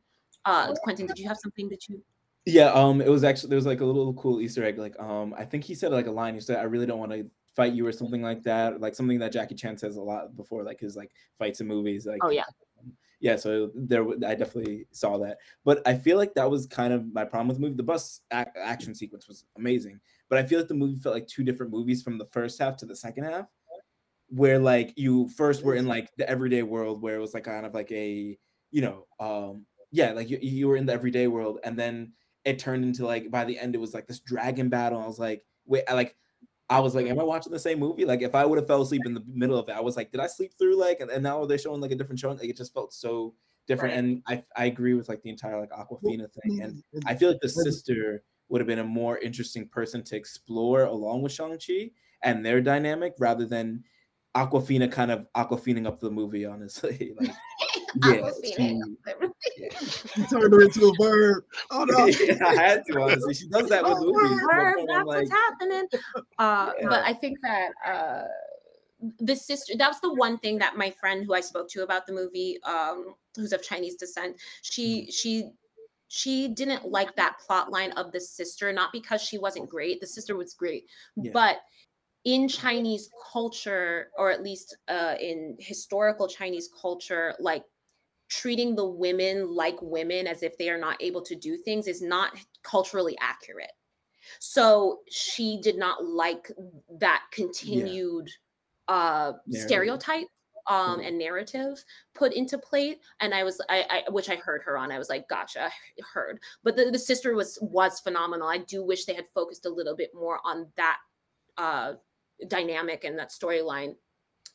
Uh 0.46 0.72
Quentin, 0.84 1.06
did 1.06 1.18
you 1.18 1.26
have 1.26 1.38
something 1.38 1.68
that 1.68 1.88
you 1.88 2.00
Yeah, 2.46 2.70
um, 2.72 3.00
it 3.00 3.08
was 3.08 3.24
actually 3.24 3.50
there 3.50 3.56
was 3.56 3.66
like 3.66 3.80
a 3.80 3.84
little 3.84 4.14
cool 4.14 4.40
Easter 4.40 4.64
egg. 4.64 4.78
Like, 4.78 4.98
um, 5.00 5.34
I 5.36 5.44
think 5.44 5.64
he 5.64 5.74
said 5.74 5.90
like 5.90 6.06
a 6.06 6.10
line. 6.10 6.34
He 6.34 6.40
said, 6.40 6.58
"I 6.58 6.62
really 6.62 6.86
don't 6.86 7.00
want 7.00 7.12
to 7.12 7.28
fight 7.56 7.72
you" 7.72 7.84
or 7.86 7.92
something 7.92 8.22
like 8.22 8.44
that. 8.44 8.80
Like 8.80 8.94
something 8.94 9.18
that 9.18 9.32
Jackie 9.32 9.56
Chan 9.56 9.78
says 9.78 9.96
a 9.96 10.00
lot 10.00 10.36
before, 10.36 10.62
like 10.62 10.78
his 10.78 10.96
like 10.96 11.10
fights 11.38 11.60
in 11.60 11.66
movies. 11.66 12.06
Like, 12.06 12.20
Oh 12.22 12.30
yeah. 12.30 12.44
yeah. 13.18 13.34
So 13.34 13.72
there, 13.74 14.06
I 14.24 14.36
definitely 14.36 14.86
saw 14.92 15.18
that. 15.18 15.38
But 15.64 15.82
I 15.84 15.94
feel 15.94 16.16
like 16.16 16.34
that 16.34 16.48
was 16.48 16.66
kind 16.66 16.92
of 16.92 17.12
my 17.12 17.24
problem 17.24 17.48
with 17.48 17.56
the 17.56 17.62
movie. 17.62 17.76
The 17.76 17.82
bus 17.82 18.20
ac- 18.32 18.50
action 18.56 18.94
sequence 18.94 19.26
was 19.26 19.44
amazing, 19.56 19.98
but 20.28 20.38
I 20.38 20.44
feel 20.44 20.60
like 20.60 20.68
the 20.68 20.74
movie 20.74 21.00
felt 21.00 21.16
like 21.16 21.26
two 21.26 21.42
different 21.42 21.72
movies 21.72 22.04
from 22.04 22.16
the 22.16 22.26
first 22.26 22.60
half 22.60 22.76
to 22.76 22.86
the 22.86 22.94
second 22.94 23.24
half, 23.24 23.46
where 24.28 24.60
like 24.60 24.92
you 24.96 25.28
first 25.30 25.64
were 25.64 25.74
in 25.74 25.86
like 25.86 26.10
the 26.16 26.28
everyday 26.30 26.62
world 26.62 27.02
where 27.02 27.16
it 27.16 27.20
was 27.20 27.34
like 27.34 27.44
kind 27.44 27.66
of 27.66 27.74
like 27.74 27.90
a 27.90 28.38
you 28.70 28.82
know 28.82 29.06
um 29.18 29.66
yeah 29.96 30.12
like 30.12 30.28
you, 30.28 30.38
you 30.42 30.68
were 30.68 30.76
in 30.76 30.84
the 30.84 30.92
everyday 30.92 31.26
world 31.26 31.58
and 31.64 31.78
then 31.78 32.12
it 32.44 32.58
turned 32.58 32.84
into 32.84 33.04
like 33.06 33.30
by 33.30 33.44
the 33.44 33.58
end 33.58 33.74
it 33.74 33.80
was 33.80 33.94
like 33.94 34.06
this 34.06 34.20
dragon 34.20 34.68
battle 34.68 35.00
i 35.00 35.06
was 35.06 35.18
like 35.18 35.42
wait 35.64 35.84
i 35.88 35.94
like 35.94 36.14
i 36.68 36.78
was 36.78 36.94
like 36.94 37.06
am 37.06 37.18
i 37.18 37.22
watching 37.22 37.52
the 37.52 37.58
same 37.58 37.78
movie 37.78 38.04
like 38.04 38.20
if 38.20 38.34
i 38.34 38.44
would 38.44 38.58
have 38.58 38.66
fell 38.66 38.82
asleep 38.82 39.02
in 39.06 39.14
the 39.14 39.24
middle 39.26 39.58
of 39.58 39.68
it 39.68 39.72
i 39.72 39.80
was 39.80 39.96
like 39.96 40.12
did 40.12 40.20
i 40.20 40.26
sleep 40.26 40.52
through 40.58 40.78
like 40.78 41.00
and, 41.00 41.10
and 41.10 41.22
now 41.22 41.44
they're 41.46 41.58
showing 41.58 41.80
like 41.80 41.92
a 41.92 41.94
different 41.94 42.20
show 42.20 42.30
like 42.30 42.48
it 42.48 42.56
just 42.56 42.74
felt 42.74 42.92
so 42.92 43.34
different 43.66 43.94
Right. 43.94 43.98
and 43.98 44.22
i 44.28 44.44
i 44.56 44.66
agree 44.66 44.92
with 44.94 45.08
like 45.08 45.22
the 45.22 45.30
entire 45.30 45.58
like 45.58 45.70
Awkwafina 45.70 46.28
thing 46.42 46.60
and 46.62 46.84
i 47.06 47.14
feel 47.14 47.30
like 47.30 47.40
the 47.40 47.48
sister 47.48 48.22
would 48.48 48.60
have 48.60 48.68
been 48.68 48.80
a 48.80 48.84
more 48.84 49.18
interesting 49.18 49.66
person 49.66 50.04
to 50.04 50.16
explore 50.16 50.84
along 50.84 51.22
with 51.22 51.32
shang-chi 51.32 51.90
and 52.22 52.44
their 52.44 52.60
dynamic 52.60 53.14
rather 53.18 53.46
than 53.46 53.82
Awkwafina 54.36 54.92
kind 54.92 55.10
of 55.10 55.26
aquafining 55.34 55.86
up 55.86 55.98
the 56.00 56.10
movie 56.10 56.44
honestly 56.44 57.14
like 57.20 57.30
yeah, 58.04 58.12
Awkwafina. 58.12 58.96
she- 59.56 60.20
You 60.20 60.26
turned 60.28 60.52
her 60.52 60.62
into 60.62 60.86
a 60.88 60.92
bird. 60.94 61.44
Oh 61.70 61.84
no. 61.84 62.06
yeah, 62.06 62.36
I 62.46 62.54
had 62.54 62.84
to 62.86 63.00
honestly. 63.00 63.34
She 63.34 63.48
does 63.48 63.68
that 63.68 63.82
with 63.88 63.94
Oh, 63.96 64.04
movies. 64.04 64.40
Word, 64.46 64.74
that's 64.88 65.06
like, 65.06 65.06
what's 65.06 65.30
happening. 65.30 65.84
Uh, 66.38 66.72
Yeah. 66.80 66.88
But 66.88 67.04
I 67.04 67.12
think 67.12 67.38
that 67.42 67.70
uh, 67.86 68.24
the 69.20 69.36
sister, 69.36 69.74
that 69.76 69.88
was 69.88 70.00
the 70.00 70.14
one 70.14 70.38
thing 70.38 70.58
that 70.58 70.76
my 70.76 70.90
friend 70.90 71.24
who 71.24 71.34
I 71.34 71.40
spoke 71.40 71.68
to 71.70 71.82
about 71.82 72.06
the 72.06 72.12
movie, 72.12 72.58
um, 72.64 73.14
who's 73.36 73.52
of 73.52 73.62
Chinese 73.62 73.96
descent, 73.96 74.36
she, 74.62 75.10
she, 75.10 75.50
she 76.08 76.48
didn't 76.48 76.86
like 76.90 77.14
that 77.16 77.36
plot 77.44 77.70
line 77.70 77.92
of 77.92 78.12
the 78.12 78.20
sister, 78.20 78.72
not 78.72 78.92
because 78.92 79.20
she 79.20 79.38
wasn't 79.38 79.68
great. 79.68 80.00
The 80.00 80.06
sister 80.06 80.36
was 80.36 80.54
great, 80.54 80.86
Yeah. 81.16 81.30
but 81.32 81.58
in 82.24 82.48
Chinese 82.48 83.10
culture, 83.32 84.10
or 84.18 84.30
at 84.30 84.42
least 84.42 84.76
uh, 84.88 85.14
in 85.20 85.56
historical 85.60 86.26
Chinese 86.26 86.68
culture, 86.80 87.34
like 87.38 87.64
treating 88.28 88.74
the 88.74 88.86
women 88.86 89.48
like 89.54 89.76
women 89.82 90.26
as 90.26 90.42
if 90.42 90.56
they 90.58 90.68
are 90.70 90.78
not 90.78 91.00
able 91.02 91.22
to 91.22 91.34
do 91.36 91.56
things 91.56 91.86
is 91.86 92.02
not 92.02 92.32
culturally 92.62 93.16
accurate. 93.20 93.72
So 94.40 95.00
she 95.10 95.60
did 95.62 95.76
not 95.78 96.04
like 96.04 96.50
that 97.00 97.24
continued 97.32 98.28
uh 98.88 99.32
Narrative. 99.46 99.66
stereotype 99.68 100.26
um 100.68 101.00
Mhm. 101.00 101.08
and 101.08 101.18
narrative 101.18 101.84
put 102.14 102.32
into 102.34 102.58
play 102.58 102.98
and 103.20 103.34
i 103.34 103.42
was 103.44 103.60
I, 103.68 104.04
I 104.06 104.10
which 104.10 104.28
i 104.30 104.36
heard 104.36 104.62
her 104.64 104.78
on 104.78 104.92
i 104.92 104.98
was 104.98 105.08
like 105.08 105.28
gotcha 105.28 105.70
heard 106.14 106.40
but 106.64 106.76
the, 106.76 106.90
the 106.90 106.98
sister 106.98 107.34
was 107.34 107.58
was 107.62 108.00
phenomenal 108.00 108.48
i 108.48 108.58
do 108.58 108.84
wish 108.84 109.04
they 109.04 109.14
had 109.14 109.26
focused 109.34 109.66
a 109.66 109.70
little 109.70 109.96
bit 109.96 110.10
more 110.14 110.40
on 110.44 110.72
that 110.76 110.98
uh 111.58 111.94
dynamic 112.48 113.04
and 113.04 113.18
that 113.18 113.30
storyline 113.30 113.96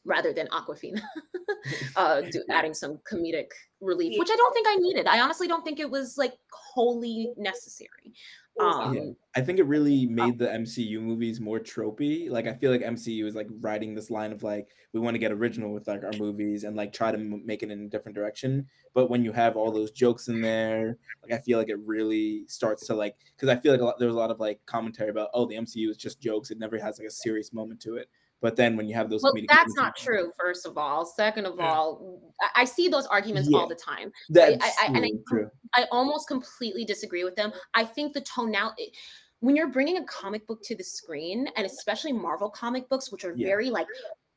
rather 0.06 0.34
than 0.34 0.48
Awkwafina 0.48 1.02
uh 1.96 2.22
do, 2.22 2.44
adding 2.50 2.74
some 2.74 3.00
comedic 3.10 3.48
relief 3.82 4.18
which 4.20 4.30
i 4.32 4.36
don't 4.36 4.54
think 4.54 4.68
i 4.68 4.76
needed 4.76 5.08
i 5.08 5.20
honestly 5.20 5.48
don't 5.48 5.64
think 5.64 5.80
it 5.80 5.90
was 5.90 6.18
like 6.18 6.34
wholly 6.52 7.32
necessary 7.38 8.14
um 8.60 8.94
yeah. 8.94 9.02
I 9.34 9.42
think 9.42 9.60
it 9.60 9.64
really 9.64 10.06
made 10.08 10.38
the 10.38 10.48
MCU 10.48 11.00
movies 11.00 11.40
more 11.40 11.60
tropey. 11.60 12.30
Like 12.30 12.48
I 12.48 12.54
feel 12.54 12.70
like 12.70 12.82
MCU 12.82 13.26
is 13.26 13.34
like 13.34 13.48
riding 13.62 13.96
this 13.96 14.10
line 14.10 14.34
of 14.34 14.44
like 14.44 14.68
we 14.92 15.00
want 15.00 15.16
to 15.16 15.20
get 15.20 15.32
original 15.32 15.72
with 15.72 15.88
like 15.88 16.04
our 16.04 16.12
movies 16.18 16.66
and 16.66 16.76
like 16.76 16.92
try 16.92 17.12
to 17.12 17.18
m- 17.18 17.46
make 17.46 17.64
it 17.64 17.72
in 17.72 17.86
a 17.86 17.88
different 17.88 18.16
direction. 18.16 18.68
But 18.94 19.10
when 19.10 19.24
you 19.24 19.32
have 19.32 19.56
all 19.56 19.72
those 19.72 19.92
jokes 19.92 20.28
in 20.28 20.42
there, 20.42 20.98
like 21.24 21.32
I 21.32 21.42
feel 21.42 21.58
like 21.58 21.70
it 21.70 21.80
really 21.86 22.44
starts 22.48 22.86
to 22.88 22.94
like 22.94 23.16
because 23.38 23.48
I 23.48 23.56
feel 23.56 23.72
like 23.72 23.82
a 23.82 23.86
lot, 23.86 24.00
there's 24.00 24.14
a 24.14 24.18
lot 24.18 24.32
of 24.32 24.40
like 24.42 24.60
commentary 24.66 25.10
about 25.10 25.30
oh 25.34 25.46
the 25.46 25.56
MCU 25.56 25.90
is 25.90 25.96
just 25.96 26.20
jokes. 26.20 26.52
It 26.52 26.60
never 26.60 26.78
has 26.78 27.00
like 27.00 27.08
a 27.08 27.12
serious 27.12 27.54
moment 27.54 27.80
to 27.84 27.96
it. 27.96 28.10
But 28.42 28.56
then 28.56 28.76
when 28.76 28.88
you 28.88 28.96
have 28.96 29.10
those 29.10 29.22
well 29.24 29.34
that's 29.48 29.76
not 29.76 29.96
true 29.96 30.32
first 30.40 30.66
of 30.66 30.78
all 30.78 31.06
second 31.06 31.46
of 31.46 31.56
Yeah. 31.58 31.72
all 31.72 32.34
I, 32.42 32.62
I 32.62 32.66
see 32.66 32.88
those 32.88 33.06
arguments 33.06 33.50
Yeah. 33.50 33.60
all 33.60 33.68
the 33.68 33.76
time 33.76 34.12
That's 34.30 34.64
I- 34.64 34.88
and 34.88 35.06
I- 35.06 35.12
true. 35.30 35.50
I 35.74 35.86
almost 35.92 36.28
completely 36.28 36.84
disagree 36.84 37.24
with 37.24 37.36
them. 37.36 37.54
I 37.76 37.86
think 37.86 38.14
the 38.14 38.22
tone 38.22 38.50
eh, 38.50 38.60
now, 38.60 38.74
it- 38.78 38.96
when 39.40 39.56
you're 39.56 39.70
bringing 39.70 39.98
a 39.98 40.04
comic 40.06 40.46
book 40.48 40.62
to 40.64 40.76
the 40.76 40.84
screen, 40.84 41.48
and 41.56 41.66
especially 41.66 42.12
Marvel 42.14 42.50
comic 42.50 42.88
books, 42.90 43.12
which 43.12 43.24
are 43.26 43.34
Yeah. 43.36 43.48
very 43.48 43.70
like 43.70 43.88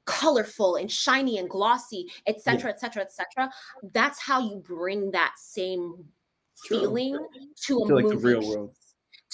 colorful 0.07 0.77
and 0.77 0.91
shiny 0.91 1.39
and 1.39 1.49
glossy, 1.49 2.11
etc., 2.27 2.71
etc., 2.71 3.03
etc., 3.03 3.51
that's 3.93 4.21
how 4.21 4.39
you 4.41 4.57
bring 4.57 5.11
that 5.13 5.35
same 5.39 6.05
True. 6.67 6.81
feeling 6.81 7.27
to 7.67 7.83
a 7.83 7.87
To 7.89 7.95
like 7.95 8.05
movie 8.05 8.17
the 8.17 8.23
real 8.23 8.49
world. 8.49 8.77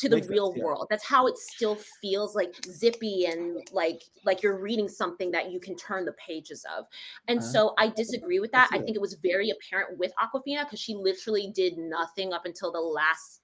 To 0.00 0.08
the 0.08 0.16
Makes 0.16 0.28
sense, 0.28 0.30
real 0.34 0.54
yeah. 0.54 0.64
world. 0.64 0.86
That's 0.88 1.04
how 1.04 1.26
it 1.26 1.36
still 1.36 1.76
feels 2.00 2.34
like 2.34 2.54
zippy 2.64 3.26
and 3.26 3.58
like 3.72 4.02
like 4.24 4.42
you're 4.42 4.58
reading 4.58 4.88
something 4.88 5.30
that 5.32 5.50
you 5.52 5.60
can 5.60 5.76
turn 5.76 6.04
the 6.06 6.12
pages 6.14 6.64
of. 6.76 6.86
And 7.28 7.40
Uh, 7.40 7.42
so 7.42 7.74
I 7.78 7.88
disagree 7.88 8.40
with 8.40 8.52
that. 8.52 8.70
see 8.70 8.78
I 8.78 8.78
think 8.78 8.96
it 8.96 9.00
was 9.00 9.14
very 9.14 9.50
apparent 9.50 9.98
with 9.98 10.12
Awkwafina 10.18 10.64
because 10.64 10.80
she 10.80 10.94
literally 10.94 11.50
did 11.54 11.76
nothing 11.76 12.32
up 12.32 12.46
until 12.46 12.72
the 12.72 12.80
last 12.80 13.39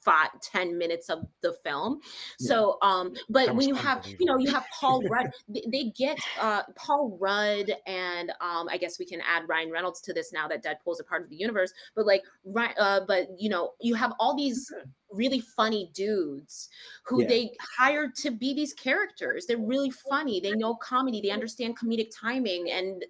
five, 0.00 0.28
10 0.42 0.76
minutes 0.78 1.08
of 1.10 1.26
the 1.42 1.52
film. 1.64 2.00
Yeah. 2.38 2.48
So 2.48 2.78
um, 2.82 3.12
but 3.28 3.54
when 3.54 3.68
you 3.68 3.74
have, 3.74 4.06
you 4.18 4.26
know, 4.26 4.38
you 4.38 4.50
have 4.50 4.64
Paul 4.78 5.02
Rudd, 5.02 5.30
they, 5.48 5.62
they 5.70 5.84
get 5.96 6.18
uh 6.40 6.62
Paul 6.76 7.16
Rudd 7.20 7.70
and 7.86 8.30
um 8.40 8.68
I 8.70 8.76
guess 8.76 8.98
we 8.98 9.04
can 9.06 9.20
add 9.20 9.48
Ryan 9.48 9.70
Reynolds 9.70 10.00
to 10.02 10.12
this 10.12 10.32
now 10.32 10.46
that 10.48 10.62
Deadpool's 10.64 11.00
a 11.00 11.04
part 11.04 11.22
of 11.22 11.28
the 11.30 11.36
universe, 11.36 11.72
but 11.96 12.06
like 12.06 12.22
right 12.44 12.74
uh 12.78 13.00
but 13.06 13.28
you 13.38 13.48
know, 13.48 13.72
you 13.80 13.94
have 13.94 14.12
all 14.20 14.36
these 14.36 14.72
really 15.10 15.40
funny 15.40 15.90
dudes 15.94 16.68
who 17.04 17.22
Yeah. 17.22 17.28
they 17.28 17.52
hired 17.78 18.14
to 18.16 18.30
be 18.30 18.52
these 18.54 18.74
characters. 18.74 19.46
They're 19.46 19.56
really 19.58 19.90
funny. 19.90 20.38
They 20.40 20.52
know 20.52 20.74
comedy. 20.76 21.20
They 21.20 21.30
understand 21.30 21.78
comedic 21.78 22.10
timing. 22.14 22.70
And 22.70 23.04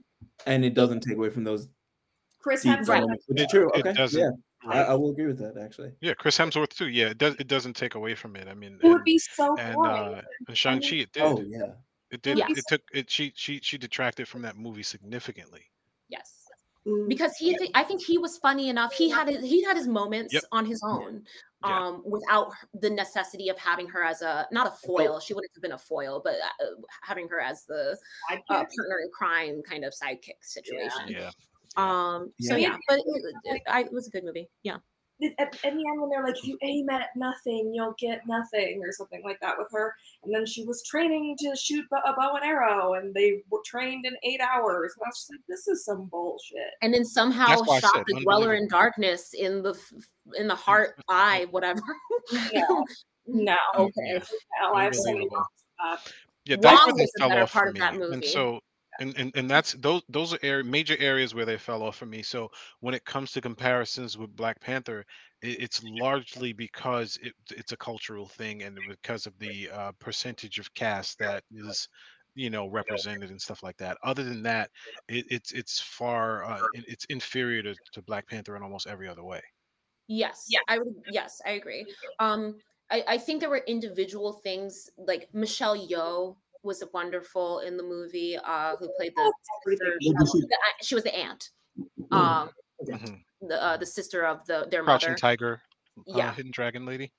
And 0.47 0.65
it 0.65 0.75
doesn't 0.75 1.01
take 1.01 1.17
away 1.17 1.31
from 1.31 1.45
those 1.45 1.69
Chris 2.41 2.63
deep 2.63 2.79
Hemsworth. 2.79 2.97
elements, 2.99 3.25
It- 3.29 3.49
true. 3.51 3.69
it 3.75 3.81
Okay, 3.81 3.93
doesn't, 3.95 4.21
yeah, 4.21 4.29
I, 4.29 4.31
right? 4.65 4.87
I 4.89 4.95
will 4.95 5.11
agree 5.11 5.27
with 5.27 5.39
that 5.39 5.57
actually. 5.57 5.93
Yeah, 6.01 6.15
Chris 6.15 6.37
Hemsworth 6.39 6.71
too. 6.71 6.89
Yeah, 6.89 7.09
it 7.11 7.19
does. 7.19 7.35
It 7.39 7.47
doesn't 7.49 7.75
take 7.75 7.95
away 7.95 8.15
from 8.15 8.37
it. 8.37 8.49
I 8.49 8.55
mean, 8.55 8.79
It 8.83 8.87
would 8.89 8.97
and, 8.97 9.05
be 9.05 9.19
so 9.19 9.57
and 9.57 9.75
boring. 9.75 10.15
uh, 10.15 10.23
and 10.49 10.57
Shang 10.59 10.81
Chi, 10.81 10.97
it 10.97 11.13
did. 11.13 11.23
Oh 11.23 11.43
yeah, 11.47 11.73
It 12.11 12.23
did. 12.23 12.39
Yes. 12.39 12.51
It 12.59 12.65
took 12.69 12.81
it. 12.93 13.11
She 13.11 13.33
she 13.37 13.61
she 13.63 13.79
detracted 13.79 14.27
from 14.29 14.43
that 14.43 14.57
movie 14.57 14.83
significantly. 14.83 15.63
yes. 16.09 16.35
Mm, 16.87 17.09
Because 17.09 17.35
he, 17.37 17.57
thi- 17.59 17.73
I 17.75 17.83
think 17.83 18.01
he 18.03 18.19
was 18.19 18.39
funny 18.39 18.69
enough. 18.69 18.93
He 18.95 19.11
had 19.11 19.29
his, 19.29 19.43
he 19.43 19.65
had 19.65 19.77
his 19.77 19.89
moments 19.89 20.33
Yep. 20.33 20.45
on 20.53 20.65
his 20.65 20.81
own, 20.85 21.25
Yeah. 21.67 21.87
um, 21.87 22.03
without 22.07 22.53
the 22.73 22.89
necessity 22.89 23.49
of 23.49 23.59
having 23.59 23.89
her 23.89 24.05
as 24.05 24.23
a 24.23 24.47
not 24.53 24.69
a 24.69 24.71
foil. 24.87 25.19
She 25.19 25.35
wouldn't 25.35 25.51
have 25.57 25.61
been 25.63 25.73
a 25.73 25.79
foil, 25.79 26.21
but 26.25 26.35
uh, 26.37 26.67
having 27.03 27.29
her 27.29 27.41
as 27.41 27.65
the 27.65 27.99
uh, 28.33 28.37
partner 28.47 29.01
in 29.03 29.11
crime 29.13 29.61
kind 29.69 29.85
of 29.85 29.93
sidekick 29.93 30.39
situation. 30.41 31.09
Yeah. 31.09 31.31
Um. 31.79 32.33
So 32.41 32.57
Yeah. 32.57 32.71
yeah, 32.71 32.77
but 32.89 32.99
it, 32.99 33.35
it, 33.45 33.63
I, 33.69 33.81
it 33.83 33.93
was 33.93 34.07
a 34.09 34.11
good 34.11 34.25
movie. 34.25 34.49
Yeah. 34.63 34.79
at, 35.23 35.33
at 35.39 35.53
the 35.63 35.69
end 35.69 36.01
when 36.01 36.11
they're 36.11 36.23
like, 36.23 36.39
if 36.39 36.45
you 36.47 36.57
aim 36.63 36.89
at 36.91 37.09
nothing, 37.17 37.73
you'll 37.75 37.95
get 37.99 38.27
nothing, 38.27 38.81
or 38.85 38.93
something 38.93 39.21
like 39.25 39.41
that 39.41 39.57
with 39.59 39.69
her. 39.73 39.95
And 40.25 40.33
then 40.35 40.47
she 40.47 40.65
was 40.65 40.83
training 40.85 41.37
to 41.41 41.57
shoot 41.57 41.85
a 42.07 42.13
bow 42.13 42.35
and 42.37 42.45
arrow, 42.45 42.95
and 42.95 43.13
they 43.15 43.43
were 43.51 43.61
trained 43.67 44.07
in 44.07 44.17
eight 44.23 44.41
hours. 44.41 44.93
And 44.97 45.05
I 45.05 45.09
was 45.09 45.17
just 45.17 45.31
like, 45.31 45.41
this 45.49 45.67
is 45.69 45.85
some 45.85 46.07
bullshit. 46.07 46.71
and 46.83 46.93
then 46.95 47.05
somehow 47.05 47.49
That's 47.49 47.67
why 47.67 47.77
I 47.77 47.81
shot 47.81 47.95
said 47.95 48.05
the 48.07 48.21
dweller 48.23 48.55
in 48.55 48.69
darkness 48.69 49.35
in 49.35 49.63
the 49.63 49.75
in 50.37 50.47
the 50.49 50.55
heart 50.55 50.95
eye 51.09 51.47
whatever 51.51 51.81
No, 52.55 52.87
no, 53.27 53.57
okay. 53.77 53.93
yeah. 54.05 54.19
No, 54.61 54.75
I 54.75 54.85
have 54.85 54.95
so 54.95 55.03
many 55.05 55.25
Unbelievable. 55.25 55.45
uh, 55.85 55.97
Yeah, 56.45 56.57
that's 56.61 56.79
Wong 56.79 56.87
where 56.87 56.97
they 56.97 57.03
was 57.03 57.13
the 57.17 57.29
better 57.29 57.47
part 57.47 57.69
of 57.69 57.75
me. 57.75 57.81
that 57.81 57.95
And 57.95 58.01
movie. 58.01 58.27
so 58.27 58.61
and, 58.99 59.17
and 59.17 59.33
and 59.37 59.51
that's 59.51 59.73
those 59.75 60.03
those 60.09 60.35
are 60.35 60.39
area, 60.43 60.65
major 60.65 60.97
areas 60.99 61.35
where 61.35 61.45
they 61.45 61.57
fell 61.59 61.83
off 61.83 61.97
for 61.97 62.07
me. 62.07 62.23
So 62.23 62.51
when 62.81 62.95
it 62.95 63.05
comes 63.05 63.33
to 63.33 63.41
comparisons 63.41 64.19
with 64.19 64.35
Black 64.37 64.61
Panther, 64.61 65.05
it, 65.43 65.61
it's 65.63 65.83
largely 65.85 66.53
because 66.53 67.17
it, 67.23 67.35
it's 67.51 67.73
a 67.73 67.77
cultural 67.77 68.27
thing 68.27 68.63
and 68.63 68.85
because 68.87 69.27
of 69.27 69.39
the 69.39 69.71
uh, 69.71 69.93
percentage 70.01 70.59
of 70.59 70.73
cast 70.75 71.19
that 71.21 71.45
is 71.51 71.89
you 72.35 72.51
know 72.51 72.67
represented 72.67 73.31
and 73.31 73.41
stuff 73.41 73.63
like 73.63 73.77
that. 73.79 73.99
Other 74.03 74.25
than 74.25 74.43
that, 74.43 74.71
it, 75.09 75.27
it's 75.31 75.53
it's 75.53 75.81
far 75.81 76.45
uh, 76.45 76.65
it's 76.73 77.05
inferior 77.07 77.63
to, 77.63 77.77
to 77.93 78.03
Black 78.03 78.27
Panther 78.29 78.57
in 78.57 78.63
almost 78.63 78.87
every 78.87 79.09
other 79.09 79.25
way. 79.25 79.43
yes 80.07 80.47
yeah 80.49 80.61
i 80.69 80.79
would 80.79 80.95
yes 81.07 81.41
i 81.47 81.51
agree 81.51 81.91
um 82.19 82.61
I, 82.91 83.05
I 83.07 83.19
think 83.19 83.41
there 83.41 83.51
were 83.51 83.65
individual 83.67 84.33
things 84.33 84.89
like 84.97 85.29
michelle 85.35 85.77
Yeoh 85.77 86.37
was 86.63 86.83
wonderful 86.93 87.61
in 87.61 87.77
the 87.77 87.83
movie 87.83 88.37
uh 88.45 88.77
who 88.77 88.89
played 88.97 89.13
the 89.17 89.33
sister, 89.67 89.95
she- 90.03 90.13
the- 90.13 90.59
she 90.83 90.95
was 90.95 91.05
the 91.05 91.17
aunt 91.17 91.51
um 92.11 92.51
Mhm. 92.87 93.21
the 93.43 93.61
uh, 93.63 93.77
the 93.77 93.87
sister 93.87 94.25
of 94.27 94.45
the 94.47 94.67
their 94.71 94.85
Crouching 94.85 95.11
mother. 95.11 95.19
Tiger. 95.19 95.61
Yeah. 96.07 96.29
uh, 96.29 96.33
Hidden 96.35 96.53
Dragon 96.53 96.85
lady. 96.87 97.13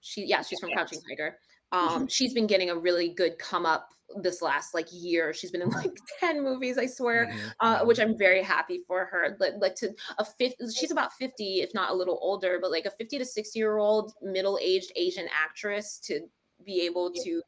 she 0.00 0.24
yeah 0.24 0.42
she's 0.42 0.58
from 0.60 0.70
crouching 0.70 1.00
tiger. 1.08 1.38
Um 1.72 2.08
she's 2.08 2.32
been 2.32 2.46
getting 2.46 2.70
a 2.70 2.76
really 2.76 3.10
good 3.10 3.38
come 3.38 3.66
up 3.66 3.88
this 4.22 4.40
last 4.40 4.72
like 4.72 4.86
year. 4.90 5.34
She's 5.34 5.50
been 5.50 5.60
in 5.60 5.68
like 5.68 5.92
10 6.20 6.42
movies 6.42 6.78
i 6.78 6.86
swear 6.86 7.26
Mhm, 7.26 7.52
uh 7.60 7.84
which 7.84 7.98
i'm 8.00 8.16
very 8.16 8.42
happy 8.42 8.80
for 8.86 9.04
her. 9.04 9.36
Like, 9.38 9.52
like 9.58 9.74
to 9.76 9.90
a 10.18 10.24
fifth 10.24 10.54
she's 10.74 10.90
about 10.90 11.12
50 11.12 11.60
if 11.60 11.74
not 11.74 11.90
a 11.90 11.94
little 11.94 12.18
older 12.22 12.58
but 12.62 12.70
like 12.70 12.86
a 12.86 12.90
50 12.90 13.18
to 13.18 13.24
60 13.26 13.58
year 13.58 13.76
old 13.76 14.14
middle-aged 14.22 14.90
asian 14.96 15.26
actress 15.30 15.98
to 16.06 16.20
be 16.64 16.80
able 16.86 17.10
to 17.12 17.42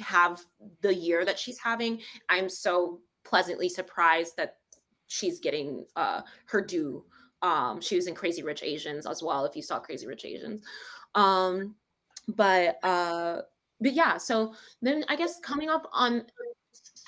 have 0.00 0.40
the 0.82 0.94
year 0.94 1.24
that 1.24 1.38
she's 1.38 1.58
having 1.58 2.00
i'm 2.28 2.48
so 2.48 3.00
pleasantly 3.24 3.68
surprised 3.68 4.36
that 4.36 4.56
she's 5.08 5.40
getting 5.40 5.84
uh 5.96 6.22
her 6.46 6.60
due. 6.60 7.04
Um 7.42 7.80
she 7.80 7.96
was 7.96 8.06
in 8.06 8.14
crazy 8.14 8.42
rich 8.42 8.62
asians 8.62 9.06
as 9.06 9.22
well 9.22 9.44
if 9.44 9.56
you 9.56 9.62
saw 9.62 9.78
crazy 9.78 10.06
rich 10.06 10.24
asians. 10.24 10.62
Um 11.14 11.74
but 12.28 12.78
uh 12.84 13.42
but 13.80 13.92
yeah 13.92 14.18
so 14.18 14.54
then 14.82 15.04
i 15.08 15.16
guess 15.16 15.40
coming 15.40 15.70
up 15.70 15.88
on 15.92 16.24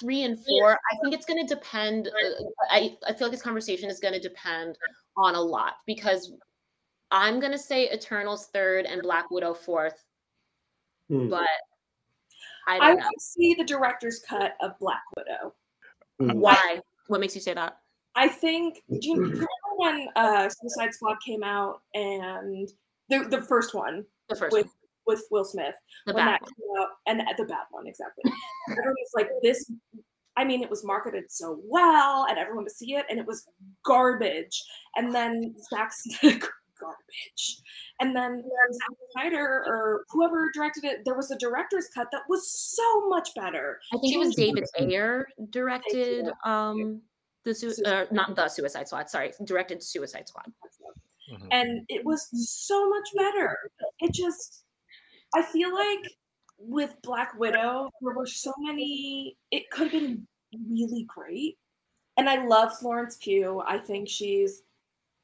three 0.01 0.23
and 0.23 0.39
four 0.47 0.79
i 0.91 0.97
think 1.03 1.15
it's 1.15 1.27
going 1.27 1.47
to 1.47 1.55
depend 1.55 2.09
uh, 2.09 2.45
i 2.71 2.97
i 3.07 3.13
feel 3.13 3.27
like 3.27 3.33
this 3.33 3.43
conversation 3.43 3.91
is 3.91 4.01
going 4.01 4.15
to 4.15 4.21
depend 4.21 4.79
on 5.19 5.35
a 5.35 5.41
lot 5.41 5.75
because 5.87 6.33
i'm 7.11 7.39
going 7.39 7.53
to 7.53 7.59
say 7.59 7.91
eternals 7.93 8.47
third 8.47 8.87
and 8.87 9.03
black 9.03 9.31
widow 9.31 9.53
fourth. 9.53 10.07
Hmm. 11.09 11.29
but 11.29 11.47
i 12.71 12.77
I 12.77 12.89
don't 12.89 12.99
know 12.99 13.05
want 13.05 13.15
to 13.19 13.25
see 13.25 13.55
the 13.55 13.65
director's 13.65 14.21
cut 14.29 14.57
of 14.61 14.79
Black 14.79 15.03
Widow. 15.17 15.55
Hmm. 16.19 16.39
why 16.39 16.81
what 17.09 17.21
makes 17.21 17.35
you 17.35 17.41
say 17.41 17.55
that 17.55 17.79
I 18.15 18.29
think. 18.29 18.83
Do 18.89 19.09
you, 19.09 19.17
remember 19.17 19.47
when 19.77 20.09
uh, 20.17 20.49
Suicide 20.49 20.95
Squad 20.95 21.17
came 21.25 21.43
out 21.43 21.83
and 21.95 22.69
the 23.09 23.27
the 23.31 23.43
first 23.43 23.75
one 23.75 24.05
the 24.29 24.37
first 24.37 24.53
with 24.53 24.67
one, 24.67 24.75
with 25.07 25.25
Will 25.31 25.45
Smith 25.45 25.75
the 26.07 26.15
when 26.15 26.27
bad 26.27 26.41
that 26.41 26.41
came 26.41 26.83
out 26.83 26.89
and 27.07 27.21
the 27.39 27.45
bad 27.45 27.65
one 27.71 27.87
exactly. 27.87 28.25
everyone 28.71 28.95
was 28.95 29.11
like 29.15 29.29
this. 29.43 29.71
I 30.37 30.45
mean, 30.45 30.63
it 30.63 30.71
was 30.71 30.85
marketed 30.85 31.25
so 31.29 31.61
well, 31.65 32.27
and 32.29 32.39
everyone 32.39 32.65
would 32.65 32.73
see 32.73 32.95
it, 32.95 33.05
and 33.11 33.19
it 33.19 33.27
was 33.27 33.47
garbage. 33.85 34.63
And 34.97 35.15
then 35.15 35.55
Zack 35.69 35.93
garbage. 36.81 37.61
And 38.01 38.15
then 38.17 38.43
Zack 38.73 38.97
Snyder 39.13 39.65
or 39.67 40.05
whoever 40.11 40.51
directed 40.55 40.85
it, 40.85 40.99
there 41.05 41.15
was 41.15 41.31
a 41.31 41.39
director's 41.39 41.89
cut 41.95 42.09
that 42.13 42.23
was 42.29 42.51
so 42.51 43.09
much 43.09 43.29
better. 43.35 43.79
i 43.93 43.99
think 43.99 44.15
it 44.15 44.19
was 44.19 44.35
Changed 44.35 44.57
david 44.57 44.93
ayer 44.93 45.27
directed 45.51 46.31
um 46.45 47.01
the 47.45 47.55
su- 47.55 47.73
Su- 47.73 47.85
uh, 47.85 48.05
not 48.11 48.35
the 48.37 48.49
suicide 48.49 48.87
squad 48.89 49.09
sorry 49.11 49.33
directed 49.45 49.83
suicide 49.83 50.29
squad 50.29 50.53
Mhm. 51.33 51.49
and 51.53 51.85
it 51.89 52.05
was 52.05 52.29
so 52.67 52.89
much 52.89 53.09
better. 53.17 53.57
It 54.01 54.13
just, 54.13 54.65
I 55.33 55.43
feel 55.43 55.73
like 55.73 56.05
with 56.59 56.93
Black 57.03 57.39
Widow, 57.39 57.89
there 58.01 58.15
were 58.15 58.27
so 58.27 58.53
many, 58.59 59.37
it 59.53 59.71
could 59.71 59.93
have 59.93 60.01
been 60.03 60.27
really 60.69 61.05
great. 61.07 61.57
And 62.17 62.29
I 62.29 62.45
love 62.45 62.77
Florence 62.79 63.17
Pugh. 63.23 63.63
I 63.65 63.79
think 63.79 64.09
she's 64.09 64.63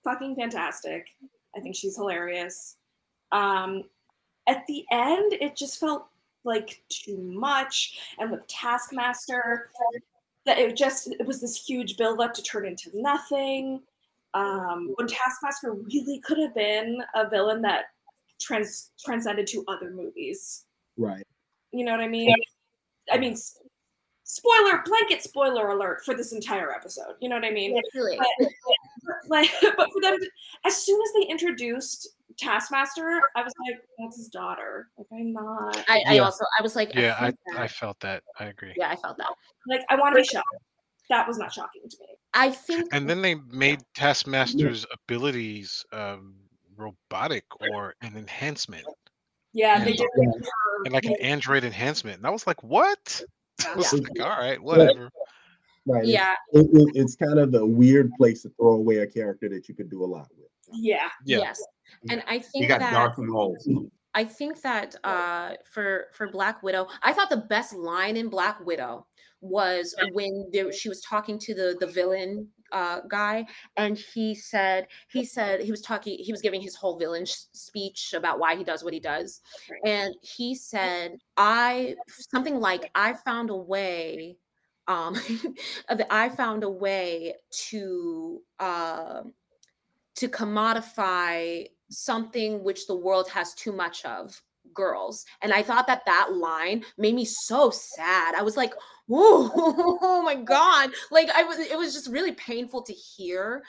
fucking 0.05 0.37
fantastic. 0.37 1.09
I 1.57 1.61
think 1.61 1.75
she's 1.75 1.97
hilarious. 1.97 2.77
Um, 3.33 3.85
at 4.47 4.67
the 4.67 4.85
end, 4.93 5.33
it 5.35 5.57
just 5.57 5.81
felt 5.81 6.07
like 6.45 6.83
too 6.89 7.19
much. 7.19 7.99
And 8.19 8.31
with 8.31 8.47
Taskmaster, 8.47 9.71
that 10.45 10.59
it 10.59 10.77
just 10.77 11.09
it 11.09 11.27
was 11.27 11.41
this 11.41 11.65
huge 11.65 11.97
buildup 11.97 12.33
to 12.35 12.43
turn 12.43 12.67
into 12.67 12.91
nothing. 12.95 13.83
Um, 14.35 14.93
when 14.97 15.09
Taskmaster 15.09 15.73
really 15.73 16.21
could 16.21 16.39
have 16.39 16.55
been 16.55 17.03
a 17.15 17.29
villain 17.29 17.63
that 17.63 17.87
trans 18.41 18.91
transcended 19.05 19.47
to 19.49 19.65
other 19.67 19.91
movies. 19.91 20.67
Right. 20.97 21.27
You 21.73 21.85
know 21.85 21.93
what 21.93 22.01
I 22.01 22.09
mean? 22.09 22.35
I 23.11 23.19
mean, 23.19 23.37
spoiler 24.29 24.83
blanket 24.85 25.23
spoiler 25.23 25.69
alert 25.69 26.05
for 26.05 26.15
this 26.15 26.33
entire 26.33 26.73
episode. 26.73 27.15
You 27.21 27.29
know 27.29 27.37
what 27.37 27.45
I 27.45 27.51
mean? 27.53 27.81
Really. 27.95 28.19
But, 28.19 28.49
like, 29.29 29.49
but 29.63 29.89
for 29.93 30.01
them, 30.03 30.19
to, 30.19 30.31
as 30.65 30.77
soon 30.77 31.01
as 31.01 31.09
they 31.15 31.31
introduced 31.31 32.09
Taskmaster, 32.37 33.23
I 33.37 33.43
was 33.43 33.53
like, 33.67 33.81
"That's 33.99 34.17
his 34.17 34.29
daughter." 34.29 34.89
Like, 34.99 35.07
I'm 35.13 35.33
not 35.33 35.77
I, 35.89 36.03
I 36.09 36.15
Yeah. 36.15 36.23
also 36.23 36.45
I 36.59 36.63
was 36.63 36.75
like 36.77 36.93
Yeah, 36.95 37.15
I, 37.19 37.21
felt 37.31 37.37
that. 37.47 37.57
I 37.61 37.69
felt 37.69 38.01
that. 38.01 38.23
I 38.39 38.45
agree. 38.47 38.75
yeah 38.77 38.91
I 38.91 38.97
felt 38.97 39.17
that 39.19 39.29
like 39.69 39.85
I 39.89 39.95
want 39.97 40.15
to 40.17 40.21
be 40.23 40.27
shocked. 40.27 40.47
That 41.09 41.27
was 41.29 41.39
not 41.39 41.53
shocking 41.53 41.83
to 41.89 41.97
me. 42.01 42.07
I 42.35 42.51
think 42.51 42.93
And 42.93 43.09
then 43.09 43.23
they 43.23 43.37
made 43.53 43.81
Taskmaster's 43.97 44.85
abilities 44.93 45.85
um, 45.93 46.35
robotic 46.77 47.45
or 47.73 47.95
an 48.03 48.17
enhancement, 48.17 48.85
Yeah, 49.53 49.79
Yeah. 49.79 49.85
they 49.85 49.93
did. 49.93 50.09
Yeah. 50.19 50.33
and 50.85 50.93
like 50.93 51.05
an 51.05 51.15
android 51.23 51.63
enhancement. 51.65 52.19
And 52.19 52.27
I 52.27 52.31
was 52.31 52.47
like, 52.47 52.61
what? 52.65 53.23
I 53.65 53.75
was 53.75 53.93
Yeah. 53.93 54.01
like, 54.01 54.21
all 54.21 54.39
right, 54.39 54.63
whatever. 54.63 55.11
Right. 55.89 56.05
Yeah 56.05 56.35
It, 56.53 56.67
it, 56.73 56.89
it's 56.97 57.15
kind 57.15 57.39
of 57.39 57.55
a 57.55 57.65
weird 57.65 58.11
place 58.19 58.43
to 58.43 58.49
throw 58.51 58.73
away 58.73 58.99
a 58.99 59.07
character 59.07 59.49
that 59.51 59.69
you 59.69 59.75
could 59.75 59.89
do 59.89 60.03
a 60.05 60.07
lot 60.07 60.29
with. 60.37 60.49
Yeah, 60.73 61.09
Yeah. 61.25 61.39
yes 61.39 61.63
and 62.11 62.23
I 62.27 62.39
think 62.39 62.63
You 62.63 62.69
got 62.69 62.81
that 62.81 62.93
Darth 62.93 63.19
Maul. 63.19 63.57
I 64.15 64.25
think 64.25 64.63
that 64.63 64.97
uh, 65.05 65.53
for 65.71 66.07
for 66.15 66.29
Black 66.29 66.63
Widow, 66.63 66.89
I 67.03 67.13
thought 67.13 67.29
the 67.29 67.37
best 67.49 67.75
line 67.75 68.17
in 68.17 68.29
Black 68.29 68.65
Widow 68.65 69.07
was 69.43 69.95
when 70.13 70.49
there, 70.53 70.73
she 70.73 70.89
was 70.89 71.03
talking 71.03 71.39
to 71.41 71.55
the 71.55 71.77
the 71.81 71.87
villain 71.87 72.49
uh, 72.73 73.01
guy, 73.09 73.47
and 73.77 73.99
he 73.99 74.35
said 74.35 74.87
he 75.09 75.25
said 75.25 75.61
he 75.61 75.71
was 75.71 75.81
talking 75.81 76.19
he 76.19 76.33
was 76.33 76.43
giving 76.43 76.61
his 76.61 76.75
whole 76.75 76.99
villain 76.99 77.25
sh- 77.25 77.35
speech 77.53 78.15
about 78.15 78.39
why 78.39 78.57
he 78.57 78.65
does 78.65 78.85
what 78.85 78.95
he 78.95 79.01
does, 79.01 79.41
and 79.85 80.15
he 80.23 80.55
said 80.55 81.19
I 81.37 81.97
something 82.09 82.61
like 82.61 82.91
I 82.95 83.15
found 83.15 83.51
a 83.51 83.57
way. 83.57 84.39
Um, 84.89 85.15
that 85.89 86.07
I 86.13 86.29
found 86.29 86.63
a 86.63 86.71
way 86.71 87.35
to 87.71 88.41
um 88.61 89.33
to 90.17 90.29
commodify 90.29 91.67
something 91.91 92.63
which 92.65 92.87
the 92.87 92.97
world 92.97 93.29
has 93.29 93.55
too 93.55 93.73
much 93.73 94.05
of 94.05 94.41
girls. 94.75 95.25
And 95.43 95.53
i 95.53 95.63
thought 95.63 95.87
that 95.87 96.05
that 96.07 96.35
line 96.35 96.85
made 96.99 97.15
me 97.15 97.25
so 97.25 97.71
sad. 97.71 98.35
I 98.35 98.43
was 98.43 98.57
like 98.57 98.75
oh 99.11 100.23
my 100.25 100.35
god 100.45 100.91
like 101.11 101.29
i 101.31 101.43
was 101.43 101.59
it 101.59 101.79
was 101.79 101.93
just 101.93 102.09
really 102.09 102.33
painful 102.33 102.83
to 102.83 102.93
hear 102.93 103.63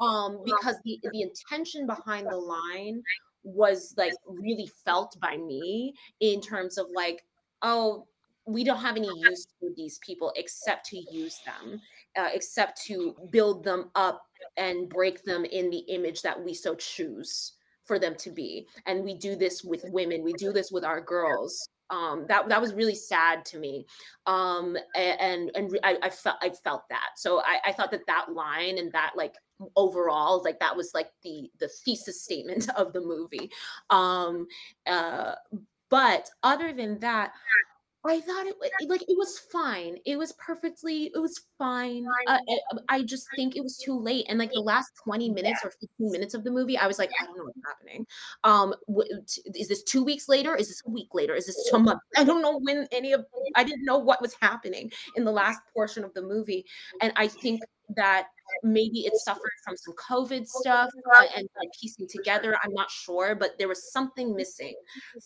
um 0.00 0.40
because 0.44 0.76
the 0.84 0.98
the 1.12 1.22
intention 1.22 1.86
behind 1.86 2.26
the 2.30 2.36
line 2.36 3.02
was 3.42 3.94
like 3.96 4.12
really 4.26 4.70
felt 4.84 5.18
by 5.20 5.36
me 5.36 5.94
in 6.20 6.40
terms 6.40 6.78
of 6.78 6.86
like 6.94 7.24
oh 7.62 8.06
we 8.46 8.62
don't 8.62 8.78
have 8.78 8.96
any 8.96 9.08
use 9.20 9.46
for 9.58 9.70
these 9.76 9.98
people 9.98 10.32
except 10.36 10.86
to 10.86 10.98
use 11.10 11.40
them 11.46 11.80
uh, 12.16 12.28
except 12.32 12.80
to 12.82 13.14
build 13.30 13.64
them 13.64 13.90
up 13.94 14.26
and 14.56 14.88
break 14.88 15.24
them 15.24 15.44
in 15.44 15.70
the 15.70 15.78
image 15.88 16.22
that 16.22 16.42
we 16.42 16.54
so 16.54 16.74
choose 16.74 17.52
for 17.84 17.98
them 17.98 18.14
to 18.16 18.30
be. 18.30 18.66
And 18.86 19.04
we 19.04 19.14
do 19.14 19.36
this 19.36 19.64
with 19.64 19.84
women 19.88 20.22
we 20.22 20.32
do 20.34 20.52
this 20.52 20.70
with 20.70 20.84
our 20.84 21.00
girls 21.00 21.68
um 21.90 22.24
that 22.28 22.48
that 22.48 22.60
was 22.60 22.72
really 22.72 22.94
sad 22.94 23.44
to 23.44 23.58
me 23.58 23.86
um 24.26 24.76
and 24.96 25.50
and 25.54 25.78
I, 25.84 25.98
I 26.02 26.10
felt 26.10 26.36
i 26.40 26.50
felt 26.50 26.88
that. 26.88 27.10
So 27.16 27.40
I, 27.40 27.58
I 27.66 27.72
thought 27.72 27.90
that 27.90 28.06
that 28.06 28.32
line 28.32 28.78
and 28.78 28.90
that 28.92 29.12
like 29.16 29.34
overall 29.76 30.42
like 30.42 30.58
that 30.60 30.76
was 30.76 30.92
like 30.94 31.10
the 31.22 31.50
the 31.60 31.68
thesis 31.68 32.22
statement 32.22 32.68
of 32.76 32.92
the 32.92 33.00
movie. 33.00 33.50
Um 33.90 34.46
uh 34.86 35.34
but 35.90 36.28
other 36.42 36.72
than 36.72 36.98
that 37.00 37.32
I 38.06 38.20
thought 38.20 38.46
it 38.46 38.56
was 38.60 38.70
like 38.86 39.02
it 39.02 39.16
was 39.16 39.38
fine. 39.50 39.96
It 40.04 40.18
was 40.18 40.32
perfectly. 40.32 41.10
It 41.14 41.18
was 41.18 41.40
fine. 41.58 42.06
Uh, 42.26 42.38
I, 42.90 42.96
I 42.96 43.02
just 43.02 43.26
think 43.34 43.56
it 43.56 43.62
was 43.62 43.78
too 43.78 43.98
late. 43.98 44.26
And 44.28 44.38
like 44.38 44.52
the 44.52 44.60
last 44.60 44.90
twenty 45.02 45.30
minutes 45.30 45.60
or 45.64 45.70
fifteen 45.70 46.10
minutes 46.10 46.34
of 46.34 46.44
the 46.44 46.50
movie, 46.50 46.76
I 46.76 46.86
was 46.86 46.98
like, 46.98 47.10
I 47.20 47.24
don't 47.24 47.38
know 47.38 47.44
what's 47.44 47.58
happening. 47.66 48.06
Um, 48.44 48.74
is 49.54 49.68
this 49.68 49.82
two 49.84 50.04
weeks 50.04 50.28
later? 50.28 50.54
Is 50.54 50.68
this 50.68 50.82
a 50.86 50.90
week 50.90 51.08
later? 51.14 51.34
Is 51.34 51.46
this 51.46 51.70
a 51.72 51.78
month? 51.78 52.00
I 52.16 52.24
don't 52.24 52.42
know 52.42 52.58
when 52.60 52.86
any 52.92 53.12
of. 53.12 53.24
I 53.56 53.64
didn't 53.64 53.84
know 53.84 53.98
what 53.98 54.20
was 54.20 54.34
happening 54.40 54.92
in 55.16 55.24
the 55.24 55.32
last 55.32 55.60
portion 55.72 56.04
of 56.04 56.12
the 56.12 56.22
movie, 56.22 56.66
and 57.00 57.12
I 57.16 57.28
think 57.28 57.62
that 57.96 58.28
maybe 58.62 59.00
it 59.00 59.16
suffered 59.16 59.52
from 59.64 59.76
some 59.76 59.94
COVID 59.94 60.46
stuff 60.46 60.90
uh, 61.16 61.22
and 61.36 61.48
like 61.58 61.68
piecing 61.80 62.08
together. 62.08 62.56
I'm 62.62 62.72
not 62.72 62.90
sure, 62.90 63.34
but 63.34 63.58
there 63.58 63.68
was 63.68 63.92
something 63.92 64.34
missing 64.34 64.74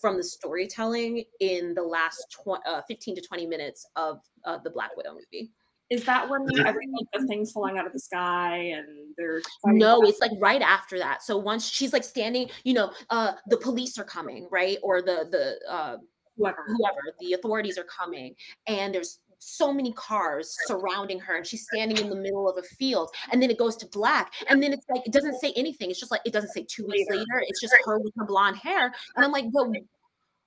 from 0.00 0.16
the 0.16 0.24
storytelling 0.24 1.24
in 1.40 1.74
the 1.74 1.82
last 1.82 2.24
tw- 2.30 2.66
uh, 2.66 2.82
15 2.88 3.16
to 3.16 3.22
20 3.22 3.46
minutes 3.46 3.86
of 3.96 4.20
uh, 4.44 4.58
the 4.64 4.70
Black 4.70 4.96
Widow 4.96 5.14
movie. 5.14 5.50
is 5.90 6.04
that 6.04 6.28
when 6.28 6.46
everything 6.66 6.94
the 7.12 7.26
things 7.26 7.52
falling 7.52 7.78
out 7.78 7.86
of 7.86 7.92
the 7.92 7.98
sky 7.98 8.56
and 8.56 9.14
they're 9.16 9.40
No, 9.64 10.02
it's 10.02 10.20
like 10.20 10.32
right 10.38 10.62
after 10.62 10.98
that. 10.98 11.22
So 11.22 11.36
once 11.36 11.66
she's 11.66 11.92
like 11.92 12.04
standing, 12.04 12.50
you 12.64 12.74
know, 12.74 12.92
uh, 13.10 13.32
the 13.48 13.56
police 13.56 13.98
are 13.98 14.04
coming, 14.04 14.48
right? 14.50 14.78
Or 14.82 15.00
the 15.00 15.26
the 15.30 15.72
uh, 15.72 15.96
whoever. 16.38 16.64
whoever 16.66 17.00
the 17.20 17.34
authorities 17.34 17.78
are 17.78 17.84
coming 17.84 18.34
and 18.66 18.94
there's 18.94 19.18
so 19.38 19.72
many 19.72 19.92
cars 19.92 20.56
surrounding 20.66 21.18
her 21.20 21.36
and 21.36 21.46
she's 21.46 21.64
standing 21.72 21.96
in 21.98 22.08
the 22.10 22.16
middle 22.16 22.48
of 22.48 22.58
a 22.58 22.62
field 22.62 23.08
and 23.32 23.40
then 23.42 23.50
it 23.50 23.58
goes 23.58 23.76
to 23.76 23.86
black 23.86 24.32
and 24.48 24.62
then 24.62 24.72
it's 24.72 24.84
like 24.88 25.06
it 25.06 25.12
doesn't 25.12 25.38
say 25.40 25.52
anything. 25.56 25.90
It's 25.90 26.00
just 26.00 26.10
like 26.10 26.20
it 26.24 26.32
doesn't 26.32 26.50
say 26.50 26.64
two 26.68 26.86
weeks 26.86 27.08
later. 27.10 27.42
it's 27.46 27.60
just 27.60 27.74
her 27.84 27.98
with 27.98 28.12
her 28.18 28.24
blonde 28.24 28.56
hair 28.56 28.92
and 29.16 29.24
i'm 29.24 29.32
like 29.32 29.46
but 29.52 29.68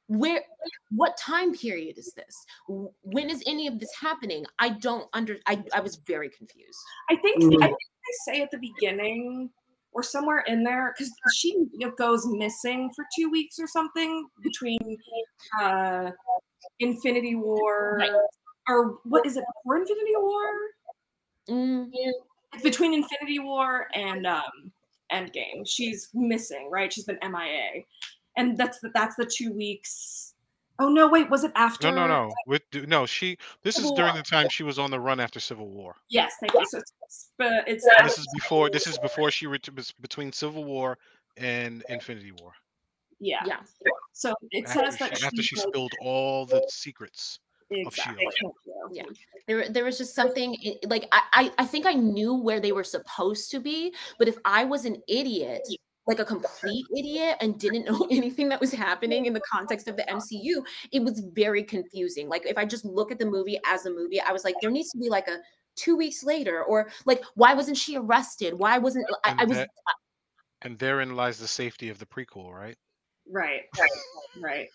where 0.07 0.41
what 0.89 1.15
time 1.17 1.53
period 1.53 1.97
is 1.97 2.11
this? 2.17 2.45
When 2.67 3.29
is 3.29 3.41
any 3.47 3.67
of 3.67 3.79
this 3.79 3.93
happening? 3.97 4.45
I 4.59 4.69
don't 4.69 5.07
under 5.13 5.37
i, 5.47 5.63
I 5.73 5.79
was 5.79 5.95
very 6.05 6.29
confused. 6.29 6.79
I 7.09 7.15
think 7.15 7.41
Mm. 7.41 7.63
I 7.63 7.67
think 7.67 7.77
they 8.27 8.33
say 8.33 8.41
at 8.41 8.51
the 8.51 8.57
beginning 8.57 9.49
or 9.93 10.03
somewhere 10.03 10.43
in 10.47 10.63
there 10.65 10.93
because 10.97 11.13
she 11.33 11.55
goes 11.97 12.25
missing 12.27 12.89
for 12.95 13.05
two 13.17 13.29
weeks 13.29 13.57
or 13.57 13.67
something 13.67 14.27
between 14.43 14.97
uh 15.61 16.11
Infinity 16.79 17.35
War 17.35 18.03
or 18.67 18.99
what 19.03 19.25
is 19.25 19.37
it 19.37 19.43
before 19.63 19.77
Infinity 19.77 20.13
War? 20.17 20.45
Mm, 21.49 21.89
It's 22.53 22.63
between 22.63 22.93
Infinity 22.93 23.39
War 23.39 23.87
and 23.93 24.25
um 24.27 24.71
Endgame. 25.11 25.65
She's 25.67 26.09
missing, 26.13 26.69
right? 26.71 26.91
She's 26.91 27.05
been 27.05 27.17
MIA, 27.21 27.83
and 28.37 28.57
that's 28.57 28.79
the 28.79 28.89
that's 28.93 29.15
the 29.15 29.25
two 29.25 29.51
weeks. 29.53 30.33
Oh 30.79 30.89
no, 30.89 31.07
wait, 31.07 31.29
was 31.29 31.43
it 31.43 31.51
after? 31.55 31.91
No, 31.91 32.07
no, 32.07 32.07
no. 32.07 32.31
With 32.47 32.63
no, 32.87 33.05
she. 33.05 33.37
This 33.61 33.77
is 33.77 33.91
during 33.91 34.13
War. 34.13 34.23
the 34.23 34.23
time 34.23 34.47
she 34.49 34.63
was 34.63 34.79
on 34.79 34.89
the 34.89 34.99
run 34.99 35.19
after 35.19 35.39
Civil 35.39 35.67
War. 35.67 35.95
Yes, 36.09 36.33
thank 36.39 36.53
you. 36.53 36.65
So 36.65 36.77
it's, 36.79 36.93
it's, 37.03 37.31
but 37.37 37.67
it's 37.67 37.85
And 37.97 38.07
this 38.07 38.17
is 38.17 38.27
before. 38.33 38.69
This 38.69 38.87
is 38.87 38.97
before 38.97 39.29
she 39.31 39.45
ret- 39.47 39.69
between 40.01 40.31
Civil 40.31 40.63
War 40.63 40.97
and 41.37 41.83
Infinity 41.89 42.31
War. 42.41 42.53
yeah. 43.19 43.41
yeah 43.45 43.57
So 44.13 44.33
it 44.51 44.65
After 44.67 44.79
says 44.85 44.97
that 44.97 45.17
she, 45.17 45.25
after 45.25 45.43
she 45.43 45.55
goes- 45.55 45.65
spilled 45.65 45.91
all 46.01 46.45
the 46.45 46.65
secrets. 46.69 47.39
Exactly. 47.71 48.25
S.H.I.E.L.D.. 48.25 48.31
Thank 48.41 48.55
you. 48.65 48.89
yeah 48.91 49.03
there, 49.47 49.69
there 49.69 49.83
was 49.83 49.97
just 49.97 50.13
something 50.13 50.55
eh, 50.65 50.73
like 50.87 51.07
I, 51.11 51.21
I 51.33 51.51
i 51.59 51.65
think 51.65 51.85
i 51.85 51.93
knew 51.93 52.35
where 52.35 52.59
they 52.59 52.71
were 52.71 52.83
supposed 52.83 53.49
to 53.51 53.59
be 53.59 53.93
but 54.19 54.27
if 54.27 54.37
i 54.45 54.63
was 54.63 54.85
an 54.85 55.01
idiot 55.07 55.61
like 56.07 56.19
a 56.19 56.25
complete 56.25 56.85
idiot 56.97 57.37
and 57.41 57.57
didn't 57.59 57.85
know 57.89 58.07
anything 58.11 58.49
that 58.49 58.59
was 58.59 58.71
happening 58.71 59.25
in 59.25 59.33
the 59.33 59.41
context 59.41 59.87
of 59.87 59.95
the 59.97 60.03
mcu 60.03 60.63
it 60.91 61.01
was 61.01 61.21
very 61.33 61.63
confusing 61.63 62.27
like 62.29 62.45
if 62.45 62.57
i 62.57 62.65
just 62.65 62.85
look 62.85 63.11
at 63.11 63.19
the 63.19 63.25
movie 63.25 63.59
as 63.65 63.85
a 63.85 63.89
movie 63.89 64.19
i 64.21 64.31
was 64.31 64.43
like 64.43 64.55
there 64.61 64.71
needs 64.71 64.91
to 64.91 64.97
be 64.97 65.09
like 65.09 65.27
a 65.27 65.37
two 65.75 65.95
weeks 65.95 66.23
later 66.23 66.63
or 66.63 66.89
like 67.05 67.23
why 67.35 67.53
wasn't 67.53 67.77
she 67.77 67.95
arrested 67.97 68.53
why 68.53 68.77
wasn't 68.77 69.05
i, 69.23 69.29
I 69.29 69.35
And 69.39 69.49
was 69.49 69.57
that- 69.57 69.69
And 70.63 70.77
therein 70.77 71.15
lies 71.15 71.39
the 71.39 71.47
safety 71.47 71.89
of 71.89 71.97
the 71.97 72.05
prequel, 72.05 72.51
right? 72.53 72.77
Right. 73.27 73.61
Right. 73.79 73.89
Right. 74.39 74.67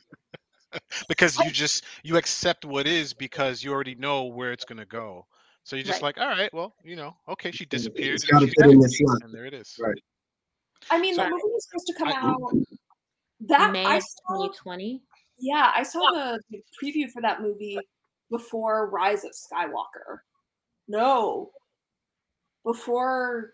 Because 1.09 1.39
you 1.39 1.51
just 1.51 1.85
you 2.03 2.17
accept 2.17 2.65
what 2.65 2.87
is 2.87 3.13
because 3.15 3.63
you 3.63 3.73
already 3.73 3.95
know 3.95 4.25
where 4.25 4.53
it's 4.53 4.65
gonna 4.65 4.87
go. 4.87 5.27
So 5.65 5.77
you're 5.77 5.85
just 5.85 6.03
Right. 6.03 6.17
like, 6.17 6.19
all 6.19 6.29
right, 6.29 6.53
well, 6.55 6.75
you 6.85 6.97
know, 6.97 7.17
okay, 7.29 7.51
she 7.51 7.65
disappeared, 7.67 8.15
It's 8.15 8.31
and 8.31 8.41
she's 8.43 8.55
in 8.63 8.79
this 8.81 9.01
and 9.23 9.35
there 9.35 9.47
it 9.47 9.55
is. 9.55 9.75
Right. 9.81 9.99
I 10.91 10.99
mean, 11.01 11.15
So- 11.15 11.25
the 11.25 11.31
movie 11.31 11.43
was 11.45 11.67
supposed 11.69 11.87
to 11.89 11.95
come 11.95 12.09
I- 12.09 12.13
out. 12.31 12.53
That 13.41 13.71
may 13.71 13.85
I 13.85 13.99
saw, 13.99 14.47
2020 14.47 15.03
yeah, 15.39 15.71
I 15.75 15.83
saw 15.83 16.11
the, 16.11 16.41
the 16.51 16.63
preview 16.83 17.11
for 17.11 17.21
that 17.21 17.43
movie 17.43 17.79
before 18.31 18.89
Rise 18.89 19.25
of 19.25 19.33
Skywalker. 19.33 20.21
No, 20.89 21.51
before. 22.65 23.53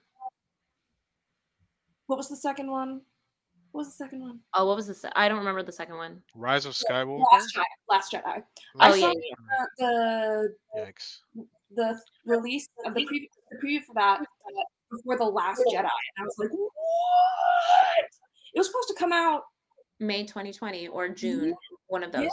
What 2.07 2.17
was 2.17 2.29
the 2.29 2.37
second 2.37 2.71
one? 2.71 3.01
What 3.73 3.81
was 3.81 3.89
the 3.89 4.05
second 4.05 4.21
one? 4.21 4.39
oh 4.55 4.67
what 4.67 4.77
was 4.77 4.87
this 4.87 5.05
i 5.17 5.29
don't 5.29 5.39
remember 5.39 5.63
the 5.63 5.73
second 5.73 5.97
one 5.97 6.23
Rise 6.35 6.67
of 6.67 6.75
Skywalker. 6.75 7.25
Last 7.33 7.57
Jedi. 7.57 7.63
Last 7.89 8.13
Jedi. 8.13 8.23
Oh, 8.27 8.43
I 8.79 8.95
yeah, 8.95 9.01
saw 9.01 9.13
yeah. 9.13 9.65
the, 9.79 10.55
Yikes. 10.79 11.19
the 11.35 11.45
the 11.75 12.01
release 12.27 12.69
of 12.85 12.95
the 12.95 13.01
preview, 13.01 13.27
the 13.51 13.57
preview 13.57 13.83
for 13.85 13.95
that 13.95 14.21
uh, 14.21 14.63
before 14.91 15.17
the 15.17 15.25
Last 15.25 15.63
Jedi, 15.73 15.79
and 15.79 15.89
I 16.19 16.23
was 16.23 16.35
like, 16.39 16.51
what? 16.51 18.05
It 18.55 18.59
was 18.59 18.67
supposed 18.67 18.89
to 18.89 18.95
come 18.95 19.13
out 19.13 19.43
may 19.99 20.25
2020 20.25 20.89
or 20.89 21.09
june 21.09 21.55
one 21.87 22.03
of 22.03 22.13
those 22.13 22.25
Yeah. 22.25 22.29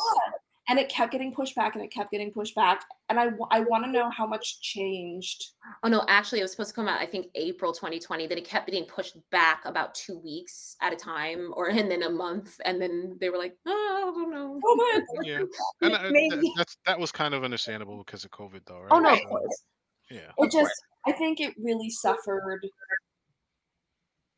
And 0.69 0.79
it 0.79 0.87
kept 0.87 1.11
getting 1.11 1.33
pushed 1.33 1.55
back 1.55 1.75
and 1.75 1.83
it 1.83 1.91
kept 1.91 2.11
getting 2.11 2.31
pushed 2.31 2.55
back. 2.55 2.85
And 3.09 3.19
I, 3.19 3.29
I 3.49 3.61
want 3.61 3.83
to 3.85 3.91
know 3.91 4.09
how 4.09 4.27
much 4.27 4.61
changed. 4.61 5.51
Oh 5.83 5.89
no, 5.89 6.05
actually, 6.07 6.39
it 6.39 6.43
was 6.43 6.51
supposed 6.51 6.69
to 6.69 6.75
come 6.75 6.87
out. 6.87 7.01
I 7.01 7.05
think 7.07 7.27
April 7.35 7.73
2020. 7.73 8.27
Then 8.27 8.37
it 8.37 8.45
kept 8.45 8.67
getting 8.67 8.85
pushed 8.85 9.17
back 9.31 9.65
about 9.65 9.95
two 9.95 10.19
weeks 10.19 10.75
at 10.81 10.93
a 10.93 10.95
time, 10.95 11.51
or 11.57 11.69
and 11.69 11.89
then 11.89 12.03
a 12.03 12.09
month, 12.09 12.61
and 12.65 12.81
then 12.81 13.17
they 13.19 13.29
were 13.29 13.37
like, 13.37 13.55
"Oh, 13.65 14.13
I 14.15 14.19
don't 14.19 14.31
know." 14.31 14.59
Oh 14.63 15.01
Yeah, 15.23 15.41
and 15.81 15.93
uh, 15.95 15.99
th- 16.01 16.11
Maybe. 16.11 16.53
that's 16.55 16.77
that 16.85 16.99
was 16.99 17.11
kind 17.11 17.33
of 17.33 17.43
understandable 17.43 17.97
because 17.97 18.23
of 18.23 18.31
COVID, 18.31 18.61
though, 18.67 18.79
right? 18.81 18.91
Oh 18.91 18.99
no, 18.99 19.11
of 19.13 19.19
So, 19.19 19.25
course. 19.27 19.63
Yeah. 20.09 20.31
It 20.37 20.51
just, 20.51 20.71
I 21.05 21.11
think 21.11 21.39
it 21.39 21.53
really 21.59 21.89
suffered 21.89 22.61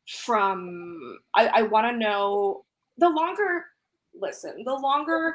from, 0.06 1.18
I, 1.34 1.46
I 1.46 1.62
want 1.62 1.86
to 1.86 1.96
know 1.96 2.64
the 2.98 3.08
longer, 3.08 3.64
listen, 4.14 4.64
the 4.64 4.74
longer 4.74 5.34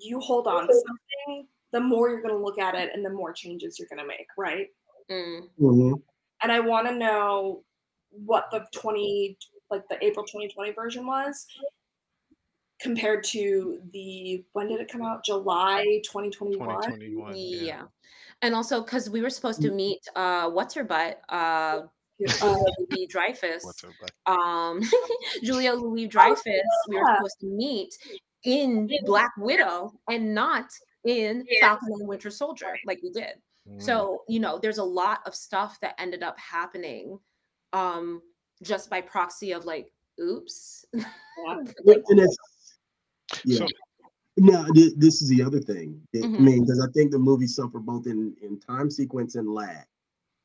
you 0.00 0.20
hold 0.20 0.46
on 0.46 0.66
to 0.66 0.74
something, 0.74 1.46
the 1.72 1.80
more 1.80 2.08
you're 2.10 2.22
going 2.22 2.34
to 2.34 2.42
look 2.42 2.58
at 2.58 2.74
it 2.74 2.90
and 2.94 3.04
the 3.04 3.10
more 3.10 3.32
changes 3.32 3.78
you're 3.78 3.88
going 3.88 4.00
to 4.00 4.06
make, 4.06 4.26
right? 4.38 4.68
Mm. 5.10 5.48
Mhm. 5.60 6.02
and 6.42 6.50
I 6.52 6.58
want 6.60 6.88
to 6.88 6.94
know 6.94 7.62
what 8.10 8.46
the 8.50 8.66
20 8.72 9.38
like 9.70 9.86
the 9.88 10.04
April 10.04 10.24
2020 10.26 10.72
version 10.72 11.06
was 11.06 11.46
compared 12.80 13.22
to 13.24 13.80
the 13.92 14.44
when 14.52 14.68
did 14.68 14.80
it 14.80 14.90
come 14.90 15.02
out? 15.02 15.24
July 15.24 15.84
2021. 16.04 16.58
2021. 16.58 17.34
Yeah. 17.36 17.62
Yeah. 17.62 17.82
and 18.42 18.54
also 18.54 18.82
because 18.82 19.08
we 19.08 19.22
were 19.22 19.30
supposed 19.30 19.62
to 19.62 19.70
meet, 19.70 20.00
uh, 20.16 20.50
what's 20.50 20.74
her 20.74 20.84
butt, 20.84 21.20
uh, 21.28 21.82
Uh, 22.42 22.58
Louis 22.90 23.06
Dreyfus, 23.08 23.62
What's 23.62 23.84
up, 23.84 23.90
bud? 24.00 24.32
um, 24.32 24.80
Julia 25.42 25.72
Louis 25.74 26.06
Dreyfus. 26.08 26.62
We 26.88 26.96
were 26.96 27.04
supposed 27.16 27.40
to 27.40 27.46
meet 27.46 27.94
in 28.46 28.88
Black 29.04 29.32
Widow 29.36 29.92
and 30.10 30.34
not 30.34 30.66
in 31.04 31.44
Falcon 31.60 31.88
and 31.98 32.08
Winter 32.08 32.30
Soldier, 32.30 32.76
like 32.86 33.00
we 33.02 33.10
did. 33.10 33.34
Mm. 33.68 33.82
So, 33.82 34.22
you 34.28 34.40
know, 34.40 34.58
there's 34.58 34.78
a 34.78 34.84
lot 34.84 35.20
of 35.26 35.34
stuff 35.34 35.78
that 35.80 35.94
ended 35.98 36.22
up 36.22 36.38
happening 36.38 37.18
um 37.72 38.22
just 38.62 38.88
by 38.88 39.00
proxy 39.00 39.52
of 39.52 39.64
like, 39.64 39.92
oops. 40.20 40.84
Yeah. 40.94 41.04
And 42.08 42.20
it's 42.20 42.36
yeah. 43.44 43.58
So- 43.58 43.66
no, 44.38 44.64
thi- 44.74 44.92
this 44.96 45.22
is 45.22 45.28
the 45.30 45.42
other 45.42 45.60
thing. 45.60 46.00
It- 46.12 46.24
I 46.24 46.28
Mhm. 46.28 46.40
mean, 46.40 46.60
because 46.62 46.78
I 46.80 46.90
think 46.92 47.10
the 47.10 47.18
movie 47.18 47.46
suffered 47.46 47.84
both 47.86 48.06
in 48.06 48.36
in 48.42 48.58
time 48.60 48.90
sequence 48.90 49.34
and 49.34 49.48
lag. 49.52 49.86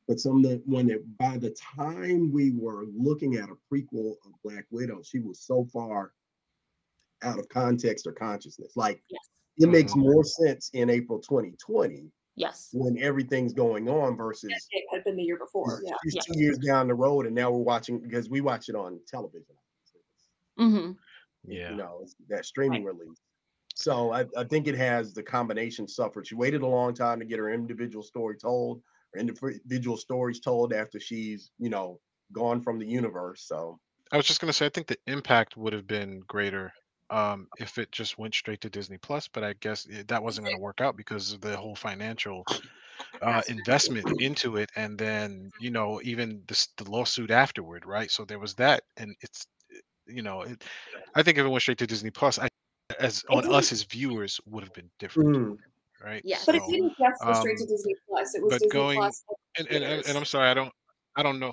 But 0.08 0.18
some 0.18 0.42
that 0.42 0.62
when 0.66 0.90
it 0.90 1.02
by 1.18 1.38
the 1.38 1.50
time 1.50 2.32
we 2.32 2.50
were 2.52 2.84
looking 2.86 3.36
at 3.36 3.48
a 3.50 3.56
prequel 3.70 4.16
of 4.26 4.32
Black 4.42 4.66
Widow, 4.70 5.00
she 5.02 5.20
was 5.20 5.38
so 5.40 5.64
far 5.66 6.12
out 7.22 7.38
of 7.38 7.48
context 7.48 8.06
or 8.06 8.12
consciousness. 8.12 8.76
Like 8.76 9.02
Yes. 9.08 9.20
it 9.58 9.68
makes 9.68 9.92
Mhm. 9.92 9.98
more 10.02 10.24
sense 10.24 10.70
in 10.72 10.90
April 10.90 11.18
2020 11.20 12.10
Yes. 12.36 12.70
when 12.72 12.98
everything's 12.98 13.52
going 13.52 13.88
on 13.88 14.16
versus 14.16 14.50
It 14.70 14.84
had 14.90 15.04
been 15.04 15.16
the 15.16 15.22
year 15.22 15.38
before. 15.38 15.82
Yeah. 15.84 15.94
Yeah. 16.04 16.20
two 16.22 16.38
years 16.38 16.58
down 16.58 16.88
the 16.88 16.94
road 16.94 17.26
and 17.26 17.34
now 17.34 17.50
we're 17.50 17.58
watching 17.62 18.00
because 18.00 18.28
we 18.30 18.40
watch 18.40 18.68
it 18.68 18.74
on 18.74 19.00
television. 19.06 19.54
Mm-hmm. 20.58 20.92
Yeah. 21.44 21.70
you 21.70 21.76
know, 21.76 22.06
that 22.28 22.44
streaming 22.44 22.84
release. 22.84 23.20
So 23.74 24.12
I, 24.12 24.26
I 24.36 24.44
think 24.44 24.68
it 24.68 24.76
has 24.76 25.12
the 25.14 25.22
combination 25.22 25.88
suffered. 25.88 26.26
She 26.26 26.34
waited 26.34 26.62
a 26.62 26.66
long 26.66 26.94
time 26.94 27.18
to 27.18 27.24
get 27.24 27.38
her 27.38 27.50
individual 27.50 28.02
story 28.04 28.36
told, 28.36 28.82
her 29.14 29.20
individual 29.20 29.96
stories 29.96 30.40
told 30.40 30.72
after 30.72 31.00
she's, 31.00 31.50
you 31.58 31.68
know, 31.70 32.00
gone 32.32 32.60
from 32.62 32.78
the 32.78 32.86
universe. 32.86 33.42
So 33.42 33.80
I 34.12 34.18
was 34.18 34.26
just 34.26 34.40
gonna 34.40 34.52
say, 34.52 34.66
I 34.66 34.68
think 34.68 34.86
the 34.86 34.98
impact 35.06 35.56
would 35.56 35.72
have 35.72 35.86
been 35.86 36.20
greater 36.20 36.72
um, 37.12 37.46
if 37.58 37.78
it 37.78 37.92
just 37.92 38.18
went 38.18 38.34
straight 38.34 38.60
to 38.62 38.70
Disney 38.70 38.98
Plus, 38.98 39.28
but 39.28 39.44
I 39.44 39.54
guess 39.60 39.86
it, 39.86 40.08
that 40.08 40.22
wasn't 40.22 40.46
going 40.46 40.56
to 40.56 40.62
work 40.62 40.80
out 40.80 40.96
because 40.96 41.32
of 41.32 41.40
the 41.40 41.56
whole 41.56 41.76
financial 41.76 42.44
uh, 43.20 43.42
investment 43.48 44.20
into 44.20 44.56
it, 44.56 44.70
and 44.76 44.98
then 44.98 45.50
you 45.60 45.70
know 45.70 46.00
even 46.02 46.42
the, 46.46 46.66
the 46.78 46.90
lawsuit 46.90 47.30
afterward, 47.30 47.84
right? 47.86 48.10
So 48.10 48.24
there 48.24 48.38
was 48.38 48.54
that, 48.54 48.82
and 48.96 49.14
it's 49.20 49.46
you 50.06 50.22
know, 50.22 50.42
it, 50.42 50.64
I 51.14 51.22
think 51.22 51.38
if 51.38 51.44
it 51.44 51.48
went 51.48 51.62
straight 51.62 51.78
to 51.78 51.86
Disney 51.86 52.10
Plus, 52.10 52.38
I 52.38 52.48
as 52.98 53.24
on 53.30 53.52
us 53.52 53.72
as 53.72 53.84
viewers 53.84 54.40
would 54.46 54.62
have 54.62 54.72
been 54.72 54.90
different, 54.98 55.36
mm, 55.36 55.56
right? 56.04 56.22
Yeah. 56.24 56.38
But 56.44 56.56
it 56.56 56.62
didn't 56.68 56.92
just 56.98 57.22
go 57.22 57.32
straight 57.34 57.56
to 57.58 57.64
um, 57.64 57.68
Disney 57.68 57.94
Plus. 58.08 58.34
It 58.34 58.42
was 58.42 58.52
but 58.52 58.60
Disney 58.60 58.68
going- 58.68 58.98
Plus. 58.98 59.24
and, 59.58 59.68
and, 59.68 59.84
and, 59.84 60.06
and 60.06 60.18
I'm 60.18 60.24
sorry, 60.24 60.48
I 60.48 60.54
don't, 60.54 60.72
I 61.16 61.22
don't 61.22 61.38
know. 61.38 61.52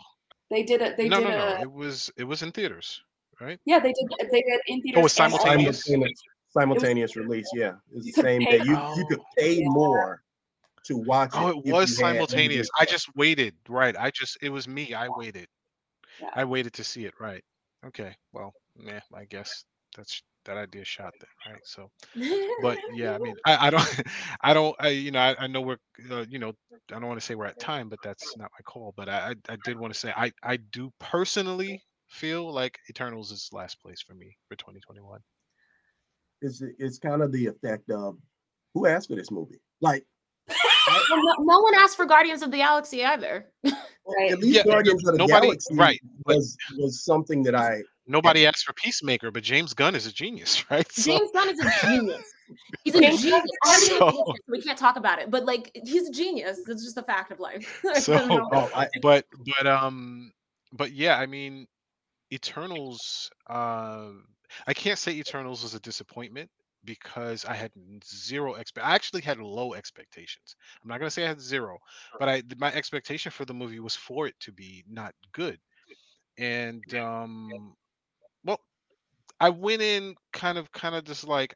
They 0.50 0.64
did 0.64 0.82
it. 0.82 0.98
They 0.98 1.08
no, 1.08 1.20
did 1.20 1.30
no, 1.30 1.38
no. 1.38 1.46
a. 1.46 1.62
It 1.62 1.72
was 1.72 2.12
it 2.18 2.24
was 2.24 2.42
in 2.42 2.52
theaters, 2.52 3.02
right? 3.42 3.60
Yeah, 3.66 3.80
they 3.80 3.94
did. 3.94 4.32
They 4.32 4.42
did 4.42 4.60
in 4.68 4.82
theaters. 4.82 5.02
Oh, 5.02 5.06
it's 5.06 5.20
and 5.20 5.32
simultaneous? 5.32 5.84
simultaneous, 5.84 6.22
simultaneous 6.50 7.16
release. 7.16 7.50
Yeah, 7.54 7.74
it's 7.94 8.08
You 8.08 8.14
the 8.14 8.22
same 8.22 8.42
day. 8.42 8.62
You 8.64 8.78
you 8.96 9.06
could 9.10 9.22
pay 9.38 9.62
more 9.64 10.22
to 10.86 10.98
watch. 10.98 11.32
Oh, 11.34 11.50
it 11.50 11.58
it 11.66 11.74
was 11.74 11.98
simultaneous. 11.98 12.70
I 12.80 12.86
just 12.86 13.14
waited. 13.16 13.56
Right. 13.68 13.96
I 13.98 14.12
just 14.12 14.38
it 14.42 14.50
was 14.50 14.68
me. 14.68 14.94
I 14.94 15.08
waited. 15.10 15.48
Yeah. 16.22 16.30
I 16.34 16.44
waited 16.46 16.74
to 16.74 16.84
see 16.84 17.06
it. 17.06 17.14
Right. 17.20 17.44
Okay. 17.86 18.16
Well, 18.34 18.54
yeah. 18.76 19.00
I 19.14 19.26
guess 19.26 19.66
that's 19.96 20.22
that 20.46 20.58
idea 20.58 20.84
shot 20.84 21.14
then, 21.20 21.54
right? 21.54 21.62
So, 21.64 21.92
but 22.62 22.78
yeah, 22.94 23.14
I 23.14 23.18
mean, 23.20 23.36
I, 23.46 23.68
I 23.68 23.70
don't, 23.70 24.02
I 24.42 24.54
don't, 24.54 24.76
I 24.80 24.90
you 24.90 25.12
know, 25.12 25.20
I, 25.20 25.36
I 25.40 25.48
know 25.48 25.62
we're, 25.62 25.78
uh, 26.12 26.26
you 26.30 26.40
know, 26.40 26.54
I 26.92 27.00
don't 27.00 27.08
want 27.08 27.20
to 27.20 27.26
say 27.26 27.36
we're 27.36 27.46
at 27.46 27.60
time, 27.60 27.90
but 27.90 28.00
that's 28.04 28.36
not 28.38 28.50
my 28.52 28.64
call. 28.64 28.94
But 28.96 29.10
I, 29.10 29.30
I, 29.50 29.54
I 29.54 29.58
did 29.64 29.78
want 29.78 29.94
to 29.94 30.00
say 30.00 30.14
I, 30.16 30.32
I 30.44 30.58
do 30.58 30.92
personally 31.00 31.82
feel 32.10 32.52
like 32.52 32.80
Eternals 32.90 33.32
is 33.32 33.50
last 33.54 33.82
place 33.82 34.02
for 34.02 34.14
me 34.14 34.36
for 34.48 34.56
2021. 34.56 35.20
It's 36.42 36.62
it's 36.80 36.98
kind 37.00 37.22
of 37.22 37.32
the 37.32 37.48
effect 37.48 37.90
of 37.90 38.18
who 38.74 38.86
asked 38.88 39.10
for 39.10 39.16
this 39.16 39.32
movie? 39.32 39.60
Like 39.82 40.06
Well, 40.50 41.22
no, 41.40 41.44
no 41.44 41.60
one 41.60 41.76
asked 41.76 41.96
for 41.98 42.06
Guardians 42.06 42.42
of 42.42 42.52
the 42.52 42.58
Galaxy 42.58 43.04
either. 43.04 43.46
Right. 44.18 44.32
at 44.32 44.40
least 44.40 44.56
Yeah, 44.56 44.64
Guardians 44.64 45.08
of 45.08 45.12
the 45.14 45.18
nobody- 45.20 45.48
Galaxy 45.48 45.76
right, 45.76 46.00
but- 46.26 46.38
was 46.38 46.58
was 46.78 47.04
something 47.06 47.44
that 47.44 47.54
I 47.56 47.84
Nobody 48.08 48.48
asked 48.48 48.66
for 48.66 48.74
Peacemaker, 48.74 49.30
but 49.30 49.44
James 49.44 49.76
Gunn 49.76 49.94
is 49.94 50.08
a 50.08 50.12
genius, 50.12 50.66
right? 50.72 50.92
So, 50.92 51.16
James 51.16 51.30
Gunn 51.32 51.50
is 51.50 51.60
a 51.60 51.72
genius. 51.86 52.24
He's 52.84 52.96
a 52.96 53.02
genius. 53.02 53.22
So- 53.86 54.10
hates 54.10 54.40
we 54.48 54.62
can't 54.64 54.80
talk 54.80 54.96
about 54.96 55.20
it, 55.22 55.30
but 55.30 55.46
like 55.46 55.70
he's 55.76 56.08
a 56.10 56.12
genius. 56.12 56.60
It's 56.68 56.84
just 56.84 56.98
a 56.98 57.04
fact 57.04 57.32
of 57.32 57.40
life. 57.40 57.82
So 58.00 58.18
don't 58.18 58.50
oh, 58.52 58.72
I, 58.76 58.88
but 59.04 59.26
but 59.58 59.68
um 59.68 60.32
but 60.74 60.92
yeah 60.92 61.18
i 61.18 61.26
mean 61.26 61.68
eternals 62.32 63.30
uh 63.50 64.10
i 64.68 64.74
can't 64.74 65.00
say 65.00 65.12
eternals 65.14 65.64
was 65.64 65.74
a 65.74 65.80
disappointment 65.80 66.50
because 66.86 67.46
i 67.46 67.54
had 67.54 67.72
zero 68.06 68.56
expect 68.56 68.86
i 68.88 68.96
actually 68.96 69.22
had 69.22 69.40
low 69.40 69.74
expectations. 69.74 70.56
I'm 70.84 70.90
not 70.90 71.00
going 71.00 71.08
to 71.08 71.12
say 71.12 71.26
i 71.26 71.28
had 71.28 71.42
zero 71.42 71.80
but 72.20 72.30
i 72.30 72.42
my 72.58 72.74
expectation 72.74 73.32
for 73.32 73.46
the 73.46 73.54
movie 73.54 73.80
was 73.80 73.96
for 73.96 74.28
it 74.28 74.36
to 74.42 74.52
be 74.52 74.84
not 74.90 75.14
good. 75.34 75.60
And 76.38 76.94
um 76.96 77.76
well 78.46 78.60
i 79.40 79.50
went 79.50 79.82
in 79.82 80.16
kind 80.34 80.58
of 80.58 80.72
kind 80.72 80.96
of 80.96 81.04
just 81.06 81.28
like 81.28 81.56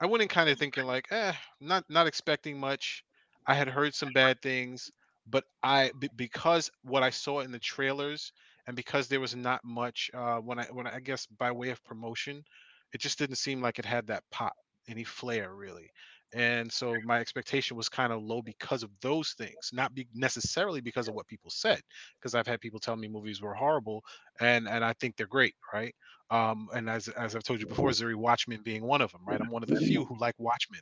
i 0.00 0.06
went 0.06 0.22
in 0.22 0.28
kind 0.28 0.48
of 0.50 0.58
thinking 0.58 0.84
like 0.84 1.06
eh 1.12 1.32
not 1.60 1.84
not 1.88 2.06
expecting 2.06 2.58
much. 2.58 3.04
I 3.46 3.54
had 3.54 3.68
heard 3.68 3.94
some 3.94 4.12
bad 4.12 4.40
things 4.42 4.90
but 5.26 5.44
I 5.62 5.92
be- 5.98 6.10
because 6.16 6.70
what 6.82 7.02
I 7.02 7.10
saw 7.10 7.40
in 7.40 7.52
the 7.52 7.58
trailers 7.58 8.32
and 8.66 8.76
because 8.76 9.08
there 9.08 9.20
was 9.20 9.34
not 9.34 9.60
much 9.64 10.10
uh 10.14 10.38
when 10.38 10.58
I 10.58 10.64
when 10.66 10.86
I, 10.86 10.96
I 10.96 11.00
guess 11.00 11.26
by 11.26 11.50
way 11.52 11.70
of 11.70 11.82
promotion, 11.84 12.44
it 12.92 13.00
just 13.00 13.18
didn't 13.18 13.36
seem 13.36 13.60
like 13.60 13.78
it 13.78 13.84
had 13.84 14.06
that 14.08 14.22
pop, 14.30 14.54
any 14.88 15.04
flair 15.04 15.54
really. 15.54 15.90
And 16.34 16.72
so 16.72 16.94
my 17.04 17.18
expectation 17.20 17.76
was 17.76 17.90
kind 17.90 18.10
of 18.12 18.22
low 18.22 18.40
because 18.40 18.82
of 18.82 18.90
those 19.02 19.32
things, 19.34 19.70
not 19.72 19.94
be 19.94 20.08
necessarily 20.14 20.80
because 20.80 21.06
of 21.08 21.14
what 21.14 21.26
people 21.28 21.50
said, 21.50 21.80
because 22.18 22.34
I've 22.34 22.46
had 22.46 22.60
people 22.60 22.80
tell 22.80 22.96
me 22.96 23.06
movies 23.08 23.42
were 23.42 23.54
horrible 23.54 24.02
and 24.40 24.68
and 24.68 24.84
I 24.84 24.94
think 24.94 25.16
they're 25.16 25.26
great, 25.26 25.54
right? 25.74 25.94
Um, 26.30 26.68
and 26.74 26.88
as 26.88 27.08
as 27.08 27.36
I've 27.36 27.42
told 27.42 27.60
you 27.60 27.66
before, 27.66 27.90
Zuri 27.90 28.14
Watchmen 28.14 28.62
being 28.62 28.82
one 28.82 29.02
of 29.02 29.12
them, 29.12 29.20
right? 29.26 29.40
I'm 29.40 29.50
one 29.50 29.62
of 29.62 29.68
the 29.68 29.80
few 29.80 30.04
who 30.06 30.16
like 30.18 30.34
Watchmen. 30.38 30.80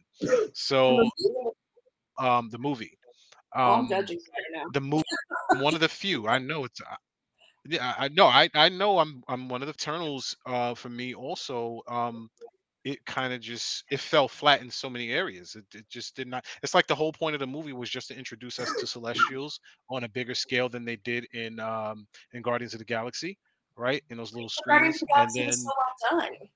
So 0.55 1.11
um 2.19 2.49
the 2.51 2.59
movie. 2.59 2.99
Oh, 3.55 3.73
I'm 3.73 3.81
Um 3.81 3.89
judging 3.89 4.19
right 4.19 4.45
now. 4.63 4.65
the 4.73 4.81
movie 4.81 5.05
one 5.61 5.75
of 5.75 5.81
the 5.81 5.89
few 5.89 6.29
i 6.29 6.39
know 6.39 6.65
it's 6.65 6.81
uh, 6.81 6.95
yeah 7.71 7.95
i 7.99 8.09
know 8.09 8.27
i 8.27 8.49
i 8.55 8.69
know 8.69 8.99
i'm 8.99 9.23
i'm 9.29 9.49
one 9.49 9.63
of 9.63 9.69
the 9.69 9.75
eternals 9.75 10.37
uh 10.47 10.75
for 10.75 10.91
me 10.91 11.15
also 11.15 11.81
um 11.89 12.31
it 12.85 13.05
kind 13.07 13.33
of 13.33 13.41
just 13.41 13.85
it 13.91 14.01
fell 14.01 14.29
flat 14.29 14.63
in 14.63 14.71
so 14.71 14.91
many 14.91 15.11
areas 15.11 15.57
it, 15.57 15.67
it 15.75 15.89
just 15.91 16.17
did 16.17 16.29
not 16.29 16.45
it's 16.63 16.75
like 16.75 16.87
the 16.89 16.95
whole 16.95 17.13
point 17.13 17.35
of 17.35 17.41
the 17.41 17.47
movie 17.47 17.73
was 17.75 17.91
just 17.91 18.09
to 18.09 18.19
introduce 18.19 18.59
us 18.61 18.75
to 18.75 18.87
celestials 18.87 19.61
on 19.91 20.05
a 20.05 20.09
bigger 20.09 20.35
scale 20.35 20.69
than 20.69 20.85
they 20.85 20.97
did 20.97 21.27
in 21.35 21.61
um 21.61 22.07
in 22.33 22.43
guardians 22.43 22.75
of 22.75 22.79
the 22.81 22.85
galaxy 22.87 23.39
right 23.77 24.03
in 24.11 24.19
those 24.19 24.35
little 24.35 24.51
Guardians 24.69 24.99
screens 24.99 25.03
of 25.03 25.09
the 25.09 25.15
and 25.15 25.35
then 25.35 25.53
so 25.53 25.71
well 26.11 26.21
done. 26.21 26.51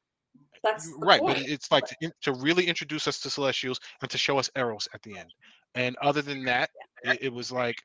That's 0.63 0.95
right 0.99 1.25
but 1.25 1.37
point. 1.37 1.39
it- 1.39 1.51
it's 1.51 1.71
like 1.71 1.87
to, 1.87 2.11
to 2.23 2.33
really 2.33 2.67
introduce 2.67 3.07
us 3.09 3.21
to 3.21 3.31
celestials 3.31 3.81
and 4.03 4.11
to 4.11 4.19
show 4.19 4.39
us 4.39 4.51
eros 4.57 4.89
at 4.95 5.03
the 5.03 5.17
end 5.17 5.33
and 5.75 5.97
other 6.03 6.23
than 6.23 6.45
that 6.45 6.71
it, 7.03 7.19
it 7.23 7.33
was 7.33 7.53
like 7.53 7.77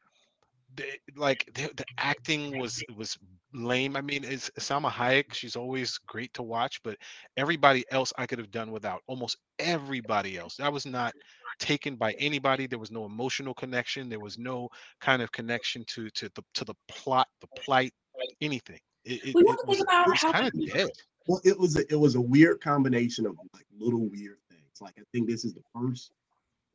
the, 0.75 0.85
like 1.15 1.49
the, 1.53 1.69
the 1.75 1.85
acting 1.97 2.57
was 2.59 2.83
was 2.95 3.17
lame 3.53 3.95
i 3.95 4.01
mean 4.01 4.23
it's 4.23 4.51
salma 4.59 4.91
hayek 4.91 5.33
she's 5.33 5.55
always 5.55 5.97
great 6.05 6.31
to 6.33 6.43
watch 6.43 6.79
but 6.83 6.95
everybody 7.37 7.83
else 7.91 8.13
i 8.17 8.25
could 8.25 8.37
have 8.37 8.51
done 8.51 8.71
without 8.71 9.01
almost 9.07 9.37
everybody 9.57 10.37
else. 10.37 10.59
I 10.59 10.69
was 10.69 10.85
not 10.85 11.13
taken 11.59 11.95
by 11.95 12.13
anybody 12.13 12.67
there 12.67 12.79
was 12.79 12.91
no 12.91 13.05
emotional 13.05 13.53
connection 13.53 14.07
there 14.07 14.19
was 14.19 14.37
no 14.37 14.69
kind 15.01 15.21
of 15.21 15.31
connection 15.31 15.83
to 15.87 16.09
to 16.11 16.29
the 16.35 16.43
to 16.53 16.63
the 16.63 16.75
plot 16.87 17.27
the 17.41 17.47
plight 17.61 17.93
anything. 18.41 18.79
It, 19.05 19.23
it, 19.23 19.29
it 19.29 19.35
was, 19.35 19.57
think 19.65 19.79
it 19.79 19.83
about 19.83 20.07
was 20.07 20.19
kind 20.19 20.47
of 20.47 20.73
dead. 20.73 20.89
well, 21.27 21.41
it 21.43 21.57
was 21.57 21.77
a, 21.77 21.81
it 21.91 21.99
was 21.99 22.15
a 22.15 22.21
weird 22.21 22.61
combination 22.61 23.25
of 23.25 23.35
like 23.53 23.65
little 23.77 24.07
weird 24.09 24.37
things. 24.49 24.81
Like 24.81 24.93
I 24.97 25.03
think 25.11 25.27
this 25.27 25.45
is 25.45 25.53
the 25.53 25.63
first 25.73 26.11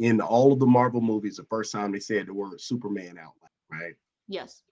in 0.01 0.21
all 0.21 0.53
of 0.53 0.59
the 0.59 0.67
Marvel 0.67 1.01
movies, 1.01 1.37
the 1.37 1.45
first 1.45 1.71
time 1.71 1.93
they 1.93 2.01
said 2.01 2.27
the 2.27 2.35
word 2.35 2.61
Superman 2.61 3.17
out 3.19 3.33
loud, 3.41 3.51
right? 3.71 3.95
Yes. 4.29 4.63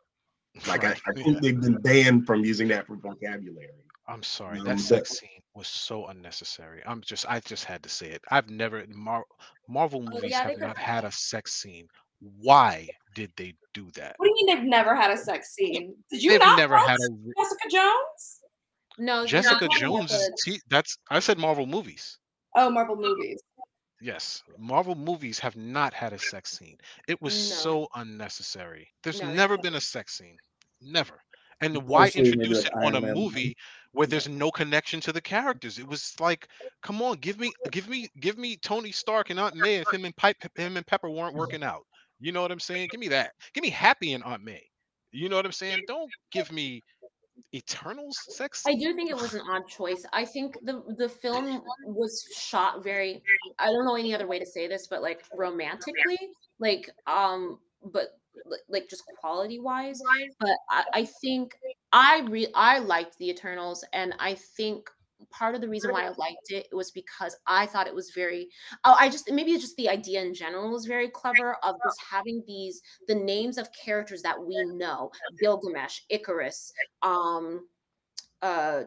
Like 0.66 0.84
I, 0.84 0.94
I 1.06 1.12
think 1.14 1.40
they've 1.40 1.60
been 1.60 1.76
banned 1.76 2.26
from 2.26 2.44
using 2.44 2.68
that 2.68 2.86
for 2.86 2.96
vocabulary. 2.96 3.68
I'm 4.08 4.22
sorry. 4.22 4.58
Um, 4.58 4.64
That 4.64 4.76
but- 4.76 4.80
sex 4.80 5.18
scene 5.18 5.28
was 5.54 5.68
so 5.68 6.06
unnecessary. 6.06 6.82
I'm 6.86 7.00
just, 7.02 7.26
I 7.28 7.40
just 7.40 7.64
had 7.64 7.82
to 7.82 7.88
say 7.88 8.08
it. 8.10 8.22
I've 8.30 8.48
never, 8.50 8.84
Mar- 8.88 9.24
Marvel 9.68 10.00
movies 10.00 10.20
Oh, 10.24 10.26
yeah, 10.26 10.48
have 10.48 10.58
not 10.58 10.78
had 10.78 11.04
a 11.04 11.12
sex 11.12 11.54
scene. 11.54 11.86
Why 12.40 12.88
did 13.14 13.32
they 13.36 13.54
do 13.74 13.90
that? 13.96 14.14
What 14.16 14.26
do 14.26 14.32
you 14.38 14.46
mean 14.46 14.56
they've 14.56 14.68
never 14.68 14.94
had 14.94 15.10
a 15.10 15.16
sex 15.16 15.54
scene? 15.54 15.94
Did 16.10 16.22
you 16.22 16.30
They've 16.32 16.40
not 16.40 16.56
never 16.56 16.76
had 16.76 16.96
a 17.00 17.08
Jessica 17.42 17.68
Jones? 17.70 18.40
No, 18.98 19.26
Jessica 19.26 19.54
not 19.54 19.60
talking 19.72 19.84
about 19.88 19.98
Jones. 20.08 20.12
Is, 20.12 20.26
the- 20.28 20.36
see, 20.38 20.60
that's 20.70 20.98
I 21.10 21.18
said 21.18 21.38
Marvel 21.38 21.66
movies. 21.66 22.18
Oh, 22.56 22.70
Marvel 22.70 22.96
movies. 22.96 23.42
Yes, 24.02 24.42
Marvel 24.58 24.96
movies 24.96 25.38
have 25.38 25.54
not 25.54 25.94
had 25.94 26.12
a 26.12 26.18
sex 26.18 26.58
scene. 26.58 26.76
It 27.06 27.22
was 27.22 27.34
No. 27.34 27.54
so 27.54 27.88
unnecessary. 27.94 28.92
There's 29.04 29.22
No, 29.22 29.32
never 29.32 29.56
been 29.56 29.76
a 29.76 29.80
sex 29.80 30.18
scene. 30.18 30.36
Never. 30.80 31.22
And 31.60 31.76
why 31.86 32.06
Especially 32.08 32.30
maybe 32.30 32.42
introduce 32.42 32.64
it 32.64 32.74
on 32.74 32.82
a 32.82 32.96
Iron 32.96 33.02
Man. 33.02 33.14
movie 33.14 33.56
where 33.92 34.08
there's 34.08 34.28
no 34.28 34.50
connection 34.50 35.00
to 35.02 35.12
the 35.12 35.20
characters? 35.20 35.78
It 35.78 35.86
was 35.86 36.18
like, 36.18 36.48
come 36.82 37.00
on, 37.00 37.18
give 37.18 37.38
me, 37.38 37.52
give 37.70 37.88
me, 37.88 38.08
give 38.18 38.36
me 38.38 38.56
Tony 38.56 38.90
Stark 38.90 39.30
and 39.30 39.38
Aunt 39.38 39.54
May 39.54 39.76
if 39.76 39.88
him 39.92 40.04
and 40.04 40.16
Pipe, 40.16 40.36
him 40.56 40.76
and 40.76 40.84
Pepper 40.86 41.08
weren't 41.08 41.36
working 41.36 41.62
out. 41.62 41.86
You 42.18 42.32
know 42.32 42.42
what 42.42 42.50
I'm 42.50 42.58
saying? 42.58 42.88
Give 42.90 42.98
me 42.98 43.08
that. 43.08 43.34
Give 43.54 43.62
me 43.62 43.70
Happy 43.70 44.14
and 44.14 44.24
Aunt 44.24 44.42
May. 44.42 44.64
You 45.12 45.28
know 45.28 45.36
what 45.36 45.46
I'm 45.46 45.52
saying? 45.52 45.84
Don't 45.86 46.10
give 46.32 46.50
me 46.50 46.82
Eternals 47.54 48.18
sex. 48.28 48.62
I 48.66 48.74
do 48.74 48.94
think 48.94 49.10
it 49.10 49.16
was 49.16 49.34
an 49.34 49.42
odd 49.50 49.68
choice. 49.68 50.04
I 50.12 50.24
think 50.24 50.56
the 50.62 50.82
the 50.96 51.08
film 51.08 51.62
was 51.84 52.24
shot 52.34 52.82
very 52.82 53.22
I 53.58 53.66
don't 53.66 53.84
know 53.84 53.96
any 53.96 54.14
other 54.14 54.26
way 54.26 54.38
to 54.38 54.46
say 54.46 54.68
this, 54.68 54.86
but 54.86 55.02
like 55.02 55.22
romantically, 55.36 56.18
like 56.58 56.88
um 57.06 57.58
but 57.84 58.18
like 58.68 58.88
just 58.88 59.02
quality 59.20 59.58
wise. 59.58 60.00
But 60.40 60.56
I, 60.70 60.84
I 60.94 61.04
think 61.04 61.54
I 61.92 62.20
re 62.28 62.48
I 62.54 62.78
liked 62.78 63.18
the 63.18 63.28
Eternals 63.28 63.84
and 63.92 64.14
I 64.18 64.34
think 64.34 64.88
part 65.30 65.54
of 65.54 65.60
the 65.60 65.68
reason 65.68 65.92
why 65.92 66.04
I 66.04 66.08
liked 66.08 66.50
it 66.50 66.68
was 66.72 66.90
because 66.90 67.36
I 67.46 67.66
thought 67.66 67.86
it 67.86 67.94
was 67.94 68.10
very 68.14 68.48
oh 68.84 68.96
I 68.98 69.08
just 69.08 69.30
maybe 69.30 69.52
just 69.58 69.76
the 69.76 69.88
idea 69.88 70.22
in 70.22 70.34
general 70.34 70.70
was 70.70 70.86
very 70.86 71.08
clever 71.08 71.56
of 71.62 71.76
just 71.84 72.00
having 72.10 72.42
these 72.46 72.80
the 73.08 73.14
names 73.14 73.58
of 73.58 73.68
characters 73.72 74.22
that 74.22 74.40
we 74.40 74.56
know 74.64 75.10
Gilgamesh, 75.40 76.00
Icarus, 76.08 76.72
um 77.02 77.66
uh 78.42 78.82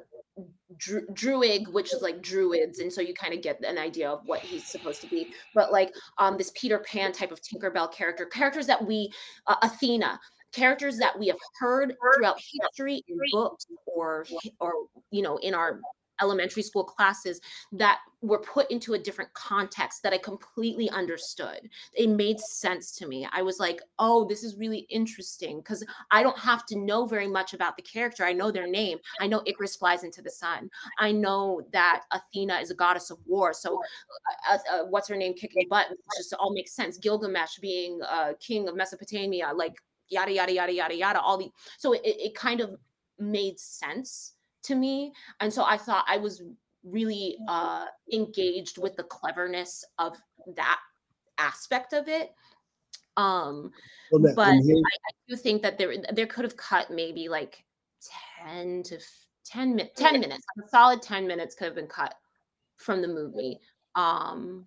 Dru- 0.77 1.07
druid 1.13 1.69
which 1.69 1.93
is 1.93 2.01
like 2.01 2.21
druids 2.21 2.79
and 2.79 2.91
so 2.91 2.99
you 2.99 3.13
kind 3.13 3.33
of 3.33 3.41
get 3.41 3.63
an 3.63 3.77
idea 3.77 4.09
of 4.09 4.19
what 4.25 4.41
he's 4.41 4.65
supposed 4.65 4.99
to 4.99 5.07
be 5.07 5.27
but 5.53 5.71
like 5.71 5.93
um 6.17 6.37
this 6.37 6.51
peter 6.55 6.79
pan 6.79 7.13
type 7.13 7.31
of 7.31 7.39
tinkerbell 7.41 7.89
character 7.93 8.25
characters 8.25 8.67
that 8.67 8.85
we 8.85 9.09
uh, 9.47 9.55
athena 9.61 10.19
characters 10.55 10.97
that 10.97 11.17
we 11.17 11.27
have 11.27 11.37
heard 11.59 11.93
throughout 12.15 12.37
history 12.37 13.01
in 13.07 13.17
books 13.31 13.67
or 13.85 14.25
or 14.59 14.73
you 15.11 15.21
know 15.21 15.37
in 15.37 15.53
our 15.53 15.79
elementary 16.21 16.63
school 16.63 16.83
classes 16.83 17.41
that 17.71 17.99
were 18.21 18.39
put 18.39 18.69
into 18.71 18.93
a 18.93 18.99
different 18.99 19.31
context 19.33 20.01
that 20.01 20.13
I 20.13 20.17
completely 20.17 20.89
understood. 20.89 21.69
It 21.93 22.09
made 22.09 22.39
sense 22.39 22.91
to 22.97 23.07
me. 23.07 23.27
I 23.31 23.41
was 23.41 23.59
like, 23.59 23.81
oh, 23.99 24.25
this 24.27 24.43
is 24.43 24.57
really 24.57 24.87
interesting 24.89 25.59
because 25.59 25.85
I 26.11 26.23
don't 26.23 26.37
have 26.37 26.65
to 26.67 26.77
know 26.77 27.05
very 27.05 27.27
much 27.27 27.53
about 27.53 27.75
the 27.75 27.83
character. 27.83 28.25
I 28.25 28.33
know 28.33 28.51
their 28.51 28.67
name. 28.67 28.97
I 29.19 29.27
know 29.27 29.43
Icarus 29.45 29.75
flies 29.75 30.03
into 30.03 30.21
the 30.21 30.31
sun. 30.31 30.69
I 30.99 31.11
know 31.11 31.61
that 31.71 32.03
Athena 32.11 32.55
is 32.55 32.71
a 32.71 32.75
goddess 32.75 33.11
of 33.11 33.19
war. 33.25 33.53
So, 33.53 33.79
uh, 34.49 34.57
uh, 34.71 34.85
what's 34.85 35.07
her 35.07 35.15
name 35.15 35.33
kicking 35.33 35.67
butt? 35.69 35.87
Just 36.17 36.33
all 36.33 36.53
makes 36.53 36.73
sense. 36.73 36.97
Gilgamesh 36.97 37.59
being 37.59 37.99
uh, 38.07 38.33
king 38.39 38.67
of 38.67 38.75
Mesopotamia, 38.75 39.51
like 39.53 39.75
yada 40.09 40.31
yada 40.31 40.53
yada 40.53 40.73
yada 40.73 40.95
yada. 40.95 41.21
All 41.21 41.37
the 41.37 41.49
so 41.77 41.93
it, 41.93 42.01
it 42.03 42.35
kind 42.35 42.61
of 42.61 42.75
made 43.19 43.59
sense 43.59 44.34
to 44.65 44.75
me, 44.75 45.13
and 45.39 45.51
so 45.51 45.63
I 45.63 45.77
thought 45.77 46.05
I 46.07 46.17
was 46.17 46.41
really 46.83 47.37
uh, 47.47 47.85
engaged 48.13 48.77
with 48.77 48.95
the 48.95 49.03
cleverness 49.03 49.83
of 49.97 50.15
that 50.55 50.79
aspect 51.37 51.93
of 51.93 52.07
it. 52.07 52.33
Um, 53.17 53.71
Well, 54.11 54.33
but 54.35 54.47
I, 54.47 54.53
I 54.53 55.11
do 55.27 55.35
think 55.35 55.61
that 55.63 55.77
there 55.77 55.95
there 56.13 56.27
could 56.27 56.43
have 56.43 56.57
cut 56.57 56.91
maybe 56.91 57.29
like 57.29 57.63
10 58.43 58.83
to 58.83 58.95
f- 58.95 59.27
10 59.45 59.75
minutes 59.75 60.01
10 60.01 60.19
minutes 60.19 60.43
a 60.63 60.69
solid 60.69 61.01
10 61.01 61.27
minutes 61.27 61.55
could 61.55 61.65
have 61.65 61.75
been 61.75 61.87
cut 61.87 62.15
from 62.77 63.01
the 63.01 63.07
movie 63.07 63.59
um, 63.95 64.65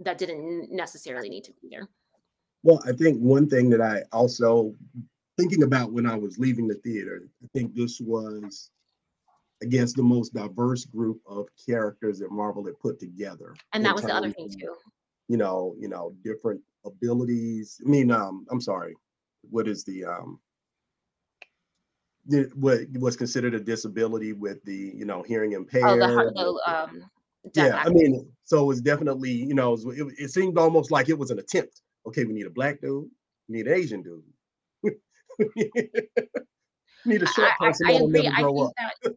that 0.00 0.18
didn't 0.18 0.68
necessarily 0.70 1.28
need 1.28 1.44
to 1.44 1.52
be 1.60 1.68
there. 1.70 1.88
Well, 2.62 2.80
I 2.86 2.92
think 2.92 3.18
one 3.18 3.48
thing 3.48 3.68
that 3.70 3.80
I 3.80 4.02
also 4.12 4.74
thinking 5.36 5.64
about 5.64 5.92
when 5.92 6.06
I 6.06 6.16
was 6.16 6.38
leaving 6.38 6.68
the 6.68 6.76
theater, 6.76 7.28
I 7.42 7.46
think 7.52 7.74
this 7.74 8.00
was 8.00 8.70
against 9.62 9.96
the 9.96 10.02
most 10.02 10.34
diverse 10.34 10.84
group 10.84 11.20
of 11.26 11.46
characters 11.66 12.18
that 12.18 12.30
Marvel 12.30 12.66
had 12.66 12.78
put 12.80 12.98
together. 12.98 13.54
And 13.72 13.84
that 13.84 13.94
was 13.94 14.04
the 14.04 14.14
other 14.14 14.30
thing 14.30 14.50
too. 14.50 14.74
You 15.28 15.36
know, 15.36 15.74
you 15.78 15.88
know, 15.88 16.14
different 16.24 16.60
abilities. 16.84 17.80
I 17.84 17.88
mean, 17.88 18.10
um, 18.10 18.46
I'm 18.50 18.60
sorry, 18.60 18.94
what 19.50 19.68
is 19.68 19.84
the 19.84 20.04
um 20.04 20.40
the, 22.26 22.50
what 22.54 22.80
was 22.98 23.16
considered 23.16 23.54
a 23.54 23.60
disability 23.60 24.32
with 24.32 24.62
the 24.64 24.92
you 24.94 25.04
know 25.04 25.22
hearing 25.22 25.52
impaired? 25.52 25.84
Oh, 25.84 25.96
the, 25.96 26.60
um, 26.66 27.10
yeah, 27.54 27.82
I 27.84 27.88
mean, 27.88 28.28
so 28.44 28.62
it 28.62 28.66
was 28.66 28.80
definitely, 28.80 29.32
you 29.32 29.54
know, 29.54 29.74
it, 29.74 29.84
was- 29.84 29.98
it, 29.98 30.06
it 30.18 30.30
seemed 30.30 30.58
almost 30.58 30.90
like 30.90 31.08
it 31.08 31.18
was 31.18 31.30
an 31.30 31.38
attempt. 31.38 31.80
Okay, 32.06 32.24
we 32.24 32.32
need 32.32 32.46
a 32.46 32.50
black 32.50 32.80
dude, 32.80 33.08
we 33.48 33.56
need 33.56 33.66
an 33.66 33.74
Asian 33.74 34.02
dude, 34.02 34.22
need 37.04 37.22
a 37.22 37.26
short 37.26 37.50
I, 37.60 37.66
I, 37.66 37.72
I 37.86 37.92
agree. 37.92 38.28
I 38.28 38.36
think 38.36 38.60
up. 38.60 38.72
that 38.76 39.14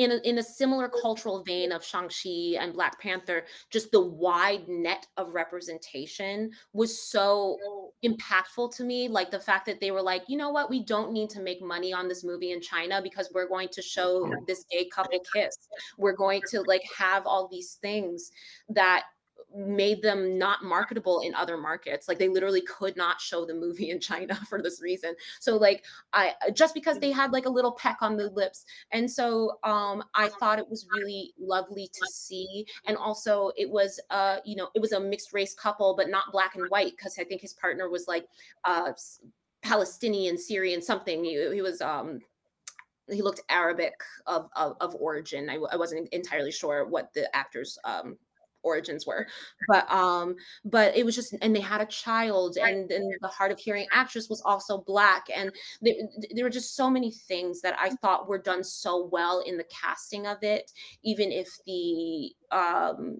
in 0.00 0.12
a, 0.12 0.16
in 0.26 0.38
a 0.38 0.42
similar 0.42 0.88
cultural 0.88 1.42
vein 1.42 1.72
of 1.72 1.84
Shang-Chi 1.84 2.56
and 2.58 2.72
Black 2.72 2.98
Panther, 3.02 3.44
just 3.68 3.92
the 3.92 4.00
wide 4.00 4.66
net 4.66 5.06
of 5.18 5.34
representation 5.34 6.52
was 6.72 6.98
so 6.98 7.58
impactful 8.02 8.74
to 8.76 8.82
me. 8.82 9.08
Like 9.08 9.30
the 9.30 9.38
fact 9.38 9.66
that 9.66 9.78
they 9.78 9.90
were 9.90 10.00
like, 10.00 10.22
you 10.26 10.38
know 10.38 10.48
what, 10.48 10.70
we 10.70 10.82
don't 10.82 11.12
need 11.12 11.28
to 11.30 11.42
make 11.42 11.60
money 11.60 11.92
on 11.92 12.08
this 12.08 12.24
movie 12.24 12.52
in 12.52 12.62
China 12.62 13.02
because 13.02 13.28
we're 13.34 13.46
going 13.46 13.68
to 13.72 13.82
show 13.82 14.22
mm-hmm. 14.22 14.42
this 14.46 14.64
gay 14.70 14.86
couple 14.86 15.20
kiss. 15.34 15.54
We're 15.98 16.16
going 16.16 16.40
to 16.48 16.62
like 16.62 16.82
have 16.96 17.26
all 17.26 17.46
these 17.46 17.74
things 17.82 18.32
that 18.70 19.04
made 19.54 20.00
them 20.02 20.38
not 20.38 20.62
marketable 20.62 21.20
in 21.20 21.34
other 21.34 21.56
markets 21.56 22.06
like 22.06 22.18
they 22.18 22.28
literally 22.28 22.62
could 22.62 22.96
not 22.96 23.20
show 23.20 23.44
the 23.44 23.54
movie 23.54 23.90
in 23.90 23.98
china 23.98 24.34
for 24.48 24.62
this 24.62 24.80
reason. 24.80 25.14
So 25.40 25.56
like 25.56 25.84
i 26.12 26.34
just 26.52 26.74
because 26.74 26.98
they 26.98 27.10
had 27.10 27.32
like 27.32 27.46
a 27.46 27.50
little 27.50 27.72
peck 27.72 27.98
on 28.00 28.16
the 28.16 28.30
lips. 28.30 28.64
And 28.92 29.10
so 29.10 29.58
um 29.64 30.04
i 30.14 30.28
thought 30.28 30.58
it 30.58 30.68
was 30.68 30.86
really 30.92 31.34
lovely 31.38 31.88
to 31.92 32.06
see. 32.10 32.66
And 32.86 32.96
also 32.96 33.50
it 33.56 33.68
was 33.68 34.00
uh 34.10 34.38
you 34.44 34.56
know 34.56 34.68
it 34.74 34.80
was 34.80 34.92
a 34.92 35.00
mixed 35.00 35.32
race 35.32 35.54
couple 35.54 35.94
but 35.96 36.08
not 36.08 36.32
black 36.32 36.54
and 36.54 36.68
white 36.68 36.92
because 36.96 37.18
i 37.18 37.24
think 37.24 37.40
his 37.40 37.54
partner 37.54 37.88
was 37.88 38.06
like 38.06 38.26
uh 38.64 38.92
palestinian 39.62 40.38
syrian 40.38 40.80
something. 40.80 41.24
He, 41.24 41.54
he 41.54 41.62
was 41.62 41.80
um 41.80 42.20
he 43.10 43.22
looked 43.22 43.40
arabic 43.48 43.94
of 44.26 44.48
of, 44.54 44.76
of 44.80 44.94
origin. 44.94 45.50
I 45.50 45.76
wasn't 45.76 46.08
entirely 46.10 46.52
sure 46.52 46.86
what 46.86 47.12
the 47.14 47.34
actor's 47.34 47.78
um 47.84 48.16
origins 48.62 49.06
were 49.06 49.26
but 49.68 49.90
um 49.90 50.34
but 50.64 50.96
it 50.96 51.04
was 51.04 51.14
just 51.14 51.34
and 51.42 51.54
they 51.54 51.60
had 51.60 51.80
a 51.80 51.86
child 51.86 52.56
and 52.56 52.88
then 52.88 53.10
the 53.20 53.28
hard 53.28 53.50
of 53.50 53.58
hearing 53.58 53.86
actress 53.92 54.28
was 54.28 54.42
also 54.42 54.78
black 54.86 55.26
and 55.34 55.52
there, 55.80 55.94
there 56.34 56.44
were 56.44 56.50
just 56.50 56.76
so 56.76 56.90
many 56.90 57.10
things 57.10 57.60
that 57.60 57.76
i 57.78 57.90
thought 58.02 58.28
were 58.28 58.38
done 58.38 58.62
so 58.64 59.08
well 59.12 59.42
in 59.46 59.56
the 59.56 59.64
casting 59.64 60.26
of 60.26 60.38
it 60.42 60.70
even 61.02 61.32
if 61.32 61.48
the 61.66 62.30
um 62.50 63.18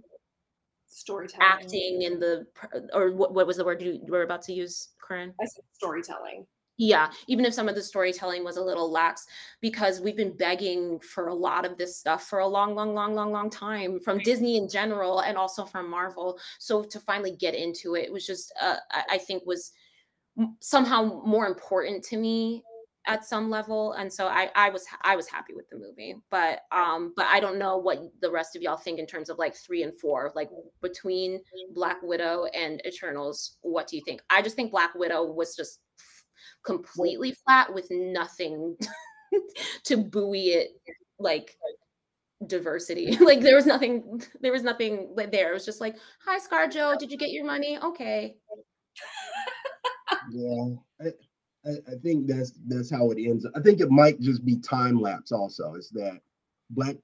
Storytelling. 0.93 1.47
acting 1.47 2.05
and 2.05 2.20
the 2.20 2.47
or 2.93 3.12
what, 3.12 3.32
what 3.32 3.47
was 3.47 3.57
the 3.57 3.64
word 3.64 3.80
you 3.80 4.01
were 4.09 4.22
about 4.22 4.43
to 4.43 4.53
use 4.53 4.88
corinne 5.01 5.32
I 5.41 5.45
said 5.47 5.62
storytelling. 5.72 6.47
Yeah, 6.81 7.11
even 7.26 7.45
if 7.45 7.53
some 7.53 7.68
of 7.68 7.74
the 7.74 7.83
storytelling 7.83 8.43
was 8.43 8.57
a 8.57 8.62
little 8.62 8.91
lax, 8.91 9.26
because 9.61 10.01
we've 10.01 10.16
been 10.16 10.35
begging 10.35 10.99
for 11.01 11.28
a 11.28 11.35
lot 11.35 11.66
of 11.66 11.76
this 11.76 11.99
stuff 11.99 12.26
for 12.26 12.39
a 12.39 12.47
long, 12.47 12.74
long, 12.74 12.95
long, 12.95 13.14
long, 13.14 13.33
long 13.33 13.51
time 13.51 14.01
from 14.01 14.16
Disney 14.16 14.57
in 14.57 14.66
general 14.66 15.20
and 15.20 15.37
also 15.37 15.66
from 15.66 15.91
Marvel. 15.91 16.39
So 16.59 16.83
to 16.83 16.99
finally 16.99 17.37
get 17.37 17.55
into 17.55 17.97
it 17.97 18.11
was 18.11 18.26
just, 18.26 18.51
uh, 18.59 18.76
I, 18.93 19.03
I 19.11 19.18
think, 19.18 19.45
was 19.45 19.72
somehow 20.61 21.20
more 21.22 21.47
important 21.47 22.03
to 22.05 22.16
me 22.16 22.62
at 23.07 23.26
some 23.26 23.51
level. 23.51 23.93
And 23.93 24.12
so 24.12 24.26
i 24.26 24.51
i 24.55 24.68
was 24.68 24.87
i 25.03 25.16
was 25.16 25.26
happy 25.26 25.55
with 25.55 25.68
the 25.70 25.78
movie. 25.78 26.16
But 26.31 26.61
um 26.70 27.14
but 27.16 27.26
i 27.26 27.41
don't 27.41 27.59
know 27.59 27.78
what 27.78 27.99
the 28.20 28.31
rest 28.31 28.55
of 28.55 28.62
y'all 28.62 28.76
think 28.76 28.99
in 28.99 29.07
terms 29.07 29.31
of 29.31 29.39
like 29.39 29.55
three 29.55 29.83
and 29.83 29.95
four 29.99 30.33
like 30.35 30.51
between 30.83 31.41
black 31.74 31.97
widow 32.03 32.45
and 32.55 32.83
eternals 32.87 33.57
what 33.62 33.87
do 33.87 33.97
you 33.97 34.03
think? 34.05 34.20
I 34.28 34.43
just 34.43 34.55
think 34.55 34.70
black 34.70 34.95
widow 34.95 35.24
was 35.24 35.57
just 35.57 35.81
completely 36.64 37.34
flat 37.45 37.72
with 37.72 37.86
nothing 37.91 38.76
to 39.84 39.97
buoy 39.97 40.51
it 40.51 40.70
like 41.18 41.57
diversity 42.47 43.16
like 43.20 43.41
there 43.41 43.55
was 43.55 43.66
nothing 43.66 44.22
there 44.41 44.53
was 44.53 44.62
nothing 44.62 45.14
there 45.30 45.51
it 45.51 45.55
was 45.55 45.64
just 45.64 45.80
like 45.80 45.97
hi 46.24 46.38
scarjo 46.38 46.99
did 46.99 47.12
you 47.12 47.18
get 47.18 47.30
your 47.30 47.45
money 47.45 47.78
okay 47.82 48.34
Yeah, 50.32 50.74
I, 51.01 51.07
I, 51.66 51.70
I 51.88 51.95
think 52.03 52.26
that's 52.26 52.53
that's 52.66 52.91
how 52.91 53.11
it 53.11 53.18
ends. 53.18 53.47
I 53.55 53.61
think 53.61 53.80
it 53.80 53.91
might 53.91 54.20
just 54.20 54.45
be 54.45 54.57
time 54.59 55.01
lapse. 55.01 55.32
Also, 55.32 55.74
is 55.74 55.91
that 55.91 56.20
Black? 56.70 56.97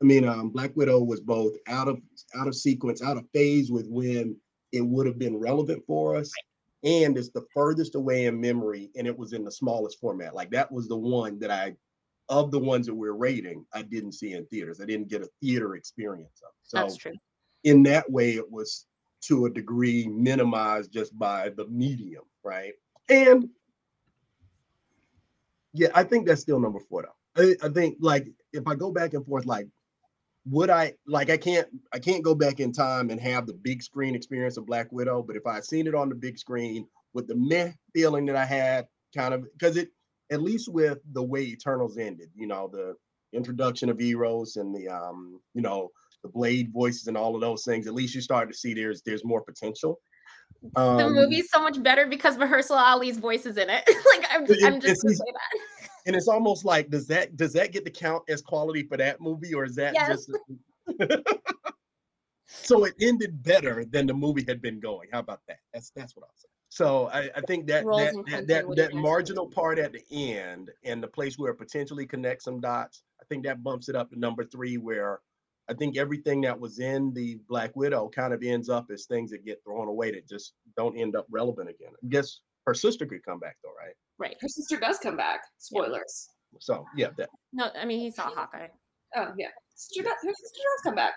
I 0.00 0.04
mean, 0.04 0.26
um, 0.26 0.50
Black 0.50 0.76
Widow 0.76 1.00
was 1.00 1.20
both 1.20 1.54
out 1.68 1.88
of 1.88 2.00
out 2.36 2.48
of 2.48 2.54
sequence, 2.54 3.02
out 3.02 3.16
of 3.16 3.24
phase 3.32 3.70
with 3.70 3.86
when 3.88 4.36
it 4.72 4.80
would 4.80 5.06
have 5.06 5.18
been 5.18 5.36
relevant 5.36 5.82
for 5.86 6.16
us, 6.16 6.30
and 6.84 7.16
it's 7.16 7.30
the 7.30 7.46
furthest 7.54 7.94
away 7.94 8.26
in 8.26 8.40
memory, 8.40 8.90
and 8.96 9.06
it 9.06 9.16
was 9.16 9.32
in 9.32 9.44
the 9.44 9.52
smallest 9.52 10.00
format. 10.00 10.34
Like 10.34 10.50
that 10.50 10.70
was 10.70 10.88
the 10.88 10.96
one 10.96 11.38
that 11.40 11.50
I, 11.50 11.74
of 12.28 12.50
the 12.50 12.58
ones 12.58 12.86
that 12.86 12.94
we're 12.94 13.12
rating, 13.12 13.64
I 13.72 13.82
didn't 13.82 14.12
see 14.12 14.32
in 14.32 14.46
theaters. 14.46 14.80
I 14.80 14.86
didn't 14.86 15.08
get 15.08 15.22
a 15.22 15.28
theater 15.40 15.74
experience 15.76 16.40
of. 16.42 16.50
So 16.62 16.78
that's 16.78 16.96
true 16.96 17.12
in 17.64 17.82
that 17.84 18.10
way, 18.10 18.32
it 18.32 18.50
was 18.50 18.86
to 19.22 19.46
a 19.46 19.50
degree 19.50 20.06
minimized 20.08 20.92
just 20.92 21.16
by 21.18 21.50
the 21.50 21.66
medium, 21.68 22.24
right? 22.42 22.72
And 23.08 23.48
yeah, 25.72 25.88
I 25.94 26.04
think 26.04 26.26
that's 26.26 26.42
still 26.42 26.60
number 26.60 26.80
four 26.88 27.02
though. 27.02 27.42
I, 27.42 27.66
I 27.66 27.68
think 27.70 27.96
like 28.00 28.26
if 28.52 28.66
I 28.66 28.74
go 28.74 28.90
back 28.90 29.14
and 29.14 29.24
forth, 29.24 29.46
like 29.46 29.68
would 30.50 30.70
I 30.70 30.94
like 31.06 31.30
I 31.30 31.36
can't 31.36 31.68
I 31.92 31.98
can't 31.98 32.24
go 32.24 32.34
back 32.34 32.58
in 32.60 32.72
time 32.72 33.10
and 33.10 33.20
have 33.20 33.46
the 33.46 33.54
big 33.54 33.82
screen 33.82 34.14
experience 34.14 34.56
of 34.56 34.66
Black 34.66 34.90
Widow, 34.90 35.22
but 35.22 35.36
if 35.36 35.46
I 35.46 35.54
had 35.54 35.64
seen 35.64 35.86
it 35.86 35.94
on 35.94 36.08
the 36.08 36.14
big 36.16 36.38
screen 36.38 36.86
with 37.14 37.28
the 37.28 37.36
meh 37.36 37.70
feeling 37.94 38.26
that 38.26 38.36
I 38.36 38.44
had, 38.44 38.86
kind 39.14 39.34
of 39.34 39.44
because 39.52 39.76
it 39.76 39.90
at 40.30 40.42
least 40.42 40.68
with 40.72 40.98
the 41.12 41.22
way 41.22 41.42
Eternals 41.42 41.98
ended, 41.98 42.30
you 42.34 42.46
know, 42.46 42.68
the 42.72 42.94
introduction 43.32 43.88
of 43.88 44.00
Eros 44.00 44.56
and 44.56 44.74
the 44.74 44.88
um, 44.88 45.40
you 45.54 45.62
know, 45.62 45.90
the 46.24 46.28
blade 46.28 46.72
voices 46.72 47.06
and 47.06 47.16
all 47.16 47.34
of 47.34 47.40
those 47.40 47.64
things, 47.64 47.86
at 47.86 47.94
least 47.94 48.14
you 48.14 48.20
start 48.20 48.50
to 48.50 48.56
see 48.56 48.74
there's 48.74 49.02
there's 49.02 49.24
more 49.24 49.42
potential. 49.42 50.00
the 50.74 50.80
Um, 50.80 51.12
movie's 51.14 51.50
so 51.52 51.60
much 51.62 51.80
better 51.82 52.06
because 52.06 52.36
Mahershala 52.36 52.82
Ali's 52.94 53.18
voice 53.18 53.46
is 53.46 53.56
in 53.58 53.68
it. 53.70 53.84
like 54.16 54.26
I'm, 54.30 54.44
It- 54.44 54.64
I'm 54.64 54.80
just 54.80 55.02
gonna 55.02 55.14
say 55.14 55.24
that. 55.24 55.60
And 56.06 56.16
it's 56.16 56.28
almost 56.28 56.64
like 56.64 56.90
does 56.90 57.06
that 57.06 57.36
does 57.36 57.52
that 57.52 57.72
get 57.72 57.84
to 57.84 57.90
count 57.90 58.22
as 58.28 58.42
quality 58.42 58.82
for 58.82 58.96
that 58.96 59.20
movie 59.20 59.54
or 59.54 59.64
is 59.64 59.74
that 59.76 59.94
Yes. 59.94 60.26
just 60.26 60.30
so 62.46 62.84
it 62.84 62.94
ended 63.00 63.42
better 63.42 63.84
than 63.84 64.06
the 64.06 64.14
movie 64.14 64.44
had 64.46 64.60
been 64.60 64.80
going. 64.80 65.08
How 65.12 65.20
about 65.20 65.40
that? 65.48 65.58
That's 65.72 65.90
that's 65.94 66.16
what 66.16 66.24
i'll 66.24 66.36
say. 66.36 66.48
So 66.68 67.08
i, 67.08 67.30
I 67.36 67.40
think 67.42 67.66
that 67.68 67.84
Rolls 67.84 68.12
that 68.12 68.14
that, 68.30 68.46
that, 68.48 68.68
what 68.68 68.76
do 68.76 68.82
you 68.82 68.88
that 68.88 68.94
marginal 68.94 69.46
part 69.46 69.78
at 69.78 69.92
the 69.92 70.02
end 70.10 70.70
and 70.84 71.02
the 71.02 71.08
place 71.08 71.38
where 71.38 71.52
it 71.52 71.58
potentially 71.58 72.06
connects 72.06 72.44
some 72.44 72.60
dots 72.60 73.02
i 73.20 73.24
think 73.26 73.44
that 73.44 73.62
bumps 73.62 73.88
it 73.88 73.96
up 73.96 74.10
to 74.10 74.18
number 74.18 74.44
three 74.44 74.78
where 74.78 75.20
i 75.68 75.74
think 75.74 75.96
everything 75.96 76.40
that 76.40 76.58
was 76.58 76.78
in 76.78 77.12
the 77.12 77.38
black 77.48 77.76
widow 77.76 78.08
kind 78.08 78.32
of 78.32 78.42
ends 78.42 78.68
up 78.68 78.90
as 78.90 79.04
things 79.04 79.30
that 79.30 79.44
get 79.44 79.62
thrown 79.64 79.88
away 79.88 80.10
that 80.10 80.28
just 80.28 80.54
don't 80.76 80.96
end 80.96 81.14
up 81.14 81.26
relevant 81.30 81.68
again. 81.68 81.92
I 82.02 82.06
guess 82.08 82.40
her 82.66 82.74
sister 82.74 83.06
could 83.06 83.24
come 83.24 83.38
back 83.38 83.56
though 83.62 83.74
right 83.78 83.94
Right. 84.22 84.36
Her 84.40 84.48
sister 84.48 84.78
does 84.78 84.98
come 84.98 85.16
back. 85.16 85.40
Spoilers. 85.58 86.28
so 86.60 86.84
yeah 86.96 87.08
that 87.16 87.28
No, 87.52 87.70
I 87.78 87.84
mean 87.84 87.98
he 87.98 88.10
saw 88.10 88.30
Hawkeye. 88.30 88.68
Oh 89.16 89.32
yeah, 89.36 89.48
sister 89.74 90.04
does, 90.04 90.12
her 90.22 90.32
sister 90.32 90.60
does 90.76 90.82
come 90.84 90.94
back. 90.94 91.14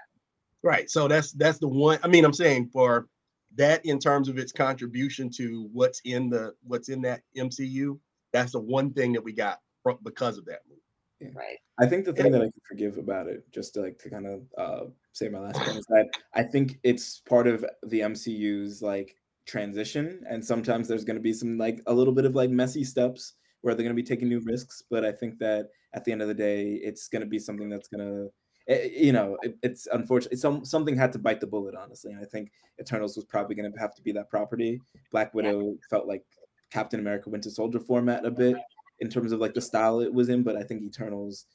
Right. 0.63 0.89
So 0.89 1.07
that's 1.07 1.31
that's 1.33 1.59
the 1.59 1.67
one. 1.67 1.99
I 2.03 2.07
mean, 2.07 2.25
I'm 2.25 2.33
saying 2.33 2.69
for 2.73 3.07
that 3.55 3.85
in 3.85 3.99
terms 3.99 4.27
of 4.27 4.39
its 4.39 4.51
contribution 4.51 5.29
to 5.37 5.69
what's 5.71 6.01
in 6.05 6.29
the 6.29 6.55
what's 6.63 6.89
in 6.89 7.01
that 7.03 7.21
MCU, 7.37 7.99
that's 8.33 8.53
the 8.53 8.59
one 8.59 8.91
thing 8.91 9.13
that 9.13 9.23
we 9.23 9.31
got 9.31 9.59
fro- 9.83 9.99
because 10.03 10.39
of 10.39 10.45
that 10.45 10.61
movie. 10.67 11.31
Right. 11.35 11.57
I 11.79 11.85
think 11.85 12.05
the 12.05 12.13
thing 12.13 12.31
that 12.31 12.41
I 12.41 12.45
can 12.45 12.61
forgive 12.67 12.97
about 12.97 13.27
it, 13.27 13.43
just 13.51 13.75
to 13.75 13.81
like 13.81 13.99
to 13.99 14.09
kind 14.09 14.25
of 14.25 14.41
uh, 14.57 14.85
say 15.13 15.29
my 15.29 15.39
last 15.39 15.61
point, 15.61 15.77
is 15.77 15.85
that 15.89 16.09
I 16.33 16.41
think 16.41 16.79
it's 16.83 17.19
part 17.19 17.47
of 17.47 17.63
the 17.83 17.99
MCU's 17.99 18.81
like 18.81 19.15
transition, 19.45 20.23
and 20.29 20.43
sometimes 20.43 20.87
there's 20.87 21.05
going 21.05 21.17
to 21.17 21.21
be 21.21 21.33
some 21.33 21.57
like 21.57 21.81
a 21.87 21.93
little 21.93 22.13
bit 22.13 22.25
of 22.25 22.35
like 22.35 22.49
messy 22.49 22.83
steps 22.83 23.33
where 23.61 23.73
they're 23.73 23.83
going 23.83 23.95
to 23.95 24.01
be 24.01 24.07
taking 24.07 24.29
new 24.29 24.41
risks. 24.45 24.83
But 24.89 25.05
I 25.05 25.11
think 25.11 25.39
that 25.39 25.69
at 25.93 26.05
the 26.05 26.11
end 26.11 26.21
of 26.21 26.27
the 26.27 26.33
day, 26.33 26.73
it's 26.73 27.07
going 27.07 27.21
to 27.21 27.27
be 27.27 27.39
something 27.39 27.69
that's 27.69 27.87
going 27.87 28.05
to 28.05 28.29
eh, 28.67 28.77
eh, 28.83 28.89
you 28.91 29.11
know, 29.11 29.37
it, 29.41 29.57
it's 29.63 29.87
unfortunate. 29.87 30.33
It's 30.33 30.41
some 30.41 30.65
something 30.65 30.95
had 30.95 31.13
to 31.13 31.19
bite 31.19 31.39
the 31.39 31.47
bullet, 31.47 31.75
honestly. 31.75 32.11
And 32.11 32.21
I 32.21 32.25
think 32.25 32.51
Eternals 32.79 33.15
was 33.15 33.25
probably 33.25 33.55
going 33.55 33.71
to 33.71 33.79
have 33.79 33.95
to 33.95 34.01
be 34.01 34.11
that 34.13 34.29
property. 34.29 34.81
Black 35.11 35.33
Widow 35.33 35.75
felt 35.89 36.07
like 36.07 36.23
Captain 36.71 36.99
America 36.99 37.29
Winter 37.29 37.49
Soldier 37.49 37.79
format 37.79 38.25
a 38.25 38.31
bit 38.31 38.57
in 38.99 39.09
terms 39.09 39.31
of 39.31 39.39
like 39.39 39.53
the 39.53 39.61
style 39.61 39.99
it 39.99 40.13
was 40.13 40.29
in, 40.29 40.43
but 40.43 40.55
I 40.55 40.63
think 40.63 40.83
Eternals, 40.83 41.45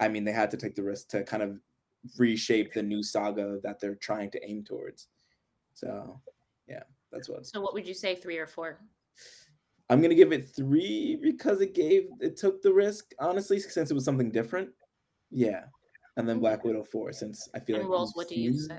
I 0.00 0.08
mean, 0.08 0.24
they 0.24 0.32
had 0.32 0.50
to 0.50 0.56
take 0.56 0.74
the 0.74 0.82
risk 0.82 1.08
to 1.08 1.22
kind 1.24 1.42
of 1.42 1.58
reshape 2.18 2.72
the 2.72 2.82
new 2.82 3.02
saga 3.02 3.58
that 3.62 3.80
they're 3.80 3.94
trying 3.94 4.30
to 4.32 4.48
aim 4.48 4.64
towards. 4.64 5.08
So, 5.74 5.86
yeah, 5.86 6.31
that's 7.12 7.28
what. 7.28 7.46
So, 7.46 7.60
what 7.60 7.74
would 7.74 7.86
you 7.86 7.94
say, 7.94 8.14
three 8.14 8.38
or 8.38 8.46
four? 8.46 8.80
I'm 9.90 10.00
gonna 10.00 10.14
give 10.14 10.32
it 10.32 10.48
three 10.48 11.18
because 11.22 11.60
it 11.60 11.74
gave 11.74 12.08
it 12.20 12.36
took 12.36 12.62
the 12.62 12.72
risk, 12.72 13.12
honestly, 13.18 13.60
since 13.60 13.90
it 13.90 13.94
was 13.94 14.04
something 14.04 14.30
different. 14.30 14.70
Yeah, 15.30 15.64
and 16.16 16.28
then 16.28 16.40
Black 16.40 16.64
Widow 16.64 16.84
four, 16.84 17.12
since 17.12 17.48
I 17.54 17.58
feel 17.60 17.76
and 17.76 17.84
like 17.84 17.92
Rolls, 17.92 18.12
what 18.14 18.28
do 18.28 18.40
you 18.40 18.58
say? 18.58 18.78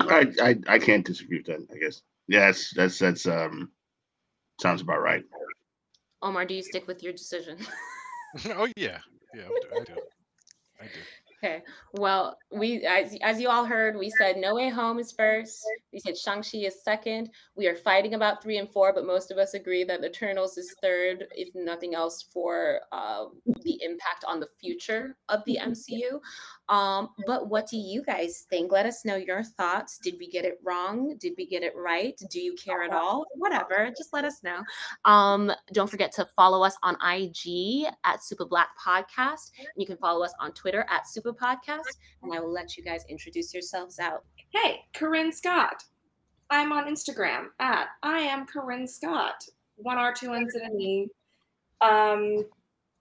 I, 0.00 0.26
I 0.42 0.56
I 0.66 0.78
can't 0.78 1.04
disagree 1.04 1.38
with 1.38 1.46
that. 1.46 1.66
I 1.74 1.78
guess. 1.78 2.02
Yeah, 2.28 2.46
that's 2.46 2.72
that's 2.74 2.98
that's 2.98 3.26
um 3.26 3.70
sounds 4.60 4.80
about 4.80 5.02
right. 5.02 5.24
Omar, 6.22 6.44
do 6.44 6.54
you 6.54 6.62
stick 6.62 6.86
with 6.86 7.02
your 7.02 7.12
decision? 7.12 7.58
oh 8.50 8.68
yeah, 8.76 8.98
yeah, 9.34 9.42
I 9.42 9.84
do. 9.84 9.94
I 10.80 10.84
do. 10.84 11.00
Okay. 11.42 11.62
Well, 11.94 12.36
we 12.52 12.84
as 12.84 13.16
as 13.22 13.40
you 13.40 13.48
all 13.48 13.64
heard, 13.64 13.96
we 13.96 14.10
said 14.10 14.36
No 14.36 14.54
Way 14.54 14.68
Home 14.68 14.98
is 14.98 15.10
first. 15.10 15.64
We 15.90 15.98
said 15.98 16.18
Shang-Chi 16.18 16.58
is 16.58 16.84
second. 16.84 17.30
We 17.56 17.66
are 17.66 17.76
fighting 17.76 18.12
about 18.12 18.42
three 18.42 18.58
and 18.58 18.70
four, 18.70 18.92
but 18.92 19.06
most 19.06 19.30
of 19.30 19.38
us 19.38 19.54
agree 19.54 19.82
that 19.84 20.04
Eternals 20.04 20.58
is 20.58 20.74
third, 20.82 21.24
if 21.32 21.48
nothing 21.54 21.94
else, 21.94 22.26
for 22.30 22.80
uh, 22.92 23.24
the 23.62 23.78
impact 23.82 24.24
on 24.28 24.38
the 24.38 24.48
future 24.60 25.16
of 25.30 25.42
the 25.46 25.58
MCU. 25.62 26.20
Um, 26.70 27.08
but 27.26 27.48
what 27.48 27.68
do 27.68 27.76
you 27.76 28.02
guys 28.02 28.46
think? 28.48 28.70
Let 28.70 28.86
us 28.86 29.04
know 29.04 29.16
your 29.16 29.42
thoughts. 29.42 29.98
Did 29.98 30.14
we 30.20 30.30
get 30.30 30.44
it 30.44 30.60
wrong? 30.64 31.16
Did 31.18 31.34
we 31.36 31.44
get 31.44 31.64
it 31.64 31.74
right? 31.76 32.18
Do 32.30 32.40
you 32.40 32.54
care 32.54 32.84
at 32.84 32.92
all? 32.92 33.26
Whatever. 33.34 33.92
Just 33.98 34.12
let 34.12 34.24
us 34.24 34.42
know. 34.44 34.62
Um, 35.04 35.50
don't 35.72 35.90
forget 35.90 36.12
to 36.12 36.28
follow 36.36 36.62
us 36.62 36.76
on 36.84 36.94
IG 37.02 37.86
at 38.04 38.20
Supa 38.20 38.48
Black 38.48 38.68
Podcast. 38.78 39.50
You 39.76 39.84
can 39.84 39.96
follow 39.96 40.24
us 40.24 40.32
on 40.38 40.52
Twitter 40.52 40.86
at 40.88 41.08
Super 41.08 41.32
Podcast, 41.32 41.98
and 42.22 42.32
I 42.32 42.38
will 42.38 42.52
let 42.52 42.76
you 42.76 42.84
guys 42.84 43.04
introduce 43.08 43.52
yourselves 43.52 43.98
out. 43.98 44.24
Hey, 44.50 44.82
Corinne 44.94 45.32
Scott. 45.32 45.82
I'm 46.50 46.72
on 46.72 46.86
Instagram 46.86 47.46
at 47.58 47.88
I 48.02 48.20
am 48.20 48.46
Corinne 48.46 48.86
Scott. 48.86 49.44
One 49.76 49.98
R, 49.98 50.12
two 50.12 50.34
N's, 50.34 50.54
and 50.54 50.72
an 50.72 50.80
E. 50.80 51.08
Um, 51.80 52.44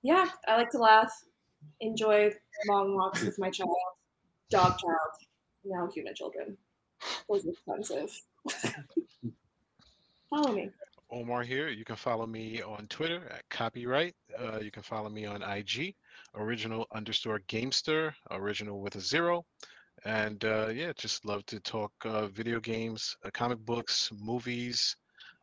yeah, 0.02 0.28
I 0.48 0.56
like 0.56 0.70
to 0.72 0.78
laugh, 0.78 1.12
enjoy 1.80 2.32
long 2.68 2.96
walks 2.96 3.24
with 3.24 3.38
my 3.40 3.50
child, 3.50 3.76
dog 4.50 4.78
child, 4.80 4.96
now 5.64 5.88
human 5.94 6.16
children. 6.16 6.58
Those 7.28 7.46
are 7.46 7.50
expensive. 7.50 8.22
Follow 10.30 10.54
me. 10.54 10.70
Omar 11.12 11.42
here. 11.44 11.70
You 11.70 11.86
can 11.86 11.96
follow 11.96 12.28
me 12.28 12.62
on 12.62 12.86
Twitter 12.88 13.28
at 13.32 13.50
copyright. 13.50 14.14
Uh, 14.38 14.60
you 14.60 14.70
can 14.70 14.84
follow 14.84 15.10
me 15.10 15.26
on 15.26 15.42
IG, 15.42 15.96
original 16.36 16.86
underscore 16.94 17.40
gamester, 17.48 18.14
original 18.30 18.80
with 18.80 18.96
a 18.96 19.02
zero. 19.02 19.46
And 20.06 20.44
uh, 20.46 20.68
yeah, 20.68 20.94
just 20.96 21.26
love 21.26 21.46
to 21.48 21.60
talk 21.60 21.92
uh, 22.06 22.28
video 22.28 22.60
games, 22.60 23.18
uh, 23.26 23.30
comic 23.34 23.60
books, 23.60 24.12
movies, 24.20 24.96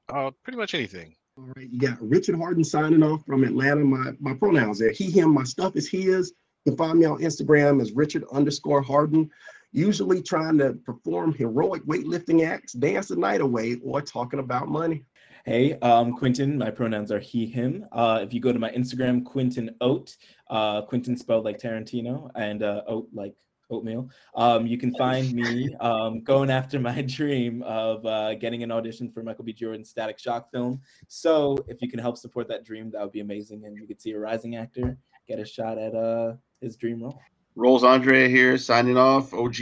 uh, 0.08 0.30
pretty 0.44 0.56
much 0.56 0.74
anything. 0.74 1.16
All 1.38 1.52
right, 1.54 1.68
you 1.70 1.78
got 1.78 2.00
Richard 2.00 2.36
Harden 2.36 2.64
signing 2.64 3.02
off 3.02 3.26
from 3.26 3.44
Atlanta. 3.44 3.84
My 3.84 4.12
my 4.20 4.32
pronouns 4.32 4.78
there. 4.78 4.92
He, 4.92 5.10
him. 5.10 5.34
My 5.34 5.44
stuff 5.44 5.76
is 5.76 5.86
his. 5.86 6.32
You 6.64 6.72
can 6.72 6.78
find 6.78 6.98
me 6.98 7.04
on 7.04 7.18
Instagram 7.20 7.82
as 7.82 7.92
Richard 7.92 8.24
underscore 8.32 8.80
Harden. 8.80 9.28
Usually 9.70 10.22
trying 10.22 10.56
to 10.58 10.72
perform 10.86 11.34
heroic 11.34 11.84
weightlifting 11.84 12.46
acts, 12.46 12.72
dance 12.72 13.08
the 13.08 13.16
night 13.16 13.42
away, 13.42 13.76
or 13.84 14.00
talking 14.00 14.38
about 14.38 14.68
money. 14.68 15.04
Hey, 15.44 15.74
um, 15.80 16.16
Quentin. 16.16 16.56
My 16.56 16.70
pronouns 16.70 17.12
are 17.12 17.20
he, 17.20 17.44
him. 17.44 17.84
Uh, 17.92 18.20
if 18.22 18.32
you 18.32 18.40
go 18.40 18.50
to 18.50 18.58
my 18.58 18.70
Instagram, 18.70 19.22
Quentin 19.22 19.76
Oat, 19.82 20.16
uh, 20.48 20.82
Quentin 20.82 21.18
spelled 21.18 21.44
like 21.44 21.58
Tarantino, 21.58 22.30
and 22.34 22.62
uh, 22.62 22.80
Oat 22.86 23.08
like 23.12 23.34
oatmeal. 23.70 24.08
Um, 24.34 24.66
you 24.66 24.78
can 24.78 24.94
find 24.94 25.32
me 25.32 25.74
um, 25.80 26.22
going 26.22 26.50
after 26.50 26.78
my 26.78 27.02
dream 27.06 27.62
of 27.62 28.04
uh, 28.06 28.34
getting 28.34 28.62
an 28.62 28.70
audition 28.70 29.10
for 29.10 29.22
Michael 29.22 29.44
B. 29.44 29.52
Jordan's 29.52 29.90
Static 29.90 30.18
Shock 30.18 30.50
film. 30.50 30.80
So 31.08 31.56
if 31.68 31.82
you 31.82 31.90
can 31.90 31.98
help 31.98 32.16
support 32.16 32.48
that 32.48 32.64
dream, 32.64 32.90
that 32.92 33.02
would 33.02 33.12
be 33.12 33.20
amazing, 33.20 33.64
and 33.64 33.76
you 33.76 33.86
could 33.86 34.00
see 34.00 34.12
a 34.12 34.18
rising 34.18 34.56
actor 34.56 34.96
get 35.26 35.38
a 35.40 35.44
shot 35.44 35.78
at 35.78 35.94
uh, 35.94 36.34
his 36.60 36.76
dream 36.76 37.02
role. 37.02 37.20
Rolls 37.54 37.84
Andre 37.84 38.28
here, 38.28 38.58
signing 38.58 38.96
off. 38.96 39.32
OG 39.32 39.54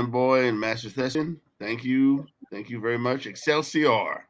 fanboy 0.00 0.48
and 0.48 0.58
Master 0.58 0.88
Session. 0.88 1.40
Thank 1.58 1.84
you, 1.84 2.26
thank 2.50 2.70
you 2.70 2.80
very 2.80 2.98
much. 2.98 3.26
Excelsior. 3.26 4.28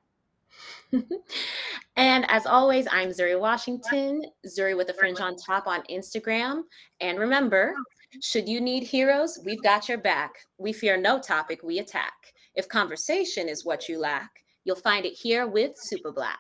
and 1.96 2.30
as 2.30 2.46
always, 2.46 2.86
I'm 2.90 3.10
Zuri 3.10 3.38
Washington, 3.38 4.22
Zuri 4.46 4.76
with 4.76 4.88
a 4.88 4.94
fringe 4.94 5.20
on 5.20 5.36
top 5.36 5.66
on 5.66 5.82
Instagram. 5.90 6.62
And 7.00 7.18
remember, 7.18 7.74
should 8.22 8.48
you 8.48 8.60
need 8.60 8.82
heroes, 8.82 9.38
we've 9.44 9.62
got 9.62 9.88
your 9.88 9.98
back. 9.98 10.32
We 10.58 10.72
fear 10.72 10.96
no 10.96 11.18
topic, 11.18 11.62
we 11.62 11.78
attack. 11.78 12.12
If 12.54 12.68
conversation 12.68 13.48
is 13.48 13.64
what 13.64 13.88
you 13.88 13.98
lack, 13.98 14.30
you'll 14.64 14.76
find 14.76 15.04
it 15.04 15.14
here 15.14 15.46
with 15.46 15.72
Supa 15.90 16.14
Black. 16.14 16.38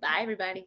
Bye, 0.00 0.18
everybody. 0.20 0.66